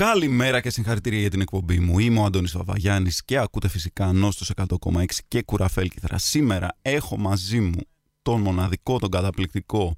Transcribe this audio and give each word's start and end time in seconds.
Καλημέρα 0.00 0.60
και 0.60 0.70
συγχαρητήρια 0.70 1.20
για 1.20 1.30
την 1.30 1.40
εκπομπή 1.40 1.78
μου. 1.78 1.98
Είμαι 1.98 2.20
ο 2.20 2.24
Αντώνης 2.24 2.52
Βαβαγιάννης 2.52 3.24
και 3.24 3.38
ακούτε 3.38 3.68
φυσικά 3.68 4.12
Νόστος 4.12 4.50
100,6 4.56 5.04
και 5.28 5.42
Κουραφέλ 5.42 5.88
Κιθρά. 5.88 6.18
Σήμερα 6.18 6.68
έχω 6.82 7.18
μαζί 7.18 7.60
μου 7.60 7.80
τον 8.22 8.40
μοναδικό, 8.40 8.98
τον 8.98 9.10
καταπληκτικό. 9.10 9.96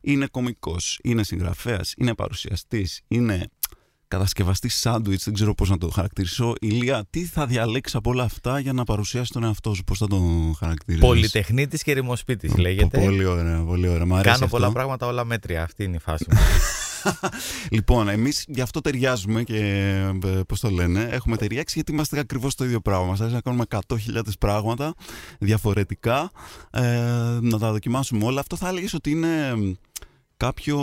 Είναι 0.00 0.26
κωμικός, 0.26 0.98
είναι 1.02 1.22
συγγραφέας, 1.22 1.94
είναι 1.96 2.14
παρουσιαστής, 2.14 3.00
είναι 3.08 3.48
κατασκευαστής 4.08 4.74
σάντουιτς, 4.74 5.24
δεν 5.24 5.34
ξέρω 5.34 5.54
πώς 5.54 5.68
να 5.68 5.78
το 5.78 5.88
χαρακτηρίσω. 5.88 6.52
Ηλία, 6.60 7.06
τι 7.10 7.24
θα 7.24 7.46
διαλέξεις 7.46 7.96
από 7.96 8.10
όλα 8.10 8.22
αυτά 8.22 8.58
για 8.58 8.72
να 8.72 8.84
παρουσιάσεις 8.84 9.30
τον 9.30 9.44
εαυτό 9.44 9.74
σου, 9.74 9.84
πώς 9.84 9.98
θα 9.98 10.06
το 10.06 10.20
χαρακτηρίσει. 10.58 11.06
Πολυτεχνίτης 11.06 11.82
και 11.82 11.92
ρημοσπίτης 11.92 12.56
λέγεται. 12.56 13.00
Πολύ 13.00 13.24
ωραία, 13.24 13.62
πολύ 13.62 13.88
ωραία. 13.88 14.06
Μ' 14.06 14.14
αρέσει 14.14 14.32
Κάνω 14.32 14.44
αυτό. 14.44 14.56
πολλά 14.56 14.72
πράγματα, 14.72 15.06
όλα 15.06 15.24
μέτρια. 15.24 15.62
Αυτή 15.62 15.84
είναι 15.84 15.96
η 15.96 16.00
φάση 16.00 16.26
μου. 16.30 16.38
λοιπόν, 17.70 18.08
εμείς 18.08 18.44
γι' 18.48 18.60
αυτό 18.60 18.80
ταιριάζουμε 18.80 19.42
και 19.42 19.94
πώς 20.48 20.60
το 20.60 20.70
λένε, 20.70 21.08
έχουμε 21.10 21.36
ταιριάξει 21.36 21.74
γιατί 21.74 21.92
είμαστε 21.92 22.18
ακριβώς 22.18 22.54
το 22.54 22.64
ίδιο 22.64 22.80
πράγμα. 22.80 23.06
Μας 23.06 23.20
αρέσει 23.20 23.34
να 23.34 23.40
κάνουμε 23.40 23.64
100.000 23.68 24.20
πράγματα 24.38 24.94
διαφορετικά, 25.38 26.30
ε, 26.70 26.80
να 27.40 27.58
τα 27.58 27.72
δοκιμάσουμε 27.72 28.24
όλα. 28.24 28.40
Αυτό 28.40 28.56
θα 28.56 28.68
έλεγες 28.68 28.94
ότι 28.94 29.10
είναι 29.10 29.54
κάποιο. 30.44 30.78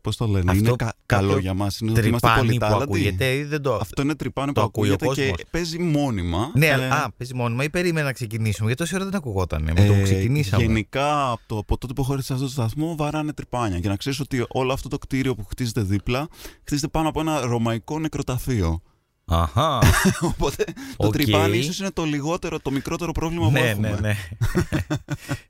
Πώς 0.00 0.16
το 0.16 0.26
λένε, 0.26 0.50
Αυτό 0.50 0.64
είναι 0.66 0.76
κα- 0.76 0.94
καλό 1.06 1.26
κάποιο 1.26 1.40
για 1.42 1.54
μας. 1.54 1.78
Είναι 1.80 1.90
ότι 1.90 2.08
είμαστε 2.08 2.26
Τρυπάνι 2.26 2.46
πολύ 2.46 2.58
που 2.58 2.64
τάλαντοι. 2.66 2.82
ακούγεται 2.82 3.34
ή 3.34 3.44
δεν 3.44 3.62
το. 3.62 3.74
Αυτό 3.74 4.02
είναι 4.02 4.14
τρυπάνι 4.14 4.52
το 4.52 4.60
που 4.60 4.66
ακούει 4.66 4.90
ο 4.90 4.92
ακούγεται 4.92 5.22
και 5.22 5.28
κόσμος. 5.30 5.50
παίζει 5.50 5.78
μόνιμα. 5.78 6.50
Ναι, 6.54 6.66
Ε, 6.66 6.72
αλλά- 6.72 7.04
α, 7.04 7.10
παίζει 7.16 7.34
μόνιμα 7.34 7.64
ή 7.64 7.70
περίμενα 7.70 8.06
να 8.06 8.12
ξεκινήσουμε. 8.12 8.66
Γιατί 8.66 8.82
τόση 8.82 8.94
ώρα 8.94 9.04
δεν 9.04 9.14
ακουγόταν. 9.14 9.62
Με 9.62 9.72
το 9.72 9.82
ε, 9.92 9.96
που 9.96 10.02
ξεκινήσαμε. 10.02 10.62
Γενικά 10.62 11.30
από, 11.30 11.40
το, 11.46 11.58
από 11.58 11.78
τότε 11.78 11.92
που 11.92 12.02
έχω 12.02 12.12
έρθει 12.12 12.24
σε 12.24 12.32
αυτό 12.32 12.44
το 12.44 12.50
σταθμό 12.50 12.94
βαράνε 12.96 13.32
τρυπάνια. 13.32 13.80
Και 13.80 13.88
να 13.88 13.96
ξέρεις 13.96 14.20
ότι 14.20 14.44
όλο 14.48 14.72
αυτό 14.72 14.88
το 14.88 14.98
κτίριο 14.98 15.34
που 15.34 15.44
χτίζεται 15.50 15.80
δίπλα 15.82 16.28
χτίζεται 16.64 16.88
πάνω 16.88 17.08
από 17.08 17.20
ένα 17.20 17.40
ρωμαϊκό 17.40 17.98
νεκροταφείο. 17.98 18.80
Αχά. 19.24 19.78
Οπότε 20.32 20.64
το 20.96 21.06
Οκ. 21.06 21.12
τρυπάνι 21.12 21.56
ίσως 21.58 21.78
είναι 21.78 21.90
το 21.90 22.04
λιγότερο, 22.04 22.60
το 22.60 22.70
μικρότερο 22.70 23.12
πρόβλημα 23.12 23.44
που 23.46 23.52
ναι, 23.52 23.60
έχουμε. 23.60 23.88
ναι, 23.90 23.96
ναι. 24.00 24.16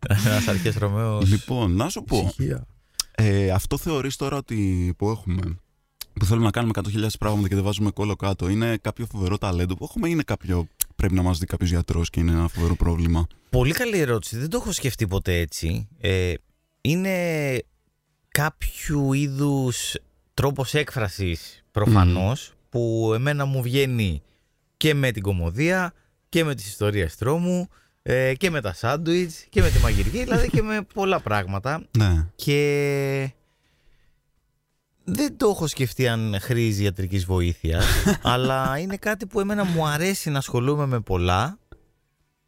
Ένας 0.26 0.48
αρχαίος 0.48 0.74
Ρωμαίος. 0.76 1.28
Λοιπόν, 1.30 1.72
να 1.76 1.88
σου 1.88 2.02
πω, 2.04 2.32
ε, 3.18 3.50
αυτό 3.50 3.78
θεωρείς 3.78 4.16
τώρα 4.16 4.36
ότι 4.36 4.94
που 4.98 5.10
έχουμε, 5.10 5.58
που 6.12 6.24
θέλουμε 6.24 6.44
να 6.44 6.50
κάνουμε 6.50 6.72
100.000 6.76 7.06
πράγματα 7.18 7.48
και 7.48 7.54
δεν 7.54 7.64
βάζουμε 7.64 7.90
κώλο 7.90 8.16
κάτω, 8.16 8.48
είναι 8.48 8.76
κάποιο 8.76 9.06
φοβερό 9.06 9.38
ταλέντο 9.38 9.74
που 9.74 9.84
έχουμε 9.84 10.08
ή 10.08 10.10
είναι 10.14 10.22
κάποιο, 10.22 10.68
πρέπει 10.96 11.14
να 11.14 11.22
μας 11.22 11.38
δει 11.38 11.46
κάποιος 11.46 11.70
γιατρός 11.70 12.10
και 12.10 12.20
είναι 12.20 12.30
ένα 12.30 12.48
φοβερό 12.48 12.76
πρόβλημα; 12.76 13.26
Πολύ 13.50 13.72
καλή 13.72 13.98
ερώτηση. 13.98 14.36
Δεν 14.38 14.50
το 14.50 14.56
έχω 14.56 14.72
σκεφτεί 14.72 15.06
ποτέ 15.06 15.38
έτσι. 15.38 15.88
Ε, 16.00 16.34
είναι 16.80 17.58
κάποιου 18.28 19.12
είδους 19.12 19.94
τρόπος 20.34 20.74
έκφρασης 20.74 21.64
προφανώς 21.70 22.52
που 22.68 23.12
εμένα 23.14 23.44
μου 23.44 23.62
βγαίνει 23.62 24.22
και 24.76 24.94
με 24.94 25.10
την 25.10 25.22
κομμωδία 25.22 25.92
και 26.28 26.44
με 26.44 26.54
τις 26.54 26.66
ιστορίες 26.66 27.16
τρόμου 27.16 27.68
ε, 28.08 28.34
και 28.34 28.50
με 28.50 28.60
τα 28.60 28.72
σάντουιτς 28.74 29.44
και 29.48 29.62
με 29.62 29.70
τη 29.70 29.78
μαγειρική 29.78 30.18
δηλαδή 30.22 30.48
και 30.50 30.62
με 30.62 30.82
πολλά 30.94 31.20
πράγματα 31.20 31.86
Ναι. 31.98 32.26
και 32.34 33.30
δεν 35.04 35.36
το 35.36 35.48
έχω 35.48 35.66
σκεφτεί 35.66 36.08
αν 36.08 36.36
χρήζει 36.40 36.82
ιατρικής 36.84 37.24
βοήθειας 37.24 37.84
αλλά 38.22 38.78
είναι 38.78 38.96
κάτι 38.96 39.26
που 39.26 39.40
εμένα 39.40 39.64
μου 39.64 39.86
αρέσει 39.86 40.30
να 40.30 40.38
ασχολούμαι 40.38 40.86
με 40.86 41.00
πολλά 41.00 41.58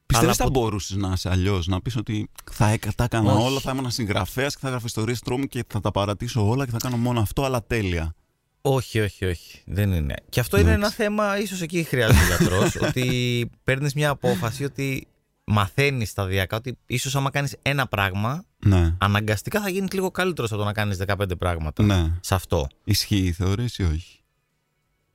Πιστεύεις 0.07 0.39
Αλλά 0.41 0.45
θα 0.51 0.51
μπορούσες 0.61 0.97
να 0.97 1.13
είσαι 1.15 1.29
αλλιώς, 1.31 1.67
να 1.67 1.81
πεις 1.81 1.97
ότι 1.97 2.31
θα 2.53 2.69
έκα- 2.69 2.93
τα 2.95 3.05
έκανα 3.05 3.33
Όχι. 3.33 3.47
όλα, 3.47 3.61
θα 3.61 3.71
ήμουν 3.71 3.91
συγγραφέας 3.91 4.53
και 4.55 4.59
θα 4.61 4.67
έγραφα 4.69 4.87
ιστορίες 4.87 5.21
τρόμου 5.21 5.47
και 5.47 5.65
θα 5.69 5.81
τα 5.81 5.91
παρατήσω 5.91 6.49
όλα 6.49 6.65
και 6.65 6.71
θα 6.71 6.77
κάνω 6.79 6.97
μόνο 6.97 7.21
αυτό, 7.21 7.45
αλλά 7.45 7.65
τέλεια. 7.65 8.15
Όχι, 8.61 9.01
όχι, 9.01 9.25
όχι. 9.25 9.63
Δεν 9.67 9.93
είναι. 9.93 10.15
Και 10.29 10.41
αυτό 10.41 10.57
είναι 10.57 10.69
ένα 10.69 10.77
Εντάξει. 10.79 10.97
θέμα, 10.97 11.39
ίσως 11.39 11.63
εκεί 11.63 11.83
χρειάζεται 11.83 12.25
γιατρός, 12.27 12.77
ότι 12.89 13.51
παίρνεις 13.65 13.95
μια 13.95 14.11
απόφαση 14.11 14.65
ότι 14.65 15.07
μαθαίνει 15.49 16.05
σταδιακά 16.05 16.57
ότι 16.57 16.79
ίσως 16.87 17.17
άμα 17.17 17.31
κάνεις 17.31 17.57
ένα 17.63 17.87
πράγμα, 17.87 18.45
Ναι. 18.59 18.95
αναγκαστικά 18.99 19.61
θα 19.61 19.69
γίνει 19.69 19.89
λίγο 19.93 20.11
καλύτερο 20.11 20.47
από 20.51 20.57
το 20.57 20.65
να 20.65 20.73
κάνεις 20.73 20.97
15 21.07 21.37
πράγματα. 21.39 21.83
Ναι. 21.83 22.13
Σε 22.21 22.35
αυτό. 22.35 22.67
Ισχύει, 22.85 23.33
θεωρείς 23.33 23.79
ή 23.79 23.83
όχι; 23.83 24.18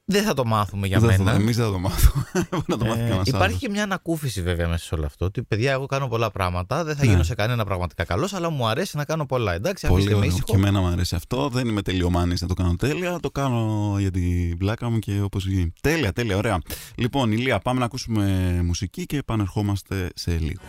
Δεν 0.06 0.24
θα 0.24 0.34
το 0.34 0.46
μάθουμε 0.46 0.88
για 0.88 1.00
δεν 1.00 1.10
θα, 1.16 1.24
μένα. 1.24 1.32
εμείς 1.38 1.56
δεν 1.56 1.66
θα 1.66 1.72
το 1.72 1.80
μάθουμε. 1.80 2.26
Μπορεί 2.52 2.64
να 2.68 2.78
το 2.78 2.86
μάθει 2.86 3.00
Ε, 3.00 3.04
κανένας 3.04 3.28
υπάρχει 3.28 3.46
άλλος. 3.48 3.60
και 3.60 3.70
μια 3.70 3.84
ανακούφιση 3.84 4.42
βέβαια 4.42 4.68
μέσα 4.68 4.86
σε 4.86 4.96
όλο 4.96 5.06
αυτό. 5.06 5.26
Ότι 5.26 5.44
παιδιά, 5.44 5.72
εγώ 5.72 5.86
κάνω 5.86 6.08
πολλά 6.08 6.32
πράγματα. 6.32 6.84
Δεν 6.84 6.96
θα 6.96 7.06
Ναι. 7.06 7.12
γίνω 7.12 7.24
σε 7.24 7.36
κανένα 7.36 7.66
πραγματικά 7.66 8.04
καλός, 8.04 8.34
αλλά 8.34 8.50
μου 8.50 8.68
αρέσει 8.68 8.98
να 8.98 9.06
κάνω 9.06 9.26
πολλά. 9.26 9.54
Εντάξει, 9.54 9.86
αφήστε 9.86 10.02
Πολύ 10.04 10.14
με 10.14 10.18
ωραίο. 10.20 10.30
ήσυχο. 10.30 10.46
Και 10.52 10.56
εμένα 10.56 10.80
μου 10.80 10.88
αρέσει 10.88 11.16
αυτό. 11.16 11.50
Δεν 11.50 11.68
είμαι 11.68 11.82
τελειομάνης 11.82 12.42
να 12.42 12.48
το 12.48 12.54
κάνω 12.54 12.76
τέλεια. 12.76 13.20
Το 13.22 13.32
κάνω 13.32 13.96
για 14.00 14.12
την 14.12 14.58
πλάκα 14.58 14.90
μου 14.90 15.00
και 15.00 15.22
όπως 15.22 15.44
βγει. 15.46 15.74
Τέλεια, 15.82 16.12
τέλεια, 16.14 16.38
ωραία. 16.38 16.58
Λοιπόν, 16.96 17.32
Ηλία, 17.32 17.60
πάμε 17.60 17.80
να 17.80 17.86
ακούσουμε 17.86 18.60
μουσική 18.64 19.06
και 19.06 19.18
επανερχόμαστε 19.18 20.10
σε 20.16 20.38
λίγο. 20.38 20.62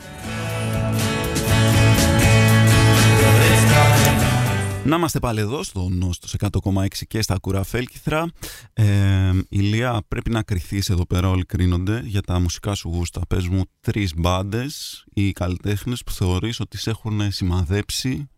Να 4.85 4.97
είμαστε 4.97 5.19
πάλι 5.19 5.41
εδώ 5.41 5.63
στο 5.63 5.89
Νόστος 5.89 6.35
100,6 6.39 6.87
και 7.09 7.23
στα 7.23 7.39
Κουραφέλκυθρα. 7.39 8.27
Ε, 8.73 9.31
Ηλία, 9.49 10.03
πρέπει 10.09 10.31
να 10.31 10.43
κρυθείς 10.43 10.91
εδώ 10.91 11.07
πέρα 11.07 11.29
όλοι 11.29 11.45
κρίνονται 11.45 12.03
για 12.05 12.21
τα 12.21 12.39
μουσικά 12.39 12.75
σου 12.75 12.89
γούστα. 12.89 13.21
Πες 13.29 13.49
μου 13.49 13.63
τρεις 13.81 14.15
μπάντες 14.17 15.05
ή 15.15 15.33
καλλιτέχνες 15.33 16.03
που 16.03 16.13
θεωρείς 16.13 16.61
ότι 16.61 16.79
σε 16.79 16.91
έχουν 16.91 17.33
σημαδέψει 17.33 18.29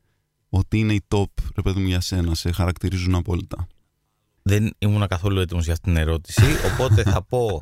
ότι 0.49 0.79
είναι 0.79 0.93
οι 0.93 1.05
top, 1.09 1.25
ρε 1.57 1.63
παιδί 1.63 1.81
μου, 1.81 1.87
για 1.87 2.01
σένα, 2.01 2.35
σε 2.35 2.53
χαρακτηρίζουν 2.53 3.15
απόλυτα. 3.15 3.67
Δεν 4.43 4.75
ήμουν 4.79 5.07
καθόλου 5.07 5.41
έτοιμος 5.41 5.65
για 5.65 5.73
αυτήν 5.73 5.93
την 5.93 6.03
ερώτηση, 6.03 6.45
οπότε 6.73 7.03
θα 7.03 7.23
πω 7.23 7.61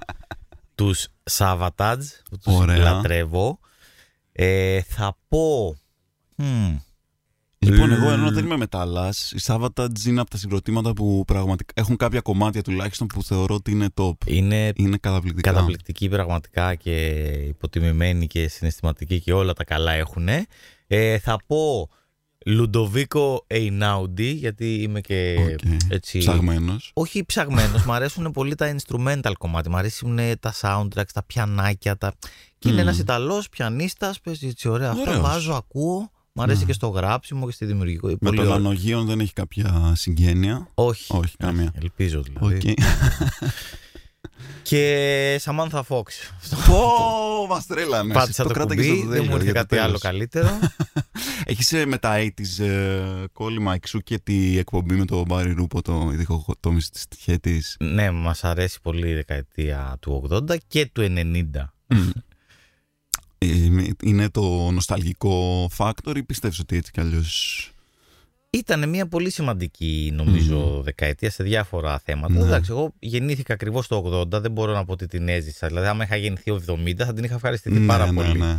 τους 0.75 1.09
Savatage, 1.31 2.07
που 2.31 2.39
τους 2.39 2.55
Ωραία. 2.55 2.77
λατρεύω. 2.79 3.59
Ε, 4.33 4.83
θα 4.83 5.17
πω... 5.29 5.77
Μμμ, 6.37 6.77
Λοιπόν, 7.65 7.91
Ε, 7.91 7.95
εγώ 7.95 8.11
ενώ 8.11 8.31
δεν 8.31 8.45
είμαι 8.45 8.57
μεταλλάς, 8.57 9.33
οι 9.33 9.39
Savatage 9.47 10.05
είναι 10.07 10.21
από 10.21 10.31
τα 10.31 10.37
συγκροτήματα 10.37 10.93
που 10.93 11.25
πραγματικά 11.27 11.73
έχουν 11.77 11.97
κάποια 11.97 12.21
κομμάτια 12.21 12.63
τουλάχιστον 12.63 13.07
που 13.07 13.23
θεωρώ 13.23 13.55
ότι 13.55 13.71
είναι 13.71 13.87
top. 13.95 14.13
είναι 14.27 14.73
Είναι 14.77 14.97
καταπληκτικά. 14.97 15.51
καταπληκτική 15.53 16.09
πραγματικά 16.09 16.75
και 16.75 17.07
υποτιμημένη 17.49 18.27
και 18.27 18.49
συναισθηματική 18.49 19.21
και 19.21 19.33
όλα 19.33 19.53
τα 19.53 19.65
καλά 19.65 19.93
έχουν. 19.93 20.29
Ε, 20.87 21.19
θα 21.19 21.37
πω 21.47 21.89
Λουντοβίκο 22.47 23.45
Εινάουντι, 23.47 24.31
γιατί 24.31 24.75
είμαι 24.75 25.01
και 25.01 25.37
Οκ. 25.53 25.73
έτσι... 25.89 26.19
Ψαγμένος. 26.19 26.91
Όχι 26.95 27.25
ψαγμένος, 27.25 27.85
μου 27.85 27.93
αρέσουν 27.93 28.31
πολύ 28.31 28.55
τα 28.55 28.75
instrumental 28.77 29.33
κομμάτια. 29.39 29.71
Μου 29.71 29.77
αρέσουν 29.77 30.19
τα 30.41 30.55
soundtracks, 30.61 31.13
τα 31.13 31.23
πιανάκια. 31.27 31.97
Τα... 31.97 32.13
Και 32.59 32.69
είναι 32.69 32.77
Μμμ. 32.81 32.87
ένας 32.89 32.99
Ιταλός 32.99 33.49
πιανίστας, 33.49 34.21
παίζει 34.21 34.47
έτσι 34.47 34.69
ωραία. 34.69 34.91
Αυτό 34.91 35.01
Ωραίος. 35.11 35.21
βάζω, 35.21 35.53
ακούω. 35.53 36.11
Μου 36.37 36.43
αρέσει 36.43 36.59
Ναι. 36.61 36.65
και 36.65 36.73
στο 36.73 36.89
γράψιμο 36.89 37.47
και 37.47 37.53
στη 37.53 37.65
δημιουργική. 37.65 38.07
Με 38.07 38.17
Πολύ 38.17 38.37
τον 38.37 38.47
ωραίο. 38.47 38.55
Ανογείων 38.57 39.07
δεν 39.07 39.21
έχει 39.21 39.33
κάποια 39.33 39.93
συγγένεια. 39.95 40.69
Όχι. 40.75 41.17
Όχι, 41.17 41.37
καμία. 41.37 41.73
Ελπίζω 41.81 42.23
δηλαδή. 42.23 42.55
Οκ. 42.55 42.63
Και 44.63 45.41
Samantha 45.45 45.83
Fox. 45.89 46.03
Πω, 46.67 47.47
μας 47.49 47.67
τρέλανε. 47.67 48.13
Πάτησα 48.13 48.43
Το 48.43 48.49
το, 48.49 48.55
κράταγες 48.55 48.87
κουμπί, 48.87 48.99
στο 48.99 49.09
δεν 49.09 49.23
μου 49.23 49.25
τέλος, 49.29 49.41
ήρθε 49.41 49.51
για 49.53 49.53
το 49.53 49.59
κάτι 49.69 49.77
άλλο 49.77 49.87
τέλος. 49.87 50.01
καλύτερο. 50.01 50.59
Έχεις 51.45 51.73
ε, 51.73 51.87
με 51.87 51.99
τα 51.99 52.15
80's 52.19 52.65
ε, 52.65 53.03
κόλλημα 53.33 53.75
εξού 53.75 54.01
και 54.01 54.19
τη 54.19 54.59
εκπομπή 54.59 54.95
με 54.95 55.05
τον 55.05 55.25
Μπάρι 55.27 55.53
Ρούπο, 55.53 55.83
το 55.83 56.09
διχοτόμηση 56.09 56.91
της 56.91 57.09
τυχέτης; 57.09 57.77
ναι, 57.81 58.11
μας 58.11 58.45
αρέσει 58.45 58.79
πολύ 58.83 59.09
η 59.09 59.15
δεκαετία 59.15 59.97
του 60.01 60.29
80 60.31 60.57
και 60.67 60.87
του 60.93 61.03
90. 61.03 61.45
Ε, 63.51 63.91
Είναι 64.03 64.29
το 64.31 64.71
νοσταλγικό 64.71 65.69
factor 65.77 66.17
ή 66.17 66.23
πιστεύεις 66.23 66.59
ότι 66.59 66.77
έτσι 66.77 66.91
κι 66.91 67.01
αλλιώς... 67.01 67.69
Ήταν 68.51 68.89
μια 68.89 69.07
πολύ 69.09 69.31
σημαντική, 69.31 70.13
νομίζω, 70.15 70.81
δεκαετία 70.85 71.31
σε 71.31 71.43
διάφορα 71.43 71.99
θέματα. 71.99 72.33
Ναι. 72.35 72.41
Εντάξει, 72.41 72.71
εγώ 72.71 72.95
γεννήθηκα 72.99 73.53
ακριβώς 73.53 73.87
το 73.87 74.21
80, 74.21 74.41
δεν 74.41 74.51
μπορώ 74.51 74.73
να 74.73 74.85
πω 74.85 74.93
ότι 74.93 75.07
την 75.07 75.29
έζησα. 75.29 75.67
Δηλαδή, 75.67 75.87
άμα 75.87 76.05
είχα 76.05 76.17
γεννηθεί 76.17 76.51
ο 76.51 76.61
70, 76.67 76.95
θα 76.97 77.13
την 77.13 77.25
είχα 77.25 77.35
ευχαριστηθεί 77.35 77.81
πάρα 77.81 78.13
ναι, 78.13 78.23
πολύ. 78.23 78.39
ναι. 78.39 78.59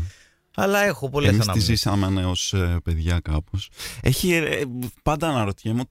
Αλλά 0.56 0.80
έχω 0.80 1.10
πολλές 1.10 1.30
Εμείς 1.30 1.40
τη 1.40 1.50
αναμνήσεις. 1.50 1.76
ζήσαμε 1.78 2.10
ναι, 2.10 2.26
ως 2.26 2.54
ε, 2.54 2.78
παιδιά 2.84 3.20
κάπως. 3.20 3.70
Έχει, 4.02 4.34
ε, 4.34 4.62
πάντα 5.04 5.28
αναρωτιέμαι, 5.30 5.84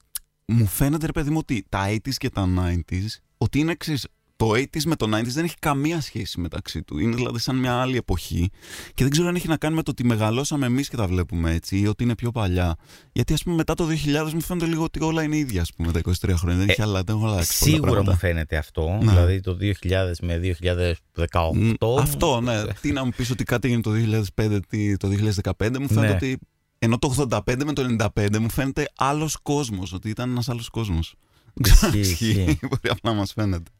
μου 0.45 0.65
φαίνεται 0.65 1.05
ρε 1.05 1.11
παιδί 1.11 1.29
μου 1.29 1.37
ότι 1.39 1.65
τα 1.69 1.87
80s 1.89 2.13
και 2.17 2.29
τα 2.29 2.47
90s, 2.59 3.05
ότι 3.37 3.59
είναι 3.59 3.71
εξής, 3.71 4.07
το 4.37 4.49
80s 4.51 4.83
με 4.85 4.95
το 4.95 5.17
90s 5.17 5.25
δεν 5.25 5.43
έχει 5.43 5.55
καμία 5.59 6.01
σχέση 6.01 6.39
μεταξύ 6.39 6.83
του. 6.83 6.99
Είναι 6.99 7.15
δηλαδή 7.15 7.39
σαν 7.39 7.55
μια 7.55 7.73
άλλη 7.81 7.97
εποχή 7.97 8.49
και 8.93 9.03
δεν 9.03 9.09
ξέρω 9.11 9.27
αν 9.27 9.35
έχει 9.35 9.47
να 9.47 9.57
κάνει 9.57 9.75
με 9.75 9.83
το 9.83 9.91
ότι 9.91 10.05
μεγαλώσαμε 10.05 10.65
εμείς 10.65 10.89
και 10.89 10.95
τα 10.95 11.07
βλέπουμε 11.07 11.51
έτσι 11.53 11.77
ή 11.79 11.87
ότι 11.87 12.03
είναι 12.03 12.15
πιο 12.15 12.31
παλιά. 12.31 12.75
Γιατί 13.11 13.33
ας 13.33 13.43
πούμε 13.43 13.55
μετά 13.55 13.73
το 13.73 13.87
2000 14.27 14.31
μου 14.33 14.41
φαίνεται 14.41 14.65
λίγο 14.65 14.83
ότι 14.83 15.03
όλα 15.03 15.23
είναι 15.23 15.37
ίδια 15.37 15.61
ας 15.61 15.73
πούμε 15.75 15.91
τα 15.91 15.99
23 15.99 16.33
χρόνια. 16.35 16.59
Δεν 16.59 16.69
έχει 16.69 16.81
αλλα- 16.81 17.03
δεν 17.03 17.15
έχουν 17.15 17.27
αλλάξει 17.27 17.57
πολλά 17.59 17.71
Σίγουρα 17.71 17.91
πράγματα. 17.91 18.11
μου 18.11 18.17
φαίνεται 18.17 18.57
αυτό. 18.57 18.97
Ναι. 19.01 19.11
Δηλαδή 19.11 19.39
το 19.39 19.57
2000 19.59 20.19
με 20.21 20.37
2018. 20.37 21.51
Μ, 21.53 21.71
Αυτό, 21.99 22.41
ναι. 22.41 22.63
Τι 22.81 22.91
να 22.91 23.03
μου 23.05 23.11
πεις 23.15 23.29
ότι 23.29 23.43
κάτι 23.43 23.67
έγινε 23.67 23.81
το 23.81 23.91
2005, 23.91 24.59
τι- 24.67 24.97
το 24.97 25.07
2015, 25.07 25.79
μου 25.79 25.87
φαίνεται 25.87 26.07
Ναι. 26.07 26.13
ότι. 26.13 26.37
Ενώ 26.79 26.97
το 26.99 27.07
85 27.07 27.65
με 27.65 27.73
το 27.73 27.81
95 28.15 28.39
μου 28.39 28.49
φαίνεται 28.49 28.91
άλλος 28.97 29.37
κόσμος, 29.41 29.93
ότι 29.93 30.09
ήταν 30.09 30.29
ένας 30.29 30.49
άλλος 30.49 30.69
κόσμος. 30.69 31.15
Ισχύει, 31.53 31.99
Ισχύει. 31.99 32.25
ισχύει. 32.29 32.59
Μπορεί 32.61 32.89
απλά 32.89 33.11
να 33.11 33.17
μας 33.17 33.31
φαίνεται. 33.33 33.71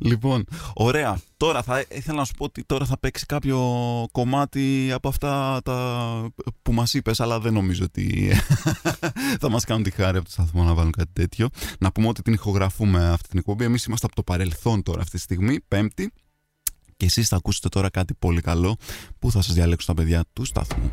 Λοιπόν, 0.00 0.44
ωραία. 0.74 1.20
Τώρα 1.36 1.62
θα 1.62 1.84
ήθελα 1.90 2.18
να 2.18 2.24
σου 2.24 2.32
πω 2.36 2.44
ότι 2.44 2.64
τώρα 2.64 2.84
θα 2.84 2.98
παίξει 2.98 3.26
κάποιο 3.26 3.58
κομμάτι 4.12 4.90
από 4.92 5.08
αυτά 5.08 5.60
τα 5.64 6.30
που 6.62 6.72
μας 6.72 6.94
είπες, 6.94 7.20
αλλά 7.20 7.40
δεν 7.40 7.52
νομίζω 7.52 7.84
ότι 7.84 8.32
θα 9.40 9.50
μας 9.50 9.64
κάνουν 9.64 9.82
τη 9.82 9.90
χάρη 9.90 10.16
από 10.16 10.26
το 10.26 10.32
σταθμό 10.32 10.64
να 10.64 10.74
βάλουν 10.74 10.92
κάτι 10.92 11.10
τέτοιο. 11.12 11.48
Να 11.78 11.92
πούμε 11.92 12.08
ότι 12.08 12.22
την 12.22 12.32
ηχογραφούμε 12.32 13.08
αυτή 13.08 13.28
την 13.28 13.38
εκπομπή. 13.38 13.64
Εμείς 13.64 13.84
είμαστε 13.84 14.06
από 14.06 14.14
το 14.14 14.22
παρελθόν 14.22 14.82
τώρα 14.82 15.00
αυτή 15.00 15.16
τη 15.16 15.22
στιγμή, 15.22 15.60
πέμπτη. 15.68 16.12
Και 16.96 17.06
εσείς 17.06 17.28
θα 17.28 17.36
ακούσετε 17.36 17.68
τώρα 17.68 17.90
κάτι 17.90 18.14
πολύ 18.14 18.40
καλό 18.40 18.76
που 19.18 19.30
θα 19.30 19.42
σας 19.42 19.54
διαλέξουν 19.54 19.94
τα 19.94 20.02
παιδιά 20.02 20.24
του 20.32 20.44
σταθμού. 20.44 20.92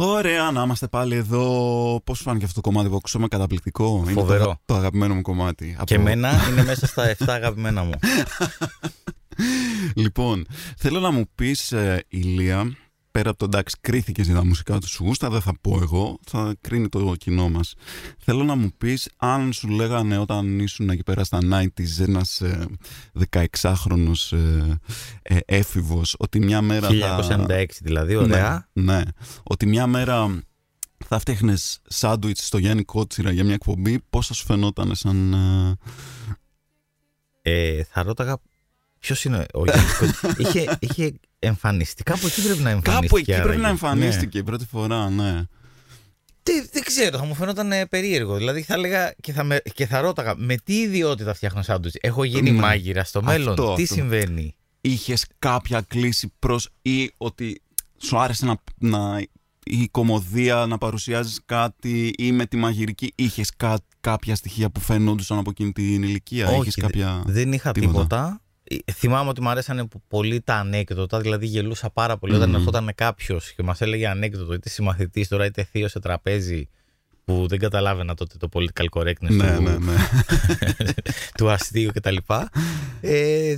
Ωραία, 0.00 0.50
να 0.50 0.62
είμαστε 0.62 0.86
πάλι 0.88 1.14
εδώ. 1.14 2.00
Πώς 2.04 2.16
σου 2.16 2.22
φάνηκε 2.22 2.44
αυτό 2.44 2.60
το 2.60 2.68
κομμάτι 2.70 2.88
που 2.88 2.96
ακούσαμε, 2.96 3.28
καταπληκτικό; 3.28 4.00
Είναι 4.04 4.12
Φοβερό. 4.20 4.44
το, 4.44 4.58
το 4.64 4.74
αγαπημένο 4.74 5.14
μου 5.14 5.22
κομμάτι. 5.22 5.66
Και 5.66 5.76
Από- 5.78 5.94
εμένα 5.94 6.32
είναι 6.50 6.64
μέσα 6.64 6.86
στα 6.86 7.14
7 7.18 7.24
αγαπημένα 7.28 7.82
μου. 7.84 7.92
Λοιπόν, 9.94 10.46
θέλω 10.76 11.00
να 11.00 11.10
μου 11.10 11.24
πεις, 11.34 11.74
Ηλία, 12.08 12.76
πέρα 13.18 13.30
από 13.30 13.38
το 13.38 13.44
εντάξει, 13.44 13.76
κρίθηκε 13.80 14.22
για 14.22 14.34
τα 14.34 14.44
μουσικά 14.44 14.78
του 14.78 14.88
σου 14.88 15.04
γούστα, 15.04 15.30
δεν 15.30 15.40
θα 15.40 15.52
πω 15.60 15.78
εγώ, 15.82 16.18
θα 16.26 16.54
κρίνει 16.60 16.88
το 16.88 17.14
κοινό 17.18 17.48
μας. 17.48 17.74
Θέλω 18.18 18.44
να 18.44 18.54
μου 18.54 18.70
πεις 18.78 19.10
αν 19.16 19.52
σου 19.52 19.68
λέγανε 19.68 20.18
όταν 20.18 20.58
ήσουν 20.58 20.90
εκεί 20.90 21.02
πέρα 21.02 21.24
στα 21.24 21.38
90s 21.42 21.98
ένας 22.06 22.40
ε, 22.40 22.66
16χρονο 23.30 24.12
ε, 24.30 25.34
ε, 25.34 25.38
έφηβος, 25.46 26.14
ότι 26.18 26.38
μια 26.38 26.60
μέρα. 26.62 26.88
θα... 26.88 27.46
1996 27.48 27.64
δηλαδή, 27.80 28.14
ωραία. 28.14 28.68
Ναι, 28.72 28.82
ναι. 28.94 29.02
Ότι 29.42 29.66
μια 29.66 29.86
μέρα 29.86 30.42
θα 31.06 31.18
φτιάχνες 31.18 31.80
σάντουιτς 31.86 32.46
στο 32.46 32.58
Γιάννη 32.58 32.84
Κότσιρα 32.84 33.30
για 33.30 33.44
μια 33.44 33.54
εκπομπή, 33.54 34.00
πώς 34.10 34.26
θα 34.26 34.34
σου 34.34 34.44
φαινόταν 34.44 34.94
σαν. 34.94 35.32
ε, 35.32 35.76
Ε, 37.42 37.82
θα 37.84 38.02
ρώταγα 38.02 38.38
ποιος 38.98 39.24
είναι 39.24 39.46
ο 39.54 39.64
Γιάννης 39.64 40.00
είχε, 40.42 40.76
είχε 40.80 41.12
εμφανιστεί. 41.38 42.02
Κάπου 42.02 42.26
εκεί 42.26 42.42
πρέπει 42.42 42.60
να 42.62 42.70
εμφανιστεί. 42.70 43.06
Κάπου 43.06 43.16
εκεί 43.16 43.24
πρέπει 43.32 43.40
άραγε. 43.42 43.56
να 43.56 43.62
Ναι. 43.62 43.68
εμφανίστηκε 43.68 44.38
η 44.38 44.42
πρώτη 44.42 44.64
φορά, 44.66 45.10
ναι. 45.10 45.42
Τι- 46.42 46.68
δεν 46.72 46.82
ξέρω, 46.84 47.18
θα 47.18 47.24
μου 47.24 47.34
φαινόταν 47.34 47.72
ε, 47.72 47.86
περίεργο. 47.86 48.36
Δηλαδή 48.36 48.62
θα 48.62 48.74
έλεγα 48.74 49.14
και 49.20 49.32
θα, 49.32 49.44
με, 49.44 49.60
και 49.74 49.86
θα 49.86 50.00
ρώταγα 50.00 50.34
με 50.36 50.56
τι 50.64 50.80
ιδιότητα 50.80 51.34
φτιάχνω 51.34 51.62
σάντουιτς; 51.62 51.96
Έχω 52.00 52.24
γίνει 52.24 52.50
Ναι. 52.50 52.60
μάγειρα 52.60 53.04
στο 53.04 53.22
μέλλον; 53.22 53.48
Αυτό, 53.48 53.74
τι 53.74 53.82
αυτό. 53.82 53.94
συμβαίνει; 53.94 54.54
Είχες 54.80 55.26
κάποια 55.38 55.80
κλίση 55.88 56.32
προς 56.38 56.68
ή 56.82 57.10
ότι 57.16 57.62
σου 57.98 58.18
άρεσε 58.18 58.44
να, 58.46 58.56
να 58.78 59.20
η 59.64 59.88
κομμωδία 59.90 60.66
να 60.68 60.78
παρουσιάζεις 60.78 61.40
κάτι 61.44 62.14
ή 62.18 62.32
με 62.32 62.46
τη 62.46 62.56
μαγειρική 62.56 63.12
είχες 63.14 63.50
κά, 63.56 63.78
κάποια 64.00 64.34
στοιχεία 64.34 64.70
που 64.70 64.80
φαινόντουσαν 64.80 65.38
από 65.38 65.50
εκείνη 65.50 65.72
την 65.72 66.02
ηλικία; 66.02 66.48
Όχι, 66.48 66.60
είχες 66.60 66.74
δε- 66.74 66.80
κάποια... 66.80 67.22
Δεν 67.26 67.52
είχα 67.52 67.72
τίποτα; 67.72 67.92
τίποτα. 67.92 68.40
Ε, 68.84 68.92
Θυμάμαι 68.92 69.28
ότι 69.30 69.40
μου 69.42 69.48
αρέσανε 69.48 69.86
πο- 69.86 70.02
πολύ 70.08 70.40
τα 70.40 70.54
ανέκδοτα, 70.54 71.20
δηλαδή 71.20 71.46
γελούσα 71.46 71.90
πάρα 71.90 72.16
πολύ 72.18 72.34
όταν 72.34 72.48
Μμμ. 72.48 72.54
ερχόταν 72.56 72.90
κάποιος 72.94 73.52
και 73.52 73.62
μας 73.62 73.80
έλεγε 73.80 74.08
ανέκδοτο, 74.08 74.52
είτε 74.52 74.68
συμμαθητής 74.68 75.28
τώρα 75.28 75.44
είτε 75.44 75.62
θείο 75.64 75.88
σε 75.88 75.98
τραπέζι, 76.00 76.68
που 77.24 77.46
δεν 77.48 77.58
καταλάβαινα 77.58 78.14
τότε 78.14 78.36
το 78.38 78.48
political 78.52 78.84
correctness 78.90 79.28
ναι, 79.30 79.56
του, 79.56 79.62
ναι, 79.62 79.76
ναι. 79.78 79.94
του 81.38 81.50
αστείου 81.50 81.90
κτλ. 81.94 82.16
Ε, 83.00 83.56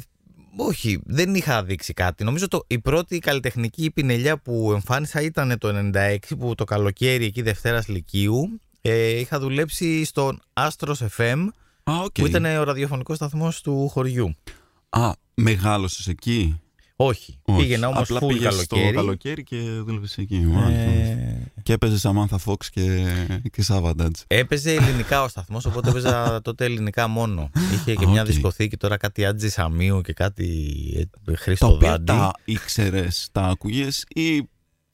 όχι, 0.56 1.00
δεν 1.04 1.34
είχα 1.34 1.64
δείξει 1.64 1.92
κάτι. 1.92 2.24
Νομίζω 2.24 2.48
το, 2.48 2.64
η 2.66 2.78
πρώτη 2.78 3.18
καλλιτεχνική 3.18 3.90
πινελιά 3.90 4.38
που 4.38 4.70
εμφάνισα 4.72 5.20
ήταν 5.20 5.58
το 5.58 5.90
96 5.94 6.16
που 6.38 6.54
το 6.54 6.64
καλοκαίρι 6.64 7.24
εκεί 7.24 7.42
Δευτέρας 7.42 7.88
Λυκείου 7.88 8.60
ε, 8.80 9.08
είχα 9.18 9.38
δουλέψει 9.38 10.04
στον 10.04 10.40
Astros 10.52 10.94
FM 11.16 11.38
Α, 11.84 11.92
οκ. 12.04 12.12
που 12.12 12.26
ήταν 12.26 12.44
ο 12.44 12.62
ραδιοφωνικός 12.62 13.16
σταθμός 13.16 13.60
του 13.60 13.88
χωριού. 13.88 14.34
Α, 14.90 15.12
μεγάλωσες 15.34 16.06
εκεί; 16.08 16.60
Όχι, 16.96 17.38
Όχι. 17.42 17.60
πήγαινα 17.60 17.88
όμως 17.88 18.00
Απλά 18.02 18.19
full 18.22 18.28
πήγες 18.28 18.42
καλοκαίρι. 18.42 18.87
στο 18.88 18.94
καλοκαίρι 18.94 19.42
και 19.42 19.56
δούλευες 19.56 20.19
εκεί. 20.19 20.37
μάλιστα. 20.38 20.81
Ε, 20.90 21.52
Και 21.62 21.72
έπαιζες 21.72 22.06
Samantha 22.06 22.37
Fox 22.44 22.64
και, 22.70 23.06
και 23.52 23.64
Savage. 23.69 24.10
έπαιζε 24.26 24.75
ελληνικά 24.75 25.22
ο 25.22 25.28
σταθμός, 25.28 25.64
οπότε 25.64 25.88
έπαιζα 25.90 26.25
τότε 26.44 26.64
ελληνικά 26.64 27.08
μόνο. 27.08 27.50
Είχε 27.75 27.94
και 27.94 28.04
Α, 28.04 28.08
μια 28.08 28.20
οκ. 28.20 28.26
δισκοθήκη 28.26 28.76
τώρα 28.76 28.96
κάτι 28.96 29.25
Άντζη 29.25 29.48
Σαμίου 29.48 30.00
και 30.00 30.12
κάτι 30.12 30.46
ε, 30.96 31.02
Τα 31.32 31.37
Χρήστο 31.37 31.66
οποία 31.75 31.88
Δάντη. 31.90 32.04
τα 32.04 32.32
ήξερες, 32.44 33.28
τα 33.32 33.42
άκουγες 33.42 34.04
ή 34.14 34.48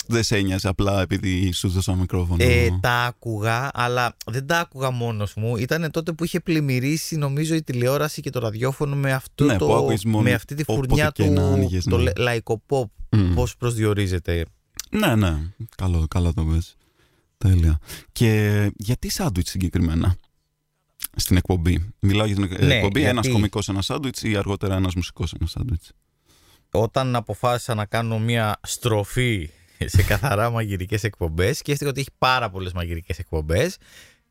δεν 0.07 0.23
σε 0.23 0.37
ένοιαζε 0.37 0.69
απλά 0.69 1.01
επειδή 1.01 1.53
σου 1.53 1.69
δώσαν 1.69 1.95
μικρόφωνο. 1.95 2.45
Ε, 2.45 2.79
τα 2.81 3.05
άκουγα, 3.05 3.71
αλλά 3.75 4.17
δεν 4.27 4.47
τα 4.47 4.59
άκουγα 4.59 4.91
μόνος 4.91 5.35
μου. 5.35 5.57
Ήταν 5.57 5.91
τότε 5.91 6.13
που 6.13 6.25
είχε 6.25 6.41
πλημμυρίσει 6.41 7.17
νομίζω 7.17 7.55
η 7.55 7.63
τηλεόραση 7.63 8.21
και 8.21 8.31
το 8.31 8.39
ραδιόφωνο 8.39 8.97
με, 8.97 9.13
αυτό 9.13 9.45
Ναι, 9.45 9.53
που 9.59 9.67
το, 9.67 9.77
άκουγες 9.77 10.05
μόνο 10.05 10.23
με 10.23 10.33
αυτή 10.33 10.55
τη 10.55 10.63
όποτε 10.67 10.87
φουρνιά 10.89 11.11
και 11.15 11.25
του 11.25 11.33
να 11.33 11.47
άνοιγες, 11.47 11.85
το 11.85 11.97
ναι. 11.97 12.03
λε- 12.03 12.19
λαϊκό 12.19 12.63
pop. 12.69 12.85
Μμ. 13.11 13.35
Πώς 13.35 13.57
προσδιορίζεται. 13.57 14.45
Ναι, 14.91 15.15
ναι. 15.15 15.37
Καλό, 15.77 16.07
καλά 16.11 16.33
το 16.33 16.45
πες. 16.45 16.77
Τέλεια. 17.39 17.79
Και 18.13 18.71
γιατί 18.77 19.09
σάντουιτς 19.11 19.51
συγκεκριμένα 19.51 20.17
στην 21.17 21.37
εκπομπή; 21.37 21.89
Μιλάω 22.01 22.27
για 22.27 22.35
την 22.35 22.45
Ναι, 22.67 22.75
εκπομπή, 22.75 23.01
γιατί- 23.01 23.19
ένας 23.19 23.29
κωμικός 23.29 23.69
ένα 23.69 23.83
σάντουιτς 23.83 24.23
ή 24.23 24.37
αργότερα 24.37 24.75
ένας 24.77 24.95
μουσικός 24.95 25.33
ένα 25.41 25.49
σάντουιτς; 25.49 25.93
Όταν 26.71 27.17
αποφάσισα 27.17 27.75
να 27.75 27.85
κάνω 27.85 28.19
μια 28.19 28.59
στροφή 28.63 29.51
σε 29.97 30.03
καθαρά 30.03 30.51
μαγειρικές 30.51 31.05
εκπομπές 31.05 31.59
σκέφτηκα 31.59 31.91
ότι 31.91 32.01
έχει 32.01 32.11
πάρα 32.19 32.51
πολλές 32.51 32.73
μαγειρικές 32.73 33.19
εκπομπές 33.19 33.77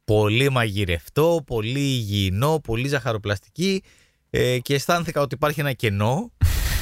πολύ 0.06 0.50
μαγειρευτό, 0.50 1.44
πολύ 1.46 1.80
υγιεινό, 1.80 2.60
πολύ 2.64 2.88
ζαχαροπλαστική 2.88 3.84
ε, 4.30 4.60
και 4.60 4.74
αισθάνθηκα 4.74 5.22
ότι 5.22 5.36
υπάρχει 5.36 5.60
ένα 5.60 5.74
κενό 5.74 6.32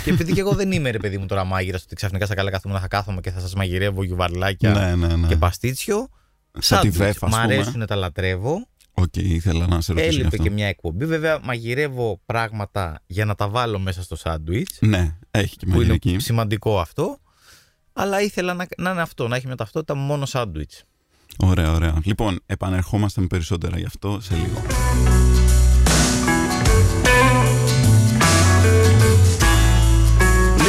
και 0.04 0.10
επειδή 0.10 0.33
και 0.33 0.39
εγώ 0.39 0.51
δεν 0.54 0.71
είμαι 0.71 0.89
ρε 0.89 0.98
παιδί 0.98 1.18
μου 1.18 1.25
τώρα 1.25 1.44
μάγειρας 1.44 1.83
ότι 1.83 1.95
ξαφνικά 1.95 2.25
στα 2.25 2.36
καλά 2.36 2.50
καθόμουν 2.51 2.80
θα 2.80 2.88
κάθομαι 2.88 3.21
και 3.21 3.31
θα 3.31 3.39
σας 3.39 3.54
μαγειρεύω 3.56 4.04
γιουβαρλάκια 4.04 4.71
Ναι, 4.71 4.95
ναι, 5.07 5.16
ναι. 5.16 5.27
και 5.27 5.38
παστίτσιο 5.38 5.98
Σαν 5.98 6.62
τη 6.62 6.66
Σάντουιτς. 6.66 6.98
βέφα, 6.98 7.27
Μ' 7.27 7.33
ας 7.36 7.42
πούμε. 7.42 7.54
αρέσουν, 7.54 7.86
τα 7.86 7.95
λατρεύω. 7.95 8.68
Οκ, 8.94 9.16
ήθελα 9.16 9.68
να 9.68 9.81
σε 9.81 9.92
ρωτήσω 9.94 10.09
γι' 10.09 10.16
Έλειπε 10.19 10.27
αυτό. 10.36 10.44
και 10.44 10.50
μια 10.51 10.68
εκπομπή. 10.68 11.06
Βέβαια, 11.06 11.39
μαγειρεύω 11.44 12.21
πράγματα 12.25 13.01
για 13.06 13.25
να 13.25 13.36
τα 13.36 13.48
βάλω 13.50 13.80
μέσα 13.80 14.04
στο 14.04 14.16
σάντουιτς. 14.16 14.77
Ναι, 14.81 15.16
έχει 15.31 15.56
και 15.56 15.66
Που 15.66 15.71
είναι 15.71 15.80
μαγειρική. 15.80 16.19
σημαντικό 16.19 16.80
αυτό. 16.80 17.18
Αλλά 17.94 18.22
ήθελα 18.22 18.54
να, 18.54 18.66
να 18.78 18.92
είναι 18.92 19.01
αυτό, 19.01 19.28
να 19.28 19.36
έχει 19.36 19.48
με 19.48 19.56
ταυτότητα 19.56 19.95
μόνο 19.95 20.26
σάντουιτς. 20.26 20.83
Ωραία, 21.38 21.71
ωραία. 21.71 22.00
Λοιπόν, 22.04 22.40
επανερχόμαστε 22.45 23.21
με 23.21 23.28
περισσότερα 23.28 23.78
γι' 23.80 23.85
αυτό 23.85 24.19
σε 24.21 24.35
λίγο. 24.35 24.62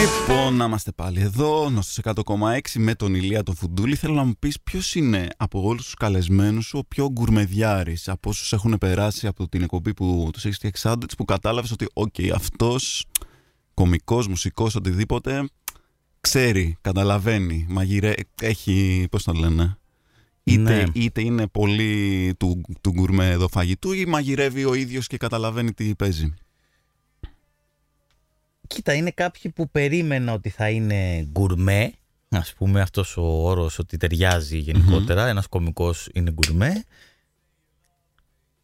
Λοιπόν, 0.00 0.56
να 0.56 0.64
είμαστε 0.64 0.92
πάλι 0.92 1.20
εδώ, 1.20 1.70
νόστος 1.70 2.14
100,6 2.14 2.58
με 2.74 2.94
τον 2.94 3.14
Ηλία 3.14 3.42
τον 3.42 3.54
Φουντούλη. 3.54 3.96
Θέλω 3.96 4.14
να 4.14 4.24
μου 4.24 4.34
πεις 4.38 4.60
ποιος 4.60 4.94
είναι 4.94 5.26
από 5.36 5.62
όλους 5.62 5.84
τους 5.84 5.94
καλεσμένους 5.94 6.66
σου 6.66 6.78
ο 6.78 6.84
πιο 6.84 7.10
γκουρμεδιάρης 7.10 8.08
από 8.08 8.30
όσους 8.30 8.52
έχουν 8.52 8.78
περάσει 8.78 9.26
από 9.26 9.48
την 9.48 9.62
εκπομπή 9.62 9.94
που 9.94 10.28
τους 10.32 10.44
έχεις 10.44 10.56
φτιάξει 10.56 10.80
σάντουιτς 10.80 11.14
που 11.14 11.24
κατάλαβες 11.24 11.70
ότι 11.70 11.86
οκ, 11.92 12.14
αυτός 12.34 13.06
κομικός, 13.74 14.26
μουσικός, 14.28 14.74
οτιδήποτε 14.74 15.48
ξέρει, 16.28 16.76
καταλαβαίνει, 16.80 17.66
μαγειρέ, 17.68 18.12
έχει, 18.40 19.06
πώς 19.10 19.22
το 19.24 19.32
λένε, 19.32 19.78
είτε, 20.44 20.60
Ναι. 20.60 20.84
είτε 20.92 21.20
είναι 21.22 21.46
πολύ 21.46 22.34
του, 22.38 22.60
του 22.80 22.90
γκουρμέ 22.90 23.28
εδώ 23.30 23.48
φαγητού 23.48 23.92
ή 23.92 24.04
μαγειρεύει 24.06 24.64
ο 24.64 24.74
ίδιος 24.74 25.06
και 25.06 25.16
καταλαβαίνει 25.16 25.72
τι 25.72 25.94
παίζει. 25.94 26.34
Κοίτα, 28.66 28.94
είναι 28.94 29.10
κάποιοι 29.10 29.50
που 29.50 29.70
περίμενα 29.70 30.32
ότι 30.32 30.48
θα 30.48 30.68
είναι 30.70 31.28
γκουρμέ. 31.30 31.92
Ας 32.28 32.54
πούμε 32.54 32.80
αυτός 32.80 33.16
ο 33.16 33.22
όρος 33.22 33.78
ότι 33.78 33.96
ταιριάζει 33.96 34.58
γενικότερα. 34.58 35.26
Ένας 35.26 35.46
κομικός 35.46 36.08
είναι 36.12 36.30
γκουρμέ. 36.30 36.84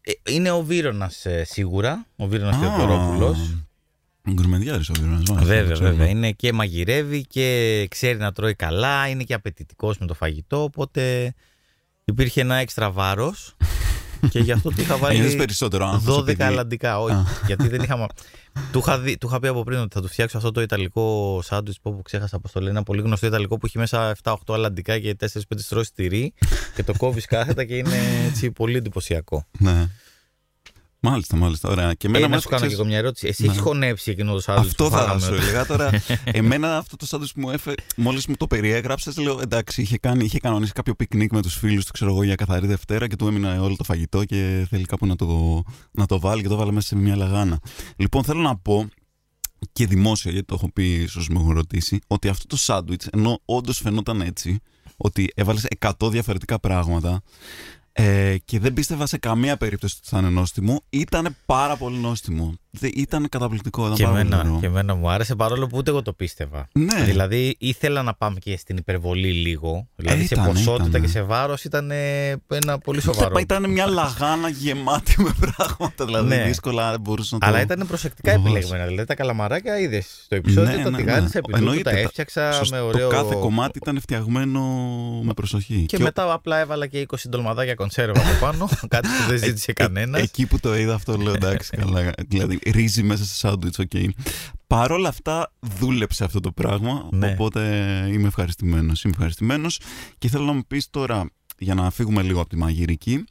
Ε, 0.01 0.13
Είναι 0.33 0.51
ο 0.51 0.63
Βύρονας 0.63 1.27
ε, 1.27 1.45
σίγουρα, 1.45 2.07
ο 2.17 2.27
Βύρονας 2.27 2.57
Θεοδωρόπουλος. 2.59 3.57
Γκουρμεδιάρης 4.31 4.89
ο 4.89 4.93
Βίρονας, 4.99 5.23
μάλιστα, 5.29 5.55
Βέβαια, 5.55 5.67
το 5.69 5.73
ξέρω. 5.73 5.91
βέβαια. 5.91 6.09
Είναι 6.09 6.31
και 6.33 6.53
μαγειρεύει 6.53 7.23
και 7.27 7.87
ξέρει 7.91 8.19
να 8.19 8.33
τρώει 8.33 8.55
καλά, 8.55 9.09
είναι 9.09 9.23
και 9.23 9.35
απαιτητικός 9.35 9.99
με 9.99 10.07
το 10.07 10.15
φαγητό. 10.15 10.63
Οπότε 10.63 11.35
υπήρχε 12.05 12.41
ένα 12.41 12.55
έξτρα 12.55 12.91
βάρος 12.91 13.55
και 14.31 14.39
γι' 14.39 14.53
αυτό 14.53 14.69
του 14.71 14.81
είχα 14.81 14.95
Ένιωσες 14.95 15.23
βάλει 15.25 15.37
περισσότερο 15.37 15.87
άγχος 15.87 16.17
12 16.17 16.21
επειδή- 16.21 16.43
αλλαντικά. 16.43 17.01
Όχι, 17.01 17.15
Α. 17.15 17.25
γιατί 17.47 17.69
δεν 17.69 17.83
είχα. 17.83 17.97
μα- 17.97 18.07
του, 18.73 18.79
είχα 18.79 18.99
δει, 18.99 19.19
του 19.19 19.27
είχα 19.27 19.39
πει 19.41 19.49
από 19.49 19.63
πριν 19.63 19.79
ότι 19.79 19.95
θα 19.95 20.01
του 20.01 20.09
φτιάξω 20.09 20.37
αυτό 20.37 20.51
το 20.51 20.61
ιταλικό 20.61 21.41
σάντουιτς 21.43 21.81
που 21.81 21.97
που 21.97 22.03
ξέχασα 22.03 22.39
πώς 22.41 22.51
το 22.53 22.61
λέει. 22.61 22.71
Ένα 22.71 22.83
πολύ 22.83 23.01
γνωστό 23.03 23.27
ιταλικό 23.27 23.59
που 23.59 23.67
έχει 23.67 23.79
μέσα 23.79 24.17
7-8 24.23 24.35
αλλαντικά 24.47 24.99
και 24.99 25.17
4-5 25.21 25.27
στρώσεις 25.57 25.93
τυρί 25.95 26.33
και 26.75 26.83
το 26.83 26.93
κόβεις 26.97 27.27
κάθετα 27.27 27.65
και 27.65 27.77
είναι 27.77 27.99
έτσι 28.29 28.51
πολύ 28.51 28.77
εντυπωσιακό. 28.77 29.47
Ναι. 29.59 29.87
Μάλιστα, 31.03 31.37
μάλιστα. 31.37 31.69
Ωραία. 31.69 31.95
Και 31.95 32.07
εμένα 32.07 32.25
Ε, 32.25 32.29
να 32.29 32.35
μας- 32.35 32.43
σου 32.43 32.49
κάνω 32.49 32.61
και 32.61 32.67
ξέρεις- 32.67 32.79
εγώ 32.85 32.89
μια 32.89 32.99
ερώτηση. 32.99 33.27
Εσύ 33.27 33.43
Ναι. 33.43 33.49
έχεις 33.49 33.61
χωνέψει 33.61 34.11
εκείνος 34.11 34.35
το 34.35 34.41
σάντουιτς 34.41 34.67
Αυτό 34.71 34.85
που 34.85 34.91
θα 34.91 34.97
φάγαμε 34.99 35.21
σου 35.21 35.27
όταν- 35.27 35.41
έλεγα 35.43 35.67
τώρα. 35.67 35.91
Εμένα 36.25 36.77
αυτό 36.77 36.97
το 36.97 37.07
σάντουιτς 37.07 37.29
που 37.35 37.41
μου 37.41 37.51
έφερε, 37.51 37.75
μόλις 37.97 38.27
μου 38.27 38.37
το 38.37 38.47
περιέγραψες, 38.47 39.17
λέω 39.17 39.39
εντάξει, 39.43 39.83
είχε, 39.83 39.99
κάνει, 39.99 40.25
είχε 40.25 40.39
κανονίσει 40.39 40.73
κάποιο 40.73 40.95
πικνίκ 40.95 41.33
με 41.33 41.43
τους 41.43 41.55
φίλους 41.55 41.85
του, 41.85 41.93
ξέρω 41.93 42.11
εγώ, 42.11 42.23
για 42.23 42.35
καθαρή 42.35 42.67
Δευτέρα 42.67 43.07
και 43.09 43.17
του 43.17 43.27
έμεινε 43.27 43.59
όλο 43.59 43.77
το 43.77 43.85
φαγητό 43.85 44.25
και 44.25 44.67
θέλει 44.71 44.85
κάπου 44.85 45.07
να 45.07 45.17
το, 45.17 45.63
να 45.91 46.07
το 46.07 46.21
βάλει 46.21 46.43
και 46.43 46.49
το 46.49 46.57
βάλε 46.57 46.73
μέσα 46.73 46.87
σε 46.87 46.97
μια 46.97 47.17
λαγάνα. 47.17 47.59
Λοιπόν, 47.97 48.25
θέλω 48.25 48.41
να 48.41 48.57
πω 48.57 48.89
και 49.73 49.87
δημόσια, 49.87 50.31
γιατί 50.31 50.47
το 50.47 50.55
έχω 50.55 50.73
πει, 50.73 50.93
ίσω 50.93 51.21
με 51.31 51.41
έχουν 51.41 51.53
ρωτήσει, 51.53 51.99
ότι 52.07 52.29
αυτό 52.29 52.47
το 52.47 52.57
σάντουιτς, 52.57 53.07
ενώ 53.07 53.41
όντως 53.45 53.79
φαινόταν 53.79 54.21
έτσι, 54.21 54.59
ότι 54.97 55.33
έβαλες 55.35 55.67
100 55.79 56.11
διαφορετικά 56.11 56.61
πράγματα. 56.61 57.23
Ε, 58.03 58.39
και 58.45 58.59
δεν 58.59 58.73
πίστευα 58.73 59.07
σε 59.07 59.19
καμία 59.19 59.57
περίπτωση 59.57 59.95
ότι 59.99 60.09
θα 60.09 60.19
είναι 60.19 60.29
νόστιμο. 60.29 60.83
Ήταν 60.91 61.37
πάρα 61.47 61.77
πολύ 61.77 61.97
νόστιμο. 61.97 62.55
Δε- 62.73 62.89
Ήταν 62.95 63.29
καταπληκτικό. 63.29 63.83
Ήταν 63.85 63.95
Και 63.97 64.03
πάρα 64.03 64.15
πολύ 64.17 64.27
εμένα, 64.27 64.43
ωραίο. 64.43 64.61
και 64.61 64.67
εμένα 64.67 64.95
μου 64.95 65.11
άρεσε 65.11 65.35
παρόλο 65.35 65.67
που 65.67 65.77
ούτε 65.77 65.91
εγώ 65.91 66.03
το 66.03 66.13
πίστευα. 66.13 66.69
Ναι. 66.73 67.03
Δηλαδή 67.05 67.57
ήθελα 67.59 68.03
να 68.03 68.15
πάμε 68.15 68.39
και 68.39 68.57
στην 68.57 68.77
υπερβολή 68.77 69.33
λίγο. 69.33 69.89
Δηλαδή 69.97 70.27
σε 70.27 70.35
Ήτανε, 70.35 70.49
ποσότητα 70.53 70.89
ήτανε. 70.89 71.05
και 71.05 71.11
σε 71.11 71.23
βάρος 71.23 71.65
ήταν 71.65 71.91
ε, 71.91 72.31
ένα 72.49 72.79
πολύ 72.79 73.01
σοβαρό. 73.01 73.39
Ήταν 73.39 73.71
μια 73.71 73.87
λαγάνα 73.87 74.49
γεμάτη 74.49 75.23
με 75.23 75.31
πράγματα. 75.41 76.05
Δηλαδή 76.05 76.29
Ναι. 76.29 76.43
δύσκολα 76.45 76.91
δεν 76.91 77.01
μπορούσα 77.01 77.35
να 77.35 77.41
το. 77.41 77.47
Αλλά 77.47 77.61
ήταν 77.61 77.87
προσεκτικά 77.87 78.35
το 78.35 78.41
βάζω. 78.41 78.55
επιλεγμένα. 78.55 78.87
Δηλαδή 78.87 79.07
τα 79.07 79.15
καλαμαράκια 79.15 79.79
είδες 79.79 80.21
στο 80.25 80.35
επεισόδιο, 80.35 80.77
Ναι, 80.77 80.83
τα 80.83 80.91
ναι, 80.91 80.97
τηγάνισα 80.97 81.23
ναι. 81.23 81.39
επί 81.39 81.47
τούτου, 81.47 81.57
Εννοείται, 81.57 81.83
τα 81.83 81.91
τα- 81.91 81.99
έφτιαξα 81.99 82.53
Σωστό, 82.53 82.77
με 82.77 82.83
ωραίο. 82.83 83.09
Το 83.09 83.15
κάθε 83.17 83.35
κομμάτι 83.35 83.79
ήταν 83.83 84.01
φτιαγμένο 84.01 84.61
με 85.23 85.33
προσοχή. 85.33 85.85
Και 85.87 85.97
ο- 85.97 86.01
μετά 86.03 86.33
απλά 86.33 86.59
έβαλα 86.59 86.87
και 86.87 87.01
20 87.01 87.29
ντολμαδάκια 87.29 87.75
κονσέρβα 87.75 88.21
από 88.21 88.39
πάνω. 88.41 88.69
κάτι 88.89 89.09
που 89.09 89.29
δεν 89.29 89.39
ζήτησε 89.39 89.71
ε- 89.71 89.73
κανένας. 89.83 90.21
Εκεί 90.23 90.47
που 90.47 90.61
το 90.61 90.77
είδα 90.77 90.95
αυτό 90.95 91.17
λέω 91.17 91.33
εντάξει 91.35 91.71
καλά. 91.77 92.11
Δηλαδή 92.29 92.59
ρύζι 92.67 93.03
μέσα 93.03 93.25
σε 93.25 93.35
σάντουιτς, 93.35 93.79
οκ. 93.79 93.91
Παρ' 94.67 94.93
όλα 94.93 95.09
αυτά 95.09 95.53
δούλεψε 95.61 96.25
αυτό 96.25 96.41
το 96.41 96.53
πράγμα. 96.53 97.09
Ναι. 97.13 97.31
Οπότε 97.31 97.61
είμαι 98.13 98.27
ευχαριστημένος. 98.27 99.05
Είμαι 99.05 99.13
ευχαριστημένος. 99.13 99.81
Και 100.19 100.29
θέλω 100.29 100.45
να 100.45 100.53
μου 100.53 100.63
πεις 100.67 100.91
τώρα, 100.91 101.31
για 101.59 101.75
να 101.75 101.91
φύγουμε 101.91 102.23
λίγο 102.23 102.41
από 102.41 102.49
τη 102.49 102.57
μαγειρική, 102.57 103.25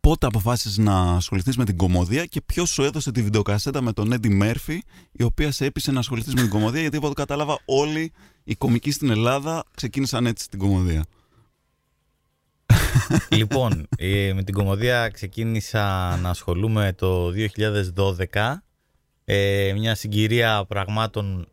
πότε 0.00 0.26
αποφάσισες 0.26 0.78
να 0.78 1.00
ασχοληθείς 1.00 1.56
με 1.56 1.64
την 1.64 1.76
κομμωδία 1.76 2.24
και 2.24 2.40
ποιος 2.40 2.70
σου 2.70 2.82
έδωσε 2.82 3.12
τη 3.12 3.22
βιντεοκασέτα 3.22 3.82
με 3.82 3.92
τον 3.92 4.12
Έντι 4.12 4.28
Μέρφυ, 4.28 4.82
η 5.12 5.22
οποία 5.22 5.50
σε 5.50 5.64
έπεισε 5.64 5.92
να 5.92 5.98
ασχοληθείς 5.98 6.34
με 6.34 6.40
την 6.40 6.50
κομμωδία, 6.50 6.80
γιατί 6.80 6.96
από 6.96 7.06
ό,τι 7.06 7.14
κατάλαβα 7.14 7.58
όλοι 7.64 8.12
οι 8.44 8.54
κομικοί 8.54 8.90
στην 8.90 9.10
Ελλάδα 9.10 9.64
ξεκίνησαν 9.74 10.26
έτσι 10.26 10.48
την 10.48 10.58
κομμωδία. 10.58 11.04
Λοιπόν, 13.28 13.88
ε, 13.96 14.32
με 14.34 14.42
την 14.42 14.54
κομμωδία 14.54 15.08
ξεκίνησα 15.08 16.16
να 16.16 16.30
ασχολούμαι 16.30 16.92
το 16.92 17.32
2012. 18.32 18.62
Ε, 19.24 19.72
μια 19.76 19.94
συγκυρία 19.94 20.64
πραγμάτων 20.68 21.48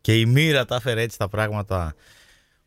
και 0.00 0.18
η 0.18 0.26
μοίρα 0.26 0.64
τα 0.64 0.74
έφερε 0.74 1.02
έτσι 1.02 1.18
τα 1.18 1.28
πράγματα 1.28 1.94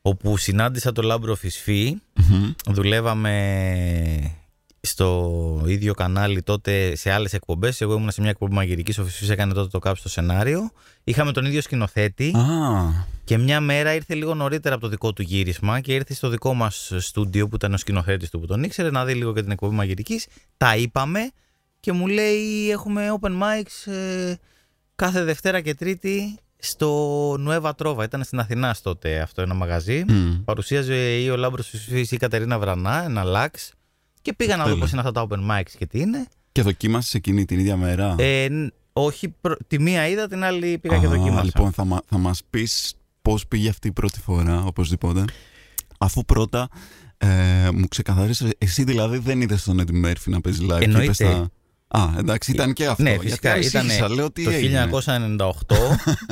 όπου 0.02 0.38
συνάντησα 0.38 0.92
τον 0.92 1.06
Λάμπρο 1.06 1.36
Φισφή. 1.36 1.96
Μμμ. 2.14 2.52
Δουλεύαμε 2.66 4.39
στο 4.82 5.64
ίδιο 5.66 5.94
κανάλι 5.94 6.42
τότε 6.42 6.96
σε 6.96 7.12
άλλες 7.12 7.34
εκπομπές. 7.34 7.82
Εγώ 7.82 7.94
ήμουν 7.94 8.12
σε 8.12 8.22
μια 8.22 8.30
εκπομπή 8.30 8.54
μαγειρικής, 8.54 8.98
ο 8.98 9.04
Φισφής 9.04 9.30
έκανε 9.30 9.54
τότε 9.54 9.70
το 9.70 9.80
Κάψε 9.80 10.00
το 10.00 10.10
Σενάριο. 10.10 10.72
Είχαμε 11.04 11.32
τον 11.32 11.46
ίδιο 11.46 11.62
σκηνοθέτη. 11.62 12.36
Α, 12.38 13.06
Και 13.24 13.38
μια 13.38 13.60
μέρα 13.62 13.94
ήρθε 13.94 14.14
λίγο 14.16 14.34
νωρίτερα 14.34 14.76
από 14.76 14.84
το 14.84 14.90
δικό 14.90 15.14
του 15.14 15.22
γύρισμα 15.22 15.80
και 15.80 15.94
ήρθε 15.94 16.14
στο 16.14 16.30
δικό 16.30 16.54
μας 16.54 16.92
στούντιο 16.98 17.48
που 17.48 17.56
ήταν 17.56 17.74
ο 17.74 17.78
σκηνοθέτης 17.78 18.30
του 18.30 18.40
που 18.40 18.46
τον 18.46 18.64
ήξερε 18.64 18.90
να 18.92 19.06
δει 19.06 19.14
λίγο 19.14 19.34
και 19.34 19.42
την 19.42 19.52
εκπομπή 19.52 19.76
μαγειρικής. 19.76 20.28
Τα 20.58 20.76
είπαμε 20.76 21.32
και 21.80 21.92
μου 21.92 22.08
λέει: 22.08 22.70
Έχουμε 22.72 23.18
open 23.22 23.32
mics 23.32 23.92
ε, 23.92 24.34
κάθε 24.96 25.24
Δευτέρα 25.24 25.62
και 25.62 25.74
Τρίτη 25.74 26.40
στο 26.58 27.36
Νουέβα 27.40 27.76
Τρόβα. 27.76 28.04
Ήταν 28.04 28.24
στην 28.24 28.40
Αθηνά 28.40 28.76
τότε 28.84 29.20
αυτό 29.20 29.42
ένα 29.42 29.54
μαγαζί. 29.54 30.04
μμ. 30.08 30.44
Παρουσίαζε 30.46 30.96
ή 30.96 31.30
ο 31.30 31.36
Λάμπρος 31.38 31.74
ή 31.74 32.08
η 32.12 32.18
Κατερίνα 32.18 32.60
Βρανά, 32.60 33.04
ένα 33.04 33.24
λάξ. 33.24 33.72
Και 34.22 34.34
πήγα 34.34 34.56
να 34.56 34.64
δω 34.64 34.70
Τέλεια. 34.70 34.82
πώς 34.84 34.92
είναι 34.92 35.02
αυτά 35.02 35.12
τα 35.12 35.28
open 35.30 35.52
mics 35.52 35.72
και 35.78 35.86
τι 35.86 36.00
είναι. 36.00 36.28
Και 36.52 36.62
δοκίμασες 36.62 37.14
εκείνη 37.14 37.46
την 37.46 37.60
ίδια 37.60 37.78
μέρα; 37.78 38.16
Ε, 38.18 38.48
ν- 38.50 38.74
όχι, 38.94 39.30
προ- 39.42 39.58
τη 39.68 39.80
μία 39.80 40.08
είδα, 40.08 40.28
την 40.28 40.44
άλλη 40.44 40.78
πήγα 40.78 40.98
και 40.98 41.06
Α, 41.06 41.10
δοκίμασα. 41.10 41.44
Λοιπόν, 41.44 41.72
θα, 41.72 41.86
μα- 41.86 42.02
θα 42.10 42.18
μας 42.18 42.42
πεις 42.50 42.94
πώς 43.22 43.48
πήγε 43.48 43.70
αυτή 43.70 43.88
η 43.88 43.92
πρώτη 43.92 44.20
φορά, 44.20 44.64
οπωσδήποτε. 44.64 45.26
Αφού 45.98 46.26
πρώτα 46.26 46.68
ε, 47.18 47.28
μου 47.74 47.88
ξεκαθαρίσει, 47.88 48.50
εσύ 48.58 48.84
δηλαδή 48.84 49.18
δεν 49.18 49.42
είδες 49.42 49.64
τον 49.64 49.80
Eddie 49.82 50.06
Murphy 50.06 50.26
να 50.26 50.42
παίζει 50.42 50.66
live. 50.70 50.78
και 50.78 50.84
Εννοείται. 50.84 51.04
είπες 51.04 51.18
τα- 51.18 51.50
Α, 51.92 52.10
εντάξει, 52.18 52.52
ήταν 52.52 52.74
και 52.74 52.86
αυτό. 52.88 53.04
Ναι, 53.04 53.10
Γιατί 53.10 53.26
φυσικά. 53.28 53.58
Ήταν 53.58 53.82
ανησύχησα, 53.82 54.10
λέω 54.10 54.32
τι 54.32 54.44
το 54.44 54.50
έγινε. 54.50 54.90
1998, 54.92 55.38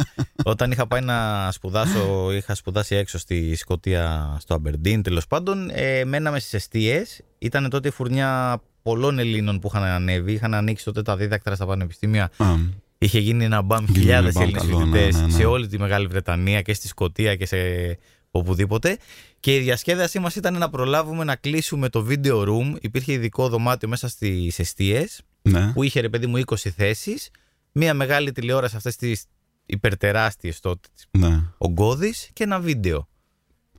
όταν 0.50 0.72
είχα 0.72 0.88
πάει 0.88 1.02
να 1.02 1.52
σπουδάσω, 1.52 2.32
είχα 2.32 2.56
σπουδάσει 2.56 2.96
έξω 2.96 3.18
στη 3.18 3.56
Σκωτία, 3.56 4.36
στο 4.40 4.54
Αμπερντίν, 4.54 5.02
τέλος 5.02 5.28
πάντων. 5.28 5.70
Ε, 5.74 6.06
μέναμε 6.06 6.40
στις 6.40 6.54
αιστείες. 6.54 7.22
Ήταν 7.38 7.70
τότε 7.70 7.88
η 7.88 7.92
φουρνιά 7.92 8.62
πολλών 8.82 9.20
Ελλήνων 9.20 9.60
που 9.60 9.68
είχαν 9.68 9.84
ανέβει. 9.84 10.32
Είχαν 10.32 10.54
ανοίξει 10.54 10.86
τότε 10.86 11.02
τα 11.02 11.16
δίδακτρα 11.16 11.56
στα 11.56 11.66
πανεπιστήμια. 11.66 12.32
Α, 12.38 12.46
Είχε 12.98 13.20
γίνει 13.20 13.44
ένα 13.44 13.62
μπαμ 13.62 13.86
Γίνει 13.86 14.00
χιλιάδες 14.00 14.34
μπαμ 14.34 14.44
Έλληνες 14.44 14.62
καλό, 14.62 14.80
ναι, 14.80 14.86
φοιτητές 14.86 15.16
ναι, 15.16 15.26
ναι. 15.26 15.32
σε 15.32 15.46
όλη 15.46 15.68
τη 15.68 15.80
Μεγάλη 15.80 16.08
Βρετανία 16.08 16.62
και 16.62 16.74
στη 16.74 16.88
Σκωτία 16.88 17.36
και 17.36 17.46
σε 17.46 17.58
οπουδήποτε. 18.32 18.98
Και 19.40 19.56
η 19.56 19.60
διασκέδασή 19.60 20.20
μας 20.20 20.36
ήταν 20.36 20.58
να 20.58 20.70
προλάβουμε 20.70 21.24
να 21.24 21.36
κλείσουμε 21.36 21.90
το 21.90 22.08
video 22.10 22.48
room. 22.48 22.76
Υπήρχε 22.82 23.14
ειδικό 23.14 23.50
δωμάτιο 23.50 23.88
μέσα 23.88 24.08
στις 24.08 24.60
αιστείες 24.60 25.22
ναι. 25.42 25.72
που 25.74 25.84
είχε 25.84 26.00
ρε 26.00 26.10
παιδί 26.10 26.28
μου 26.28 26.42
20 26.46 26.56
θέσεις, 26.56 27.30
μία 27.72 27.94
μεγάλη 27.94 28.32
τηλεόραση 28.32 28.76
αυτές 28.76 28.96
τις 28.96 29.26
υπερτεράστιες 29.70 30.60
τότε, 30.60 30.88
ναι. 31.12 31.42
ογκώδης 31.58 32.30
και 32.34 32.44
ένα 32.44 32.60
βίντεο. 32.60 33.08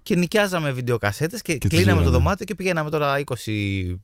Και 0.03 0.17
νοικιάζαμε 0.17 0.71
βιντεοκασέτες 0.73 1.43
και, 1.43 1.53
Και 1.57 1.69
τις 1.69 1.79
κλείναμε 1.79 1.97
το 2.03 2.09
είδαμε. 2.09 2.17
δωμάτιο 2.23 2.45
και 2.47 2.55
πηγαίναμε 2.55 2.91
τώρα 2.91 3.19
20 3.25 3.99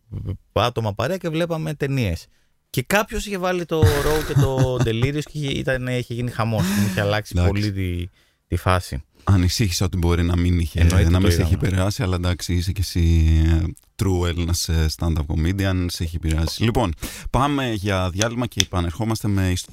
άτομα 0.53 0.95
παρέα 0.95 1.17
και 1.17 1.29
βλέπαμε 1.29 1.75
ταινίες. 1.75 2.27
Και 2.71 2.83
κάποιος 2.83 3.27
είχε 3.27 3.39
βάλει 3.39 3.65
το 3.65 3.81
Raw 3.83 4.25
και 4.27 4.33
το 4.41 4.75
Delirious 4.85 5.23
και 5.23 5.39
είχε, 5.39 5.51
ήταν, 5.53 5.87
είχε 5.87 6.15
γίνει 6.15 6.31
χαμός. 6.31 6.65
Είχε 6.89 7.01
αλλάξει 7.01 7.35
Εντάξει. 7.37 7.53
πολύ 7.53 7.73
τη, 7.73 8.09
τη 8.47 8.57
φάση. 8.57 9.03
Ανησύχησα 9.25 9.85
ότι 9.85 9.97
μπορεί 9.97 10.23
να 10.23 10.37
μην, 10.37 10.59
είχε, 10.59 10.81
Εννοείται 10.81 11.11
να 11.11 11.19
το 11.19 11.21
μην 11.21 11.31
σε 11.33 11.41
έχει 11.43 11.53
είδαμε. 11.53 11.67
επηρεάσει, 11.69 12.03
αλλά 12.03 12.15
εντάξει, 12.15 12.55
είσαι 12.55 12.73
και 12.73 12.81
εσύ 12.81 13.27
ε, 13.47 13.63
true 14.03 14.27
Έλληνας 14.29 14.69
ε, 14.69 14.87
stand-up 14.97 15.27
comedian, 15.27 15.85
σε 15.89 16.03
έχει 16.05 16.17
επηρεάσει. 16.17 16.63
Λοιπόν, 16.63 16.93
πάμε 17.31 17.73
για 17.73 18.11
διάλειμμα 18.11 18.47
και 18.47 18.61
επανερχόμαστε 18.61 19.29
με 19.29 19.51
ιστο- 19.51 19.73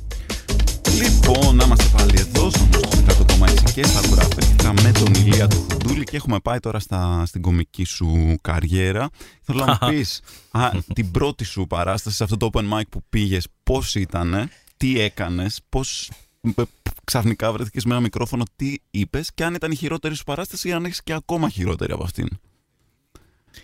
Λοιπόν, 0.90 1.56
να 1.56 1.64
είμαστε 1.64 1.86
πάλι 1.98 2.20
εδώ 2.20 2.50
στο 2.50 2.64
μουσικό 2.66 3.26
κόμμα 3.26 3.50
έτσι 3.50 3.74
και 3.74 3.84
στα 3.84 4.08
κουραφέτικα 4.08 4.74
με 4.74 4.92
τον 4.92 5.14
Ηλία 5.14 5.48
του 5.48 5.66
Φουντούλη 5.70 6.04
και 6.04 6.16
έχουμε 6.16 6.40
πάει 6.40 6.60
τώρα 6.60 6.80
στα, 6.80 7.24
στην 7.26 7.42
κομική 7.42 7.84
σου 7.84 8.36
καριέρα. 8.42 9.10
Θέλω 9.42 9.66
να 9.66 9.72
μου 9.72 9.78
πεις 9.90 10.22
α, 10.52 10.70
την 10.94 11.12
πρώτη 11.12 11.44
σου 11.44 11.68
παράσταση 11.68 12.16
σε 12.16 12.24
αυτό 12.24 12.38
το 12.38 12.50
open 12.54 12.74
mic 12.74 12.82
που 12.90 13.04
πήγες, 13.10 13.48
πώς 13.64 13.96
ήτανε, 13.96 14.50
τι 14.78 15.00
έκανες, 15.00 15.60
πώς 15.70 16.12
ε, 16.56 16.62
ξαφνικά 17.04 17.52
βρέθηκες 17.52 17.86
με 17.86 17.92
ένα 17.92 18.02
μικρόφωνο, 18.02 18.44
τι 18.56 18.76
είπες 18.92 19.34
και 19.34 19.44
αν 19.44 19.54
ήταν 19.54 19.72
η 19.72 19.76
χειρότερη 19.76 20.16
σου 20.16 20.24
παράσταση 20.24 20.68
ή 20.68 20.72
αν 20.72 20.86
έχεις 20.86 21.04
και 21.04 21.14
ακόμα 21.14 21.50
χειρότερη 21.50 21.92
από 21.92 22.04
αυτήν. 22.04 22.28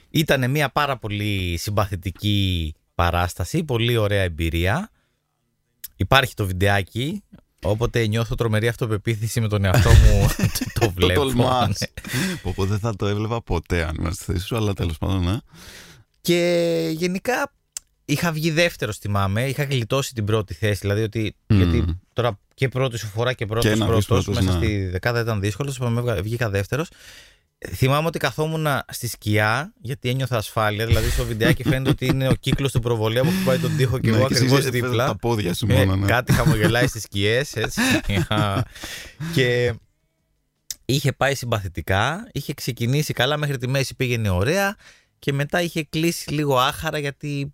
Ήταν 0.09 0.51
μια 0.51 0.69
πάρα 0.69 0.97
πολύ 0.97 1.57
συμπαθητική 1.57 2.73
παράσταση, 2.95 3.63
πολύ 3.63 3.97
ωραία 3.97 4.21
εμπειρία. 4.21 4.89
Υπάρχει 5.97 6.33
το 6.33 6.45
βιντεάκι, 6.45 7.23
όποτε 7.61 8.07
νιώθω 8.07 8.35
τρομερή 8.35 8.67
αυτοπεποίθηση 8.67 9.41
με 9.41 9.47
τον 9.47 9.65
εαυτό 9.65 9.89
μου, 9.89 10.27
το, 10.73 10.79
το 10.79 10.91
βλέπω. 10.91 11.13
το 11.21 11.25
τολμάς. 11.27 11.67
ναι. 11.79 11.87
Οπότε 12.43 12.69
δεν 12.69 12.79
θα 12.79 12.95
το 12.95 13.07
έβλεπα 13.07 13.41
ποτέ 13.41 13.83
αν 13.85 13.95
ήμουν 13.99 14.13
στη 14.13 14.23
θέση 14.23 14.45
σου, 14.45 14.55
αλλά 14.55 14.73
τέλος 14.73 14.97
πάντων, 14.97 15.23
ναι. 15.23 15.37
Και 16.21 16.89
γενικά 16.93 17.53
είχα 18.05 18.31
βγει 18.31 18.51
δεύτερο, 18.51 18.93
θυμάμαι. 18.93 19.47
Είχα 19.47 19.63
γλιτώσει 19.63 20.13
την 20.13 20.25
πρώτη 20.25 20.53
θέση. 20.53 20.79
Δηλαδή 20.81 21.01
ότι. 21.01 21.35
Μμμ. 21.47 21.57
Γιατί 21.57 21.99
τώρα 22.13 22.39
και 22.53 22.67
πρώτη 22.69 22.97
σου 22.97 23.07
φορά 23.07 23.33
και 23.33 23.45
πρώτος 23.45 23.71
Και 23.71 23.75
να 23.77 23.87
βγεις 23.87 24.05
πρώτος 24.05 24.23
πρώτος, 24.25 24.43
μέσα 24.43 24.57
ναι. 24.59 24.65
στη 24.65 24.85
δεκάδα 24.85 25.19
ήταν 25.19 25.39
δύσκολος. 25.39 25.75
Είπαμε, 25.75 26.01
βγα- 26.01 26.21
βγήκα 26.23 26.49
δεύτερος. 26.49 26.87
Θυμάμαι 27.69 28.07
ότι 28.07 28.19
καθόμουν 28.19 28.67
στη 28.89 29.07
σκιά 29.07 29.73
γιατί 29.81 30.09
ένιωθα 30.09 30.37
ασφάλεια. 30.37 30.85
Δηλαδή 30.85 31.09
στο 31.09 31.25
βιντεάκι 31.25 31.63
φαίνεται 31.69 31.89
ότι 31.89 32.05
είναι 32.05 32.27
ο 32.27 32.33
κύκλος 32.33 32.71
του 32.71 32.79
προβολέα 32.79 33.23
που 33.23 33.31
πάει 33.45 33.57
τον 33.57 33.77
τοίχο 33.77 33.99
και 33.99 34.09
Ναι, 34.09 34.15
εγώ 34.17 34.25
εσύ 34.25 34.33
ακριβώς 34.35 34.59
έπαιζες 34.65 34.81
δίπλα. 34.81 35.05
Τα 35.05 35.15
πόδια 35.15 35.53
σου 35.53 35.65
Ε, 35.69 35.73
μόνο, 35.73 35.95
ναι. 35.95 36.07
Κάτι 36.07 36.33
χαμογελάει 36.33 36.87
στις 36.87 37.01
σκιές, 37.01 37.55
έτσι. 37.55 37.81
και 39.33 39.73
είχε 40.85 41.11
πάει 41.13 41.35
συμπαθητικά, 41.35 42.29
είχε 42.31 42.53
ξεκινήσει 42.53 43.13
καλά, 43.13 43.37
μέχρι 43.37 43.57
τη 43.57 43.67
μέση 43.67 43.95
πήγαινε 43.95 44.29
ωραία 44.29 44.75
και 45.19 45.33
μετά 45.33 45.61
είχε 45.61 45.83
κλείσει 45.83 46.33
λίγο 46.33 46.57
άχαρα 46.59 46.97
γιατί 46.99 47.53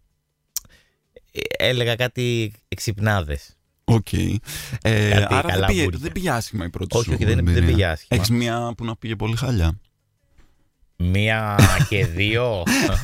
ε, 1.32 1.40
έλεγα 1.58 1.96
κάτι 1.96 2.54
εξυπνάδες. 2.68 3.56
Οκ. 3.84 4.14
Ε, 4.14 4.38
Κάτι 4.82 5.34
άρα 5.34 5.42
δεν 5.42 5.52
καλά 5.52 5.66
πήγε, 5.66 5.84
μπούρια. 5.84 6.00
δεν 6.02 6.12
πήγε 6.12 6.30
άσχημα 6.30 6.66
η 6.66 6.70
πρώτη 6.70 6.96
Όχι, 6.98 7.06
σου 7.06 7.12
όχι, 7.14 7.26
δεν- 7.26 7.36
δεν 7.36 7.48
εμπειρία. 7.48 7.68
πήγε 7.70 7.86
άσχημα. 7.86 8.20
Έχεις 8.20 8.30
μία 8.30 8.74
που 8.78 8.86
να 8.86 8.96
πήγε 8.96 9.16
πολύ 9.16 9.36
χάλια. 9.36 9.80
Μία 10.96 11.56
και 11.90 12.06
δύο. 12.06 12.64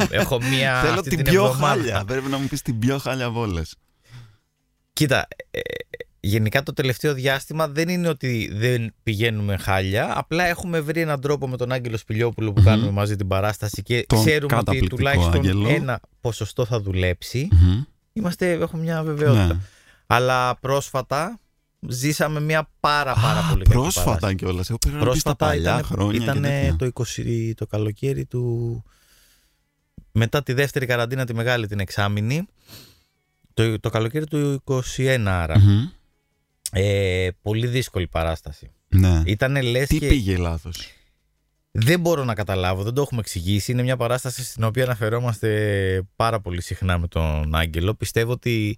Έχω 0.10 0.42
μία. 0.42 0.82
Θέλω 0.82 0.94
αυτή 0.94 1.10
την, 1.10 1.18
την 1.24 1.28
πιο 1.34 1.46
εβδομάδα. 1.46 1.74
χάλια. 1.82 2.04
Πρέπει 2.08 2.30
να 2.30 2.38
μου 2.38 2.48
πεις 2.48 2.62
την 2.62 2.80
πιο 2.80 2.98
χάλια 2.98 3.26
από 3.26 3.40
όλες. 3.40 3.76
Κοίτα, 4.94 5.28
ε, 5.52 5.60
γενικά 6.20 6.64
το 6.64 6.74
τελευταίο 6.74 7.14
διάστημα 7.14 7.68
δεν 7.68 7.90
είναι 7.90 8.08
ότι 8.08 8.50
δεν 8.54 8.94
πηγαίνουμε 9.04 9.58
χάλια. 9.58 10.18
Απλά 10.18 10.44
έχουμε 10.46 10.80
βρει 10.80 11.02
έναν 11.02 11.22
τρόπο 11.22 11.48
με 11.48 11.58
τον 11.58 11.72
Άγγελο 11.72 11.98
Σπηλιόπουλο 11.98 12.54
που 12.54 12.60
Μμμ. 12.60 12.66
κάνουμε 12.68 12.92
μαζί 12.92 13.16
την 13.16 13.28
παράσταση 13.28 13.82
και 13.82 14.06
Τον 14.08 14.20
ξέρουμε 14.20 14.46
ότι 14.46 14.54
καταπληκτικό 14.56 14.96
τουλάχιστον 14.96 15.34
Άγγελο. 15.34 15.70
ένα 15.70 16.00
ποσοστό 16.22 16.66
θα 16.66 16.82
δουλέψει. 16.82 17.48
Είμαστε, 18.14 18.52
έχουμε 18.52 18.82
μια 18.82 19.04
βεβαιότητα. 19.04 19.46
Ναι. 19.46 19.60
Αλλά 20.08 20.56
πρόσφατα 20.60 21.40
ζήσαμε 21.88 22.40
μια 22.40 22.70
πάρα 22.80 23.14
πάρα 23.14 23.48
πολύ 23.50 23.64
καλή 23.64 23.80
Πρόσφατα 23.80 24.06
παράσταση. 24.06 24.36
κιόλας. 24.36 24.70
Εγώ 24.70 24.78
πήγα 24.78 24.98
να 24.98 25.12
πεις 25.12 25.20
στα 25.22 25.36
Πρόσφατα 25.36 25.46
παλιά 25.46 25.80
ήταν, 25.80 25.84
χρόνια. 25.84 26.18
και 26.18 26.24
ήταν 26.24 26.42
τέτοια. 26.42 26.76
το, 26.76 27.04
20, 27.18 27.52
το 27.56 27.68
καλοκαίρι 27.68 28.26
του... 28.26 28.84
Μετά 30.12 30.44
τη 30.44 30.54
δεύτερη 30.54 30.86
καραντίνα 30.86 31.26
τη 31.26 31.34
μεγάλη 31.34 31.68
την 31.68 31.80
εξάμηνη. 31.80 32.46
Το, 33.54 33.80
το 33.80 33.90
καλοκαίρι 33.90 34.26
του 34.26 34.64
21 34.98 35.24
άρα. 35.28 35.60
Μμμ. 35.60 35.88
Ε, 36.72 37.30
πολύ 37.42 37.68
δύσκολη 37.68 38.08
παράσταση. 38.08 38.72
Ναι. 38.88 39.22
Ήταν 39.26 39.62
λες 39.62 39.88
Τι 39.88 39.98
και 40.00 40.08
πήγε 40.08 40.38
λάθος; 40.38 40.78
δεν 41.72 42.00
μπορώ 42.00 42.24
να 42.24 42.34
καταλάβω, 42.34 42.84
δεν 42.84 42.94
το 42.94 43.02
έχουμε 43.02 43.20
εξηγήσει. 43.20 43.72
Είναι 43.72 43.84
μια 43.84 43.98
παράσταση 43.98 44.44
στην 44.44 44.64
οποία 44.64 44.84
αναφερόμαστε 44.84 46.02
πάρα 46.16 46.40
πολύ 46.40 46.62
συχνά 46.62 46.98
με 46.98 47.08
τον 47.08 47.56
Άγγελο. 47.56 47.94
Πιστεύω 47.94 48.32
ότι 48.32 48.78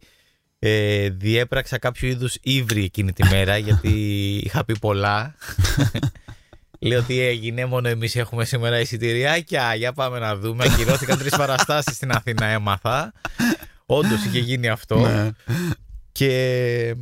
ε, 0.63 1.09
διέπραξα 1.09 1.77
κάποιο 1.77 2.07
είδους 2.09 2.37
ύβρι 2.41 2.83
εκείνη 2.83 3.13
τη 3.13 3.27
μέρα 3.27 3.57
γιατί 3.67 3.89
είχα 4.43 4.65
πει 4.65 4.79
πολλά. 4.79 5.35
Λέω 6.79 6.99
ότι 6.99 7.19
έγινε, 7.19 7.65
μόνο 7.65 7.87
εμείς 7.87 8.15
έχουμε 8.15 8.45
σήμερα 8.45 8.79
εισιτηριάκια. 8.79 9.75
Για 9.75 9.93
πάμε 9.93 10.19
να 10.19 10.35
δούμε. 10.35 10.65
Ακυρώθηκαν 10.65 11.17
τρεις 11.17 11.35
παραστάσεις 11.41 11.95
στην 11.95 12.11
Αθήνα, 12.11 12.45
έμαθα. 12.45 13.13
Όντως 13.85 14.25
είχε 14.25 14.39
γίνει 14.39 14.67
αυτό. 14.69 14.99
Ναι. 14.99 15.29
Και 16.11 16.95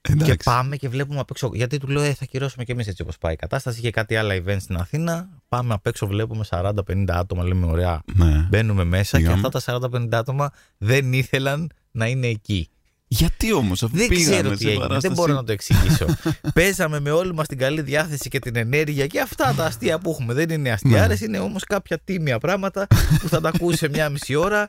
και 0.00 0.12
Εντάξει. 0.12 0.36
πάμε 0.44 0.76
και 0.76 0.88
βλέπουμε 0.88 1.20
απ' 1.20 1.30
έξω. 1.30 1.50
Γιατί 1.54 1.78
του 1.78 1.88
λέω, 1.88 2.02
ε, 2.02 2.14
θα 2.14 2.24
κυρώσουμε 2.24 2.64
κι 2.64 2.70
εμείς 2.70 2.86
έτσι 2.86 3.02
όπως 3.02 3.18
πάει 3.18 3.32
η 3.32 3.36
κατάσταση. 3.36 3.78
Είχε 3.78 3.90
κάτι 3.90 4.16
άλλα 4.16 4.34
event 4.34 4.56
στην 4.60 4.76
Αθήνα. 4.76 5.28
Πάμε 5.48 5.74
απ' 5.74 5.86
έξω, 5.86 6.06
βλέπουμε 6.06 6.44
40-50 6.50 6.72
άτομα. 7.08 7.44
Λέμε, 7.44 7.66
ωραία. 7.66 8.02
Ναι. 8.14 8.46
Μπαίνουμε 8.48 8.84
μέσα 8.84 9.16
Πήγαμε. 9.16 9.40
και 9.40 9.46
αυτά 9.46 9.78
τα 9.80 9.90
40-50 9.92 10.08
άτομα 10.12 10.52
δεν 10.78 11.12
ήθελαν 11.12 11.70
να 11.90 12.06
είναι 12.06 12.26
εκεί. 12.26 12.68
Γιατί 13.10 13.52
όμως, 13.52 13.82
αφού 13.82 13.96
Δεν 13.96 14.08
πήγαμε 14.08 14.30
ξέρω 14.36 14.48
σε 14.50 14.56
τι 14.56 14.64
έγινε. 14.66 14.80
παράσταση- 14.80 15.06
Δεν 15.06 15.12
μπορώ 15.16 15.34
να 15.34 15.44
το 15.44 15.52
εξηγήσω. 15.52 16.06
Παίζαμε 16.54 17.00
με 17.00 17.10
όλη 17.10 17.34
μας 17.34 17.46
την 17.46 17.58
καλή 17.58 17.80
διάθεση 17.80 18.28
και 18.28 18.38
την 18.38 18.56
ενέργεια 18.56 19.06
και 19.06 19.20
αυτά 19.20 19.54
τα 19.56 19.64
αστεία 19.64 19.98
που 19.98 20.10
έχουμε. 20.10 20.34
Δεν 20.34 20.50
είναι 20.50 20.70
αστιάρες, 20.70 21.20
Ναι. 21.20 21.26
είναι 21.26 21.38
όμως 21.38 21.64
κάποια 21.64 21.98
τίμια 21.98 22.38
πράγματα 22.38 22.86
που 23.20 23.28
θα 23.28 23.40
τα 23.40 23.48
ακούσει 23.48 23.76
σε 23.78 23.88
μια 23.88 24.08
μισή 24.08 24.34
ώρα 24.34 24.66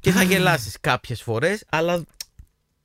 και 0.00 0.10
θα 0.10 0.22
γελάσεις 0.22 0.76
κάποιες 0.80 1.22
φορές, 1.22 1.64
αλλά 1.68 2.04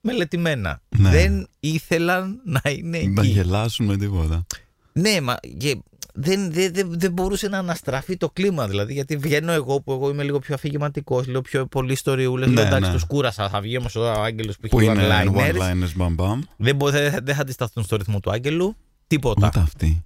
μελετημένα. 0.01 0.82
Ναι. 0.98 1.10
Δεν 1.10 1.48
ήθελαν 1.60 2.42
να 2.46 2.62
είναι 2.72 2.98
Να 3.08 3.22
εκεί. 3.22 3.32
γελάσουν 3.32 3.86
με 3.86 3.98
τίποτα. 3.98 4.46
Ναι, 4.94 5.22
μα 5.22 5.38
και 5.58 5.78
δεν, 6.13 6.51
δεν, 6.51 6.74
δεν, 6.74 7.00
δεν 7.00 7.12
μπορούσε 7.12 7.48
να 7.48 7.58
αναστραφεί 7.58 8.18
το 8.18 8.30
κλίμα 8.30 8.68
δηλαδή. 8.68 8.94
Γιατί 8.94 9.18
βγαίνω 9.18 9.51
εγώ 9.51 9.82
που 9.82 9.91
εγώ 9.91 10.10
είμαι 10.10 10.24
λίγο 10.24 10.39
πιο 10.39 10.53
αφηγηματικός, 10.56 11.27
λέω 11.27 11.41
πιο 11.41 11.65
πολύ 11.65 11.91
ιστοριούλες. 11.94 12.48
Ναι, 12.48 12.53
λέω 12.53 12.65
εντάξει, 12.65 12.89
ναι. 12.89 12.96
τους 12.96 13.06
κούρασα. 13.06 13.50
Θα 13.50 13.62
βγει 13.62 13.77
όμως 13.77 13.96
ο 13.96 14.12
Άγγελος 14.12 14.58
που 14.58 14.68
Που 14.68 14.80
έχει 14.80 14.89
είναι 14.91 15.08
one-liners. 15.08 15.56
one-liners 15.56 15.91
μπαμ 15.96 16.13
μπαμ. 16.13 16.41
Δεν, 16.58 16.75
μπο- 16.75 16.89
δεν, 16.89 17.15
δεν 17.24 17.36
θα 17.36 17.41
αντισταθούν 17.41 17.84
στο 17.84 17.96
ρυθμό 17.96 18.20
του 18.20 18.32
Άγγελου. 18.32 18.75
Τίποτα. 19.08 19.48
Ούτε 19.48 19.60
αυτοί. 19.60 20.03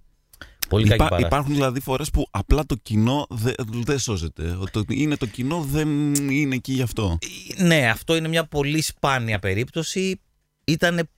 Πολύ 0.70 0.84
κακή 0.84 0.96
Υπά- 0.96 1.10
παράσταση. 1.10 1.34
υπάρχουν 1.34 1.54
δηλαδή 1.54 1.80
φορές 1.80 2.10
που 2.10 2.28
απλά 2.32 2.66
το 2.66 2.76
κοινό 2.82 3.26
δεν 3.30 3.54
δεν 3.86 4.00
σώζεται. 4.00 4.58
Ότι 4.60 4.86
είναι 4.90 5.16
το 5.18 5.26
κοινό, 5.26 5.62
δεν 5.72 6.14
είναι 6.14 6.56
εκεί 6.56 6.74
γι' 6.74 6.82
αυτό. 6.82 7.18
Ναι, 7.58 7.90
αυτό 7.90 8.16
είναι 8.16 8.28
μια 8.28 8.46
πολύ 8.46 8.82
σπάνια 8.82 9.40
περίπτωση. 9.40 10.20
Ήταν 10.66 11.10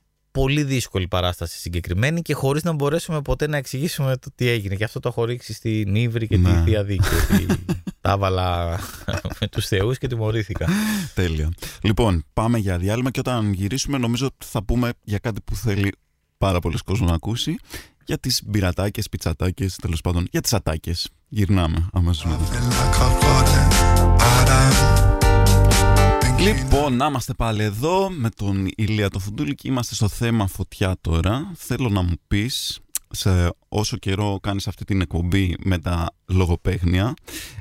πολύ 0.42 0.64
δύσκολη 0.64 1.08
παράσταση 1.08 1.58
συγκεκριμένη 1.60 2.22
και 2.22 2.34
χωρίς 2.34 2.64
να 2.64 2.72
μπορέσουμε 2.72 3.22
ποτέ 3.22 3.48
να 3.48 3.58
εξηγήσουμε 3.58 4.18
το 4.18 4.30
τι 4.36 4.48
έγινε. 4.48 4.76
Και 4.76 4.84
αυτό 4.84 5.00
το 5.00 5.10
έχω 5.10 5.26
ρίξει 5.26 5.54
στην 5.54 5.96
Ήβρη 5.96 6.28
και 6.28 6.38
Ναι. 6.38 6.54
τη 6.54 6.62
Θεία 6.64 6.84
Δίκη. 6.84 7.08
ότι 7.32 7.66
τα 8.02 8.12
έβαλα 8.12 8.80
με 9.40 9.48
τους 9.48 9.68
θεούς 9.68 9.98
και 9.98 10.08
τιμωρήθηκα. 10.08 10.68
Τέλεια. 11.14 11.50
Λοιπόν, 11.82 12.24
πάμε 12.34 12.58
για 12.58 12.78
διάλειμμα 12.78 13.12
και 13.12 13.20
όταν 13.20 13.54
γυρίσουμε, 13.54 13.98
νομίζω 13.98 14.26
ότι 14.26 14.46
θα 14.46 14.64
πούμε 14.64 14.92
για 15.04 15.18
κάτι 15.18 15.42
που 15.42 15.56
θέλει 15.56 15.92
πάρα 16.38 16.60
πολλοί 16.60 16.78
κόσμο 16.86 17.08
να 17.08 17.14
ακούσει. 17.14 17.56
Για 18.06 18.18
τις 18.18 18.42
μπυρατάκε, 18.46 19.02
πιτσατάκες, 19.12 19.76
τέλος 19.76 20.02
πάντων, 20.02 20.28
για 20.32 20.42
τις 20.42 20.54
ατάκες. 20.54 21.10
Γυρνάμε 21.28 21.90
αμέσως 21.94 22.26
μετά. 22.26 22.44
Λοιπόν, 26.40 26.96
να 26.96 27.06
είμαστε 27.06 27.34
πάλι 27.34 27.64
εδώ 27.64 28.10
με 28.10 28.30
τον 28.30 28.68
Ηλία 28.76 29.10
το 29.10 29.20
Φουντούλη 29.20 29.56
και 29.56 29.68
είμαστε 29.68 29.96
στο 29.96 30.08
θέμα 30.08 30.48
φωτιά 30.48 30.96
τώρα. 31.02 31.52
Θέλω 31.56 31.90
να 31.90 32.02
μου 32.02 32.16
πεις, 32.28 32.80
σε 33.10 33.54
όσο 33.70 33.98
καιρό 33.98 34.40
κάνεις 34.42 34.68
αυτή 34.68 34.86
την 34.86 35.02
εκπομπή 35.02 35.56
με 35.60 35.78
τα 35.78 36.10
λογοπαίγνια, 36.26 37.14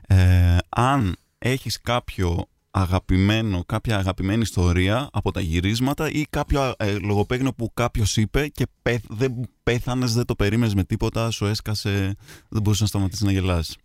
ε, 0.06 0.56
αν 0.68 1.16
έχεις 1.38 1.80
κάποιο 1.80 2.48
αγαπημένο, 2.70 3.64
κάποια 3.66 3.98
αγαπημένη 3.98 4.42
ιστορία 4.42 5.08
από 5.12 5.30
τα 5.30 5.40
γυρίσματα 5.40 6.10
ή 6.10 6.24
κάποιο 6.30 6.74
ε, 6.76 6.98
λογοπαίγνιο 6.98 7.52
που 7.52 7.70
κάποιος 7.74 8.16
είπε 8.16 8.48
και 8.48 8.66
πέθ, 8.82 9.02
δεν 9.08 9.32
πέθανες, 9.62 10.14
δεν 10.14 10.24
το 10.24 10.34
περίμενες 10.34 10.74
με 10.74 10.84
τίποτα, 10.84 11.30
σου 11.30 11.46
έσκασε, 11.46 12.16
δεν 12.48 12.62
μπορούσες 12.62 12.80
να 12.80 12.86
σταματήσεις 12.86 13.24
να 13.24 13.32
γελάς. 13.32 13.76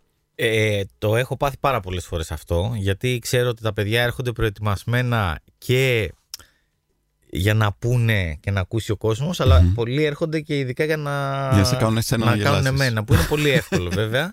Ε, 0.43 0.81
το 0.97 1.15
έχω 1.15 1.37
πάθει 1.37 1.57
πάρα 1.59 1.79
πολλές 1.79 2.05
φορές 2.05 2.31
αυτό 2.31 2.73
γιατί 2.77 3.19
ξέρω 3.21 3.49
ότι 3.49 3.61
τα 3.61 3.73
παιδιά 3.73 4.01
έρχονται 4.01 4.31
προετοιμασμένα 4.31 5.39
και 5.57 6.13
για 7.29 7.53
να 7.53 7.73
πούνε 7.73 8.37
και 8.39 8.51
να 8.51 8.59
ακούσει 8.59 8.91
ο 8.91 8.97
κόσμος 8.97 9.39
αλλά 9.39 9.61
Μμμ. 9.61 9.73
πολλοί 9.73 10.03
έρχονται 10.03 10.39
και 10.39 10.57
ειδικά 10.59 10.83
για 10.85 10.97
να, 10.97 11.47
Για 11.51 11.57
να 11.61 11.63
σε 11.63 11.75
κάνουν 11.75 11.97
εσένα 11.97 12.25
να 12.25 12.35
να 12.35 12.43
κάνουν 12.43 12.59
γελάσεις. 12.61 12.81
εμένα 12.81 13.03
που 13.03 13.13
είναι 13.13 13.23
πολύ 13.23 13.49
εύκολο 13.49 13.89
βέβαια 14.01 14.31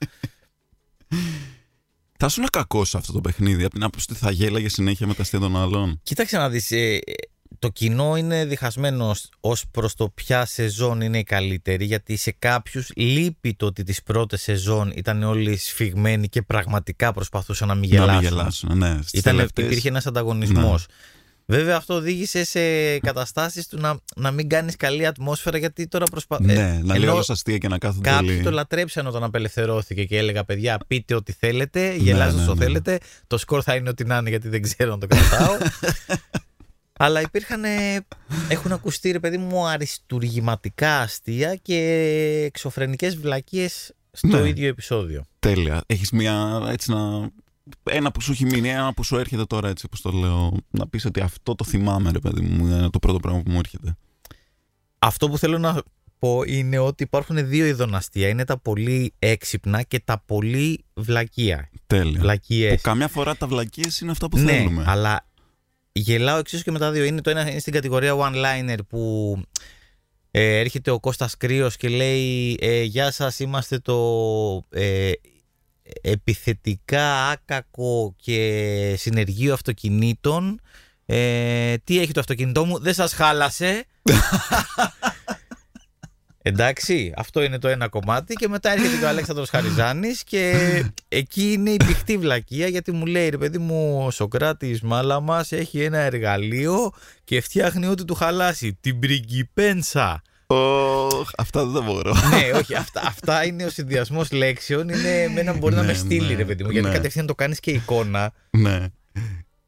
Θα 2.18 2.26
ήσουν 2.26 2.44
κακό 2.52 2.84
σε 2.84 2.96
αυτό 2.96 3.12
το 3.12 3.20
παιχνίδι, 3.20 3.62
από 3.64 3.74
την 3.74 3.82
άποψη 3.82 4.06
ότι 4.10 4.18
θα 4.20 4.30
γέλαγε 4.30 4.68
συνέχεια 4.68 5.06
με 5.06 5.14
τα 5.14 5.22
αστεία 5.22 5.38
των 5.38 5.56
άλλων; 5.56 6.00
Κοίταξε 6.02 6.36
να 6.36 6.48
δεις, 6.48 6.70
ε, 6.70 6.98
το 7.58 7.68
κοινό 7.68 8.16
είναι 8.16 8.44
διχασμένο 8.44 9.14
ως 9.40 9.64
προς 9.70 9.94
το 9.94 10.08
ποια 10.08 10.44
σεζόν 10.46 11.00
είναι 11.00 11.18
η 11.18 11.22
καλύτερη 11.24 11.84
γιατί 11.84 12.16
σε 12.16 12.34
κάποιους 12.38 12.90
λείπει 12.96 13.54
το 13.54 13.66
ότι 13.66 13.82
τις 13.82 14.02
πρώτες 14.02 14.42
σεζόν 14.42 14.92
ήταν 14.96 15.22
όλοι 15.22 15.56
σφιγμένοι 15.56 16.28
και 16.28 16.42
πραγματικά 16.42 17.12
προσπαθούσαν 17.12 17.68
να 17.68 17.74
μην 17.74 17.90
Να 17.94 18.00
μην 18.00 18.20
γελάσουν. 18.20 18.28
γελάσουν, 18.28 18.78
ναι. 18.78 18.98
Στις 19.02 19.20
Ήταν, 19.20 19.36
τελευταίες- 19.36 19.66
υπήρχε 19.68 19.88
ένας 19.88 20.06
ανταγωνισμός. 20.06 20.86
Βέβαια 21.50 21.76
αυτό 21.76 21.94
οδήγησε 21.94 22.44
σε 22.44 22.98
καταστάσεις 22.98 23.66
του 23.68 23.78
να, 23.80 23.98
να 24.16 24.30
μην 24.30 24.48
κάνεις 24.48 24.76
καλή 24.76 25.06
ατμόσφαιρα 25.06 25.58
γιατί 25.58 25.86
τώρα 25.88 26.04
προσπα... 26.04 26.38
Ναι, 26.40 26.52
ε, 26.52 26.80
να 26.82 26.94
λέει 26.94 27.02
ενώ 27.02 27.12
όλο 27.12 27.24
αστεία 27.28 27.58
και 27.58 27.68
να 27.68 27.78
κάθονται 27.78 28.10
Κάποιοι 28.10 28.28
όλοι. 28.32 28.42
το 28.42 28.50
λατρέψαν 28.50 29.06
όταν 29.06 29.24
απελευθερώθηκε 29.24 30.04
και 30.04 30.16
έλεγα 30.18 30.44
παιδιά 30.44 30.78
πείτε 30.86 31.14
ό,τι 31.14 31.32
θέλετε, 31.32 31.94
γελάστε 31.96 32.36
ναι, 32.36 32.42
όσο 32.42 32.54
ναι. 32.54 32.64
θέλετε, 32.64 32.98
το 33.26 33.38
σκορ 33.38 33.60
θα 33.64 33.74
είναι 33.74 33.88
ό,τι 33.88 34.04
να 34.04 34.16
είναι 34.16 34.28
γιατί 34.28 34.48
δεν 34.48 34.62
ξέρω 34.62 34.90
να 34.90 34.98
το 34.98 35.06
κρατάω. 35.06 35.56
Αλλά 37.00 37.20
υπήρχαν, 37.20 37.64
ε, 37.64 38.06
έχουν 38.48 38.72
ακουστεί 38.72 39.10
ρε 39.10 39.18
παιδί 39.20 39.36
μου 39.38 39.66
αριστουργηματικά 39.68 41.00
αστεία 41.00 41.54
και 41.54 41.76
εξωφρενικές 42.46 43.16
βλακίες 43.16 43.92
στο 44.12 44.26
Ναι. 44.40 44.48
ίδιο 44.48 44.68
επεισόδιο. 44.68 45.24
Τέλεια. 45.38 45.82
Έχεις 45.86 46.10
μια 46.10 46.62
έτσι 46.68 46.90
να. 46.90 47.30
Ένα 47.82 48.10
που 48.10 48.20
σου 48.20 48.32
έχει 48.32 48.44
μείνει, 48.44 48.68
ένα 48.68 48.94
που 48.94 49.04
σου 49.04 49.16
έρχεται 49.18 49.44
τώρα 49.44 49.68
έτσι 49.68 49.86
όπως 49.86 50.00
το 50.00 50.10
λέω. 50.10 50.56
Να 50.70 50.88
πεις 50.88 51.04
ότι 51.04 51.20
αυτό 51.20 51.54
το 51.54 51.64
θυμάμαι, 51.64 52.10
ρε 52.10 52.18
παιδί 52.18 52.40
μου. 52.40 52.66
Είναι 52.66 52.90
το 52.90 52.98
πρώτο 52.98 53.18
πράγμα 53.20 53.42
που 53.42 53.50
μου 53.50 53.58
έρχεται. 53.58 53.96
Αυτό 54.98 55.28
που 55.28 55.38
θέλω 55.38 55.58
να 55.58 55.82
πω 56.18 56.42
είναι 56.46 56.78
ότι 56.78 57.02
υπάρχουν 57.02 57.48
δύο 57.48 57.66
ειδών 57.66 57.94
αστεία. 57.94 58.28
Είναι 58.28 58.44
τα 58.44 58.58
πολύ 58.58 59.14
έξυπνα 59.18 59.82
και 59.82 60.00
τα 60.04 60.22
πολύ 60.26 60.84
βλακεία. 60.94 61.70
Τέλεια. 61.86 62.20
Βλακίες. 62.20 62.74
Που 62.74 62.80
καμιά 62.82 63.08
φορά 63.08 63.36
τα 63.36 63.46
βλακίες 63.46 64.00
είναι 64.00 64.10
αυτά 64.10 64.28
που 64.28 64.38
ναι, 64.38 64.52
θέλουμε. 64.52 64.84
αλλά 64.86 65.27
γελάω 65.92 66.38
εξίσου 66.38 66.62
και 66.64 66.70
με 66.70 66.78
τα 66.78 66.90
δύο. 66.90 67.04
Είναι 67.04 67.20
το 67.20 67.30
ένα 67.30 67.50
είναι 67.50 67.58
στην 67.58 67.72
κατηγορία 67.72 68.14
one-liner 68.16 68.78
που 68.88 69.34
ε, 70.30 70.58
έρχεται 70.58 70.90
ο 70.90 71.00
Κώστας 71.00 71.36
Κρύος 71.36 71.76
και 71.76 71.88
λέει 71.88 72.56
ε, 72.60 72.82
«Γεια 72.82 73.10
σας, 73.10 73.38
είμαστε 73.38 73.78
το 73.78 74.66
ε, 74.70 75.10
επιθετικά 76.00 77.28
άκακο 77.28 78.14
και 78.16 78.94
συνεργείο 78.98 79.52
αυτοκινήτων. 79.52 80.60
Ε, 81.06 81.74
τι 81.84 82.00
έχει 82.00 82.12
το 82.12 82.20
αυτοκίνητό 82.20 82.64
μου, 82.64 82.78
δεν 82.78 82.94
σας 82.94 83.12
χάλασε». 83.12 83.84
Εντάξει, 86.48 87.12
αυτό 87.16 87.42
είναι 87.42 87.58
το 87.58 87.68
ένα 87.68 87.88
κομμάτι 87.88 88.34
και 88.34 88.48
μετά 88.48 88.72
έρχεται 88.72 88.96
και 88.96 89.04
ο 89.04 89.08
Αλέξανδρος 89.08 89.50
Χαριζάνης 89.50 90.24
και 90.24 90.54
εκεί 91.08 91.52
είναι 91.52 91.70
η 91.70 91.76
πηχτή 91.86 92.16
βλακεία 92.18 92.66
γιατί 92.66 92.92
μου 92.92 93.06
λέει 93.06 93.28
ρε 93.28 93.38
παιδί 93.38 93.58
μου 93.58 94.04
ο 94.06 94.10
Σοκράτης 94.10 94.80
μάλα 94.82 95.20
μας 95.20 95.52
έχει 95.52 95.82
ένα 95.82 95.98
εργαλείο 95.98 96.92
και 97.24 97.40
φτιάχνει 97.40 97.86
ό,τι 97.86 98.04
του 98.04 98.14
χαλάσει, 98.14 98.78
την 98.80 98.98
πριγκιπένσα. 98.98 100.22
Ωχ, 100.46 101.30
αυτά 101.36 101.64
δεν 101.64 101.74
τα 101.74 101.80
μπορώ. 101.80 102.14
ναι, 102.30 102.58
όχι, 102.58 102.74
αυτά, 102.74 103.02
αυτά 103.06 103.44
είναι 103.44 103.64
ο 103.64 103.70
συνδυασμός 103.70 104.30
λέξεων. 104.32 104.88
Είναι 104.88 105.22
εμένα 105.22 105.52
μπορεί 105.52 105.74
να 105.74 105.80
Ναι, 105.80 105.86
με 105.86 105.94
στείλει, 105.94 106.28
ναι, 106.28 106.34
ρε 106.34 106.44
παιδί 106.44 106.64
μου. 106.64 106.70
Γιατί 106.70 106.88
ναι. 106.88 106.94
κατευθείαν 106.94 107.26
το 107.26 107.34
κάνεις 107.34 107.60
και 107.60 107.70
εικόνα 107.70 108.32
ναι. 108.50 108.86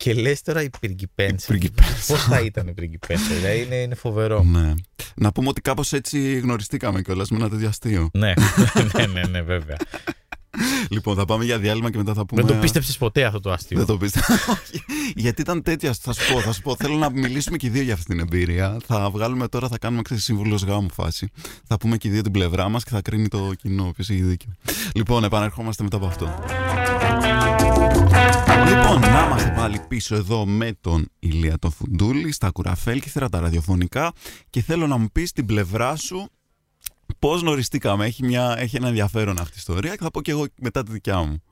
Και 0.03 0.15
λες 0.15 0.43
τώρα 0.43 0.63
η 0.63 0.71
πριγκιπέντσα. 0.81 1.47
πριγκιπέντσα. 1.47 2.13
Πώς 2.13 2.23
θα 2.23 2.41
ήταν 2.41 2.69
η 2.69 2.73
πριγκιπέντσα, 2.73 3.35
δηλαδή 3.35 3.63
είναι, 3.63 3.75
είναι 3.75 3.95
φοβερό. 3.95 4.43
ναι. 4.43 4.75
Να 5.15 5.33
πούμε 5.33 5.49
ότι 5.49 5.61
κάπως 5.61 5.93
έτσι 5.93 6.39
γνωριστήκαμε 6.39 7.03
κιόλας 7.03 7.31
με 7.31 7.37
ένα 7.37 7.49
τέτοιο 7.49 7.69
αστείο. 7.69 8.11
ναι, 8.13 8.33
ναι, 8.97 9.07
ναι, 9.07 9.23
ναι, 9.27 9.43
βέβαια. 9.43 9.77
λοιπόν, 10.91 11.17
θα 11.17 11.25
πάμε 11.25 11.45
για 11.45 11.59
διάλειμμα 11.59 11.91
και 11.91 11.97
μετά 11.97 12.15
θα 12.15 12.27
πούμε. 12.27 12.43
Δεν 12.43 12.55
το 12.55 12.61
πίστεψες 12.61 12.97
ποτέ 12.97 13.25
αυτό 13.25 13.41
το 13.41 13.53
αστείο. 13.53 13.79
Δεν 13.79 13.87
το 13.87 13.97
πίστευα. 13.97 14.35
Όχι. 14.35 14.85
Γιατί 15.15 15.41
ήταν 15.41 15.63
τέτοια. 15.63 15.95
Θα 16.01 16.13
σου 16.13 16.33
πω, 16.33 16.41
θα 16.41 16.53
σου 16.53 16.63
πω. 16.63 16.77
Θέλω 16.77 16.97
να 16.97 17.11
μιλήσουμε 17.11 17.57
και 17.57 17.67
οι 17.67 17.71
δύο 17.71 17.83
για 17.83 17.95
αυτή 17.95 18.05
την 18.07 18.21
εμπειρία. 18.21 18.77
Θα 18.87 19.11
βγάλουμε 19.11 19.49
τώρα, 19.49 19.69
θα 19.69 19.79
κάνουμε 19.79 20.03
ξέρεις, 20.03 20.25
σύμβουλος 20.25 20.63
γάμου 20.63 20.91
φάση. 20.93 21.29
Θα 21.67 21.77
πούμε 21.77 21.97
και 21.97 22.09
οι 22.09 22.11
δύο 22.11 22.23
την 22.23 22.33
πλευρά 22.33 22.69
μας 22.69 22.85
και 22.85 22.91
θα 22.91 23.01
κρίνει 23.03 23.29
το 23.29 23.53
κοινό 23.63 23.93
ποιο 23.97 24.15
έχει 24.15 24.23
δίκιο. 24.23 24.51
Λοιπόν, 24.95 25.25
επανερχόμαστε 25.25 25.83
μετά 25.83 25.97
από 25.97 26.07
αυτό. 26.07 26.35
Λοιπόν, 28.69 29.01
να 29.01 29.25
είμαστε 29.27 29.53
πάλι 29.57 29.81
πίσω 29.89 30.15
εδώ 30.15 30.47
με 30.47 30.73
τον 30.81 31.09
Ηλία 31.19 31.59
το 31.59 31.71
Φουντούλη 31.71 32.33
στα 32.33 32.51
κουραφέλκυθρα 32.51 33.29
τα 33.29 33.41
ραδιοφωνικά 33.41 34.13
και 34.51 34.63
θέλω 34.63 34.87
να 34.87 34.97
μου 34.97 35.09
πεις 35.13 35.33
την 35.33 35.47
πλευρά 35.47 35.97
σου 35.97 36.29
πώς 37.19 37.41
γνωριστήκαμε. 37.41 38.07
Έχει, 38.07 38.25
μια, 38.25 38.55
έχει 38.59 38.77
ένα 38.77 38.89
ενδιαφέρον 38.89 39.39
αυτή 39.41 39.53
η 39.53 39.57
ιστορία 39.59 39.91
και 39.91 40.03
θα 40.03 40.11
πω 40.11 40.23
και 40.23 40.31
εγώ 40.31 40.47
μετά 40.61 40.83
τη 40.83 40.93
δικιά 40.93 41.23
μου. 41.23 41.43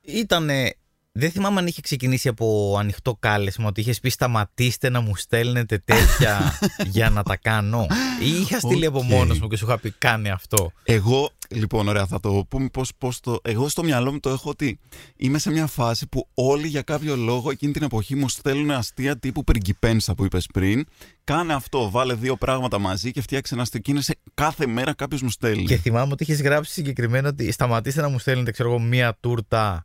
Ήτανε. 0.00 0.74
Δεν 1.12 1.30
θυμάμαι 1.30 1.60
αν 1.60 1.66
είχε 1.66 1.80
ξεκινήσει 1.80 2.28
από 2.28 2.76
ανοιχτό 2.78 3.16
κάλεσμα 3.20 3.66
ότι 3.66 3.80
είχες 3.80 4.00
πει 4.00 4.08
σταματήστε 4.08 4.90
να 4.90 5.00
μου 5.00 5.16
στέλνετε 5.16 5.78
τέτοια 5.78 6.58
για 6.94 7.10
να 7.10 7.22
τα 7.22 7.36
κάνω. 7.36 7.86
Ή 8.22 8.40
είχα 8.40 8.58
στείλει 8.58 8.86
από 8.86 8.98
Οκ. 8.98 9.04
μόνος 9.04 9.40
μου 9.40 9.48
και 9.48 9.56
σου 9.56 9.64
είχα 9.64 9.78
πει 9.78 9.90
κάνε 9.90 10.30
αυτό. 10.30 10.72
Εγώ, 10.82 11.30
λοιπόν, 11.48 11.88
ωραία, 11.88 12.06
θα 12.06 12.20
το 12.20 12.46
πούμε 12.48 12.68
πώς, 12.68 12.92
πώς 12.98 13.20
το... 13.20 13.38
Εγώ 13.42 13.68
στο 13.68 13.82
μυαλό 13.82 14.12
μου 14.12 14.20
το 14.20 14.30
έχω 14.30 14.50
ότι 14.50 14.78
είμαι 15.16 15.38
σε 15.38 15.50
μια 15.50 15.66
φάση 15.66 16.06
που 16.08 16.28
όλοι 16.34 16.66
για 16.66 16.82
κάποιο 16.82 17.16
λόγο 17.16 17.50
εκείνη 17.50 17.72
την 17.72 17.82
εποχή 17.82 18.14
μου 18.14 18.28
στέλνουν 18.28 18.70
αστεία 18.70 19.18
τύπου 19.18 19.44
πριγκιπένσα 19.44 20.14
που 20.14 20.24
είπες 20.24 20.46
πριν. 20.52 20.84
Κάνε 21.24 21.54
αυτό, 21.54 21.90
βάλε 21.90 22.14
δύο 22.14 22.36
πράγματα 22.36 22.78
μαζί 22.78 23.10
και 23.10 23.20
φτιάξε 23.20 23.54
ένα 23.54 23.62
αστείο. 23.62 23.80
Και 23.80 23.90
είναι 23.90 24.00
σε 24.00 24.18
κάθε 24.34 24.66
μέρα 24.66 24.94
κάποιος 24.94 25.22
μου 25.22 25.30
στέλνει. 25.30 25.64
Και 25.64 25.76
θυμάμαι 25.76 26.12
ότι 26.12 26.22
είχες 26.22 26.42
γράψει 26.42 26.72
συγκεκριμένα 26.72 27.28
ότι 27.28 27.52
σταματήστε 27.52 28.00
να 28.00 28.08
μου 28.08 28.18
στέλνετε, 28.18 28.50
ξέρω 28.50 28.68
εγώ, 28.68 28.78
μία 28.78 29.16
τούρτα, 29.20 29.84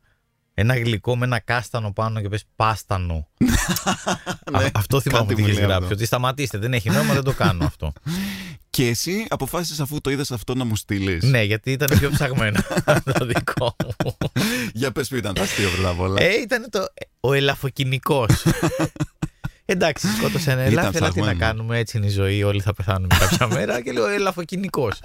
ένα 0.58 0.78
γλυκό 0.78 1.16
με 1.16 1.24
ένα 1.24 1.38
κάστανο 1.38 1.92
πάνω 1.92 2.20
και 2.20 2.28
πες 2.28 2.44
πάστανο. 2.56 3.14
Α- 4.52 4.60
Ναι, 4.60 4.68
αυτό 4.74 5.00
θυμάμαι 5.00 5.20
κάτι 5.26 5.32
ότι 5.32 5.42
μου 5.42 5.48
είχε 5.48 5.56
λέει 5.56 5.66
γράψει. 5.66 5.82
αυτό. 5.82 5.94
Ότι 5.94 6.04
σταματήστε, 6.04 6.58
δεν 6.58 6.72
έχει 6.74 6.90
νόημα, 6.90 7.14
δεν 7.14 7.22
το 7.22 7.32
κάνω 7.32 7.64
αυτό. 7.70 7.92
Και 8.70 8.86
εσύ 8.88 9.26
αποφάσισες 9.28 9.80
αφού 9.80 10.00
το 10.00 10.10
είδες 10.10 10.30
αυτό 10.30 10.54
να 10.54 10.64
μου 10.64 10.76
στείλεις. 10.76 11.22
ναι, 11.24 11.42
γιατί 11.42 11.70
ήταν 11.72 11.98
πιο 11.98 12.10
ψαγμένο 12.10 12.60
το 13.18 13.24
δικό 13.26 13.76
μου. 13.84 14.16
Για 14.72 14.92
πες 14.92 15.08
ποιο 15.08 15.16
ήταν 15.16 15.34
το 15.34 15.42
αστείο 15.42 15.68
πρώτα 15.70 15.88
απ' 15.88 16.00
όλα. 16.00 16.22
Ε, 16.22 16.32
ήταν 16.32 16.66
το, 16.70 16.86
ο 17.20 17.32
ελαφοκινικός. 17.32 18.30
Εντάξει, 19.64 20.06
σκότωσε 20.16 20.50
ένα 20.50 20.60
Ήταν 20.66 20.72
ελάφι, 20.72 20.96
αλλά 20.96 21.08
τι 21.12 21.18
να 21.18 21.24
ψαγμένο. 21.24 21.38
κάνουμε, 21.38 21.78
έτσι 21.78 21.96
είναι 21.96 22.06
η 22.06 22.10
ζωή, 22.10 22.42
όλοι 22.42 22.60
θα 22.60 22.74
πεθάνουμε 22.74 23.16
κάποια 23.18 23.46
μέρα 23.46 23.80
και 23.82 23.92
λέω 23.92 24.06
ελαφοκινικός. 24.06 25.00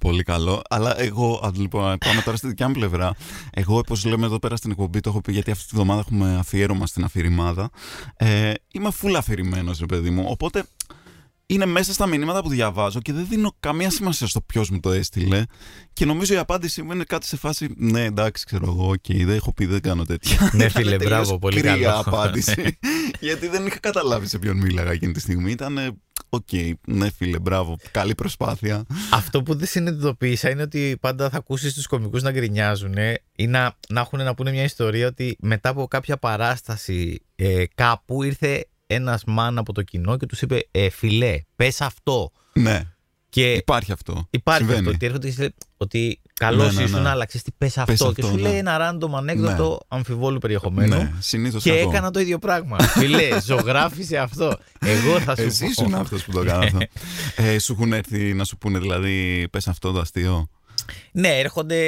Πολύ 0.00 0.22
καλό. 0.22 0.62
Αλλά 0.68 1.00
εγώ, 1.00 1.40
α, 1.44 1.50
λοιπόν, 1.54 1.98
πάμε 1.98 2.20
τώρα 2.20 2.36
στη 2.36 2.48
δικιά 2.48 2.68
μου 2.68 2.74
πλευρά. 2.74 3.14
Εγώ, 3.50 3.78
όπως 3.78 4.04
λέμε 4.04 4.26
εδώ 4.26 4.38
πέρα 4.38 4.56
στην 4.56 4.70
εκπομπή, 4.70 5.00
το 5.00 5.10
έχω 5.10 5.20
πει 5.20 5.32
γιατί 5.32 5.50
αυτή 5.50 5.68
τη 5.68 5.74
βδομάδα 5.74 6.00
έχουμε 6.00 6.36
αφιέρωμα 6.38 6.86
στην 6.86 7.04
αφηρημάδα. 7.04 7.70
Ε, 8.16 8.52
είμαι 8.72 8.90
full 9.02 9.14
αφηρημένος, 9.16 9.78
ρε 9.78 9.86
παιδί 9.86 10.10
μου. 10.10 10.24
Οπότε 10.28 10.64
είναι 11.46 11.66
μέσα 11.66 11.92
στα 11.92 12.06
μηνύματα 12.06 12.42
που 12.42 12.48
διαβάζω 12.48 13.00
και 13.00 13.12
δεν 13.12 13.26
δίνω 13.28 13.56
καμία 13.60 13.90
σημασία 13.90 14.26
στο 14.26 14.40
ποιος 14.40 14.70
μου 14.70 14.80
το 14.80 14.90
έστειλε. 14.92 15.42
Και 15.92 16.04
νομίζω 16.04 16.34
η 16.34 16.36
απάντησή 16.36 16.82
μου 16.82 16.92
είναι 16.92 17.04
κάτι 17.04 17.26
σε 17.26 17.36
φάση. 17.36 17.68
Ναι, 17.76 18.04
εντάξει, 18.04 18.44
ξέρω 18.44 18.64
εγώ, 18.66 18.88
οκ, 18.88 19.04
δεν 19.06 19.34
έχω 19.36 19.52
πει, 19.52 19.66
δεν 19.66 19.80
κάνω 19.80 20.04
τέτοια. 20.04 20.50
Ναι, 20.52 20.68
φίλε, 20.68 20.88
Ήταν 20.88 20.98
τελείως 20.98 21.04
μπράβο, 21.04 21.38
πολύ 21.38 21.60
κρύα 21.60 21.76
καλό. 21.76 22.02
απάντηση. 22.04 22.78
γιατί 23.20 23.48
δεν 23.48 23.66
είχα 23.66 23.78
καταλάβει 23.78 24.26
σε 24.28 24.38
ποιον 24.38 24.56
μίλαγα 24.56 24.90
εκείνη 24.90 25.12
τη 25.12 25.20
στιγμή. 25.20 25.50
Ήταν. 25.50 26.00
Οκ, 26.28 26.48
ναι, 26.86 27.10
φίλε, 27.10 27.38
μπράβο. 27.38 27.76
Καλή 27.90 28.14
προσπάθεια. 28.14 28.84
Αυτό 29.12 29.42
που 29.42 29.54
δεν 29.54 29.66
συνειδητοποίησα 29.66 30.50
είναι 30.50 30.62
ότι 30.62 30.96
πάντα 31.00 31.30
θα 31.30 31.36
ακούσεις 31.36 31.74
τους 31.74 31.86
κομικούς 31.86 32.22
να 32.22 32.30
γκρινιάζουν 32.30 32.94
ή 33.36 33.46
να, 33.46 33.76
να 33.88 34.00
έχουν 34.00 34.18
να 34.22 34.34
πούνε 34.34 34.50
μια 34.50 34.62
ιστορία 34.62 35.06
ότι 35.06 35.36
μετά 35.40 35.68
από 35.68 35.86
κάποια 35.86 36.16
παράσταση 36.16 37.20
ε, 37.36 37.64
κάπου 37.74 38.22
ήρθε 38.22 38.66
ένας 38.86 39.22
man 39.26 39.58
από 39.58 39.72
το 39.72 39.82
κοινό 39.82 40.16
και 40.16 40.26
τους 40.26 40.42
είπε 40.42 40.68
ε, 40.70 40.90
Φίλε, 40.90 41.40
πες 41.56 41.80
αυτό. 41.80 42.30
Ναι, 42.52 42.82
Και 43.28 43.52
υπάρχει 43.52 43.92
αυτό. 43.92 44.26
υπάρχει 44.30 44.58
Συμβαίνει. 44.62 44.80
αυτό. 44.86 44.90
Ότι 44.94 45.06
έρχονται 45.06 45.26
και 45.26 45.32
σου 45.32 45.40
λέει 45.40 45.54
ότι 45.76 46.20
καλό 46.34 46.64
Ναι, 46.64 46.72
ναι, 46.72 46.82
ήσουν, 46.82 47.02
ναι. 47.02 47.08
άλλαξε 47.08 47.42
τι 47.42 47.50
πες 47.58 47.78
αυτό. 47.78 47.92
και 48.12 48.20
αυτό, 48.20 48.26
σου 48.26 48.34
ναι. 48.34 48.40
λέει 48.48 48.56
ένα 48.58 48.78
random 49.00 49.10
ανέκδοτο 49.16 49.80
αμφιβόλου 49.88 50.38
περιεχομένου. 50.38 50.96
Ναι, 50.96 51.12
συνήθως 51.18 51.62
Και 51.62 51.72
έκανα 51.72 52.10
το 52.10 52.20
ίδιο 52.20 52.38
πράγμα. 52.38 52.78
Φιλέ, 52.98 53.40
ζωγράφισε 53.40 54.16
αυτό. 54.18 54.58
Εγώ 54.80 55.20
θα 55.20 55.36
σου 55.36 55.42
Εσύ 55.42 55.64
πω. 55.64 55.70
ήσουν 55.70 55.94
αυτός 55.94 56.24
που 56.24 56.32
το 56.32 56.40
έκανα 56.40 56.64
αυτό. 56.64 56.78
ε, 57.42 57.58
σου 57.58 57.72
έχουν 57.72 57.92
έρθει 57.92 58.34
να 58.34 58.44
σου 58.44 58.58
πούνε 58.58 58.78
δηλαδή, 58.78 59.46
πες 59.50 59.68
αυτό 59.68 59.92
το 59.92 60.00
αστείο; 60.00 60.48
Ναι, 61.12 61.38
έρχονται 61.38 61.80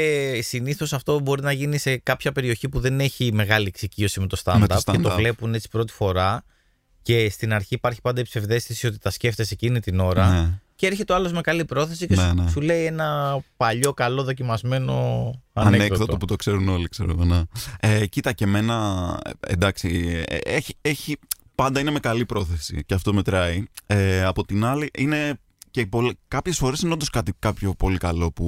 συνήθως 0.42 0.92
αυτό 0.92 1.20
μπορεί 1.20 1.42
να 1.42 1.52
γίνει 1.52 1.78
σε 1.78 1.96
κάποια 1.96 2.32
περιοχή 2.32 2.68
που 2.68 2.80
δεν 2.80 3.00
έχει 3.00 3.32
μεγάλη 3.32 3.66
εξοικείωση 3.66 4.20
με 4.20 4.26
το 4.26 4.40
stand-up, 4.44 4.56
Με 4.58 4.66
το 4.66 4.80
και 4.92 4.98
το 4.98 5.10
stand-up. 5.12 5.16
βλέπουν 5.16 5.54
έτσι 5.54 5.68
πρώτη 5.68 5.92
φορά. 5.92 6.44
Και 7.08 7.30
στην 7.30 7.52
αρχή 7.52 7.74
υπάρχει 7.74 8.00
πάντα 8.00 8.20
η 8.20 8.24
ψευδέστηση 8.24 8.86
ότι 8.86 8.98
τα 8.98 9.10
σκέφτεσαι 9.10 9.54
εκείνη 9.54 9.80
την 9.80 10.00
ώρα. 10.00 10.28
Ναι. 10.32 10.60
Και 10.76 10.86
έρχεται 10.86 11.12
ο 11.12 11.16
άλλος 11.16 11.32
με 11.32 11.40
καλή 11.40 11.64
πρόθεση 11.64 12.06
και 12.06 12.14
Ναι, 12.14 12.22
σου, 12.22 12.34
ναι. 12.34 12.50
σου 12.50 12.60
λέει 12.60 12.84
ένα 12.84 13.38
παλιό, 13.56 13.92
καλό, 13.92 14.22
δοκιμασμένο 14.22 14.92
Ανέκδοτο. 15.52 15.84
ανέκδοτο. 15.84 16.16
που 16.16 16.26
το 16.26 16.36
ξέρουν 16.36 16.68
όλοι, 16.68 16.88
ξέρω 16.88 17.10
εγώ. 17.10 17.24
Ναι. 17.24 17.42
Ε, 17.80 18.06
κοίτα 18.06 18.32
και 18.32 18.44
εμένα, 18.44 18.74
ε, 19.24 19.52
εντάξει, 19.52 20.22
ε, 20.28 20.36
έχει, 20.44 20.76
έχει, 20.80 21.16
πάντα 21.54 21.80
είναι 21.80 21.90
με 21.90 22.00
καλή 22.00 22.26
πρόθεση 22.26 22.84
και 22.86 22.94
αυτό 22.94 23.14
μετράει. 23.14 23.64
Ε, 23.86 24.24
από 24.24 24.44
την 24.44 24.64
άλλη, 24.64 24.90
είναι 24.98 25.38
και 25.70 25.86
πολλ- 25.86 26.14
κάποιες 26.28 26.56
φορές 26.56 26.80
είναι 26.80 26.92
όντως 26.92 27.10
κάτι 27.10 27.32
κάποιο 27.38 27.74
πολύ 27.74 27.98
καλό 27.98 28.32
που 28.32 28.44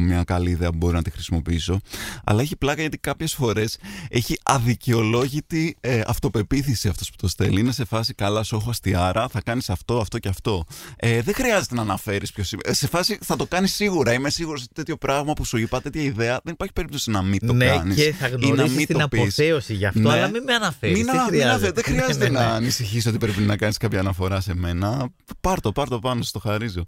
μια 0.00 0.24
καλή 0.24 0.50
ιδέα 0.50 0.72
μπορεί 0.72 0.94
να 0.94 1.02
τη 1.02 1.10
χρησιμοποιήσω. 1.10 1.80
Αλλά 2.24 2.40
έχει 2.42 2.56
πλάκα 2.56 2.80
γιατί 2.80 2.98
κάποιες 2.98 3.32
φορές 3.34 3.78
έχει 4.08 4.36
αδικαιολόγητη 4.42 5.76
ε, 5.80 6.00
αυτοπεποίθηση 6.06 6.88
αυτός 6.88 7.10
που 7.10 7.16
το 7.16 7.28
στέλνει. 7.28 7.60
Είναι 7.60 7.72
σε 7.72 7.84
φάση 7.84 8.14
καλά 8.14 8.42
σου 8.42 8.56
έχω 8.56 8.70
αστιάρα, 8.70 9.28
θα 9.28 9.40
κάνεις 9.42 9.70
αυτό, 9.70 9.98
αυτό 9.98 10.18
και 10.18 10.28
αυτό. 10.28 10.64
Ε, 10.96 11.22
δεν 11.22 11.34
χρειάζεται 11.34 11.74
να 11.74 11.80
αναφέρεις 11.82 12.32
ποιος 12.32 12.52
είμαι. 12.52 12.62
Ε, 12.64 12.72
σε 12.74 12.86
φάση 12.86 13.18
θα 13.24 13.36
το 13.36 13.46
κάνεις 13.46 13.74
σίγουρα. 13.74 14.12
Είμαι 14.12 14.30
σίγουρος 14.30 14.62
ότι 14.62 14.72
τέτοιο 14.74 14.96
πράγμα 14.96 15.32
που 15.32 15.44
σου 15.44 15.56
είπα, 15.56 15.80
τέτοια 15.82 16.02
ιδέα, 16.02 16.40
δεν 16.44 16.52
υπάρχει 16.52 16.72
περίπτωση 16.72 17.10
να 17.10 17.22
μην 17.22 17.46
το 17.46 17.52
ναι, 17.52 17.66
κάνεις. 17.66 17.94
και 17.96 18.12
θα 18.18 18.26
ή 18.28 18.30
να 18.30 18.36
γνωρίσεις 18.46 18.76
μην 18.76 18.86
την 18.86 18.98
το 18.98 19.08
πεις. 19.08 19.20
αποθέωση 19.20 19.74
γι' 19.74 19.86
αυτό, 19.86 20.00
Ναι. 20.00 20.12
αλλά 20.12 20.28
μην 20.28 20.42
με 20.42 20.52
αναφέρεις. 20.54 20.96
Μην 20.96 21.06
δεν 21.06 21.14
ανα- 21.14 21.30
μην 21.30 21.40
χρειάζεται. 21.40 21.66
ανα- 21.66 21.72
δεν 21.72 21.84
χρειάζεται 21.94 22.24
Ναι, 22.28 22.38
ναι, 22.38 22.44
να 22.44 22.48
ναι. 22.50 22.54
ανησυχείς 22.54 23.06
ότι 23.06 23.18
πρέπει 23.18 23.40
να 23.40 23.56
κάνεις 23.56 23.76
κάποια 23.76 24.00
αναφορά 24.00 24.40
σε 24.40 24.54
μένα. 24.54 25.08
Πάρ 25.40 25.60
το, 25.60 25.72
πάρ 25.72 25.88
το 25.88 25.98
πάνω, 25.98 26.22
στο 26.22 26.38
χαρίζω. 26.56 26.86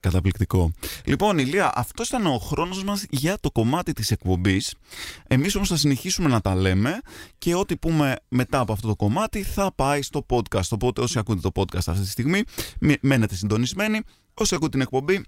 Καταπληκτικό. 0.00 0.72
Λοιπόν, 1.04 1.38
Ηλία, 1.38 1.72
αυτός 1.74 2.08
ήταν 2.08 2.26
ο 2.26 2.38
χρόνος 2.38 2.84
μας 2.84 3.04
για 3.10 3.38
το 3.40 3.50
κομμάτι 3.50 3.92
της 3.92 4.10
εκπομπής. 4.10 4.74
Εμείς 5.26 5.54
όμως 5.54 5.68
θα 5.68 5.76
συνεχίσουμε 5.76 6.28
να 6.28 6.40
τα 6.40 6.54
λέμε 6.54 7.00
και 7.38 7.54
ό,τι 7.54 7.76
πούμε 7.76 8.16
μετά 8.28 8.58
από 8.58 8.72
αυτό 8.72 8.88
το 8.88 8.96
κομμάτι 8.96 9.42
θα 9.42 9.72
πάει 9.74 10.02
στο 10.02 10.26
podcast. 10.28 10.68
Οπότε 10.70 11.00
όσοι 11.00 11.18
ακούτε 11.18 11.40
το 11.40 11.50
podcast 11.54 11.86
αυτή 11.86 12.00
τη 12.00 12.10
στιγμή, 12.10 12.42
μη- 12.80 12.98
μένετε 13.00 13.34
συντονισμένοι. 13.34 14.00
Όσοι 14.34 14.54
ακούτε 14.54 14.70
την 14.70 14.80
εκπομπή, 14.80 15.24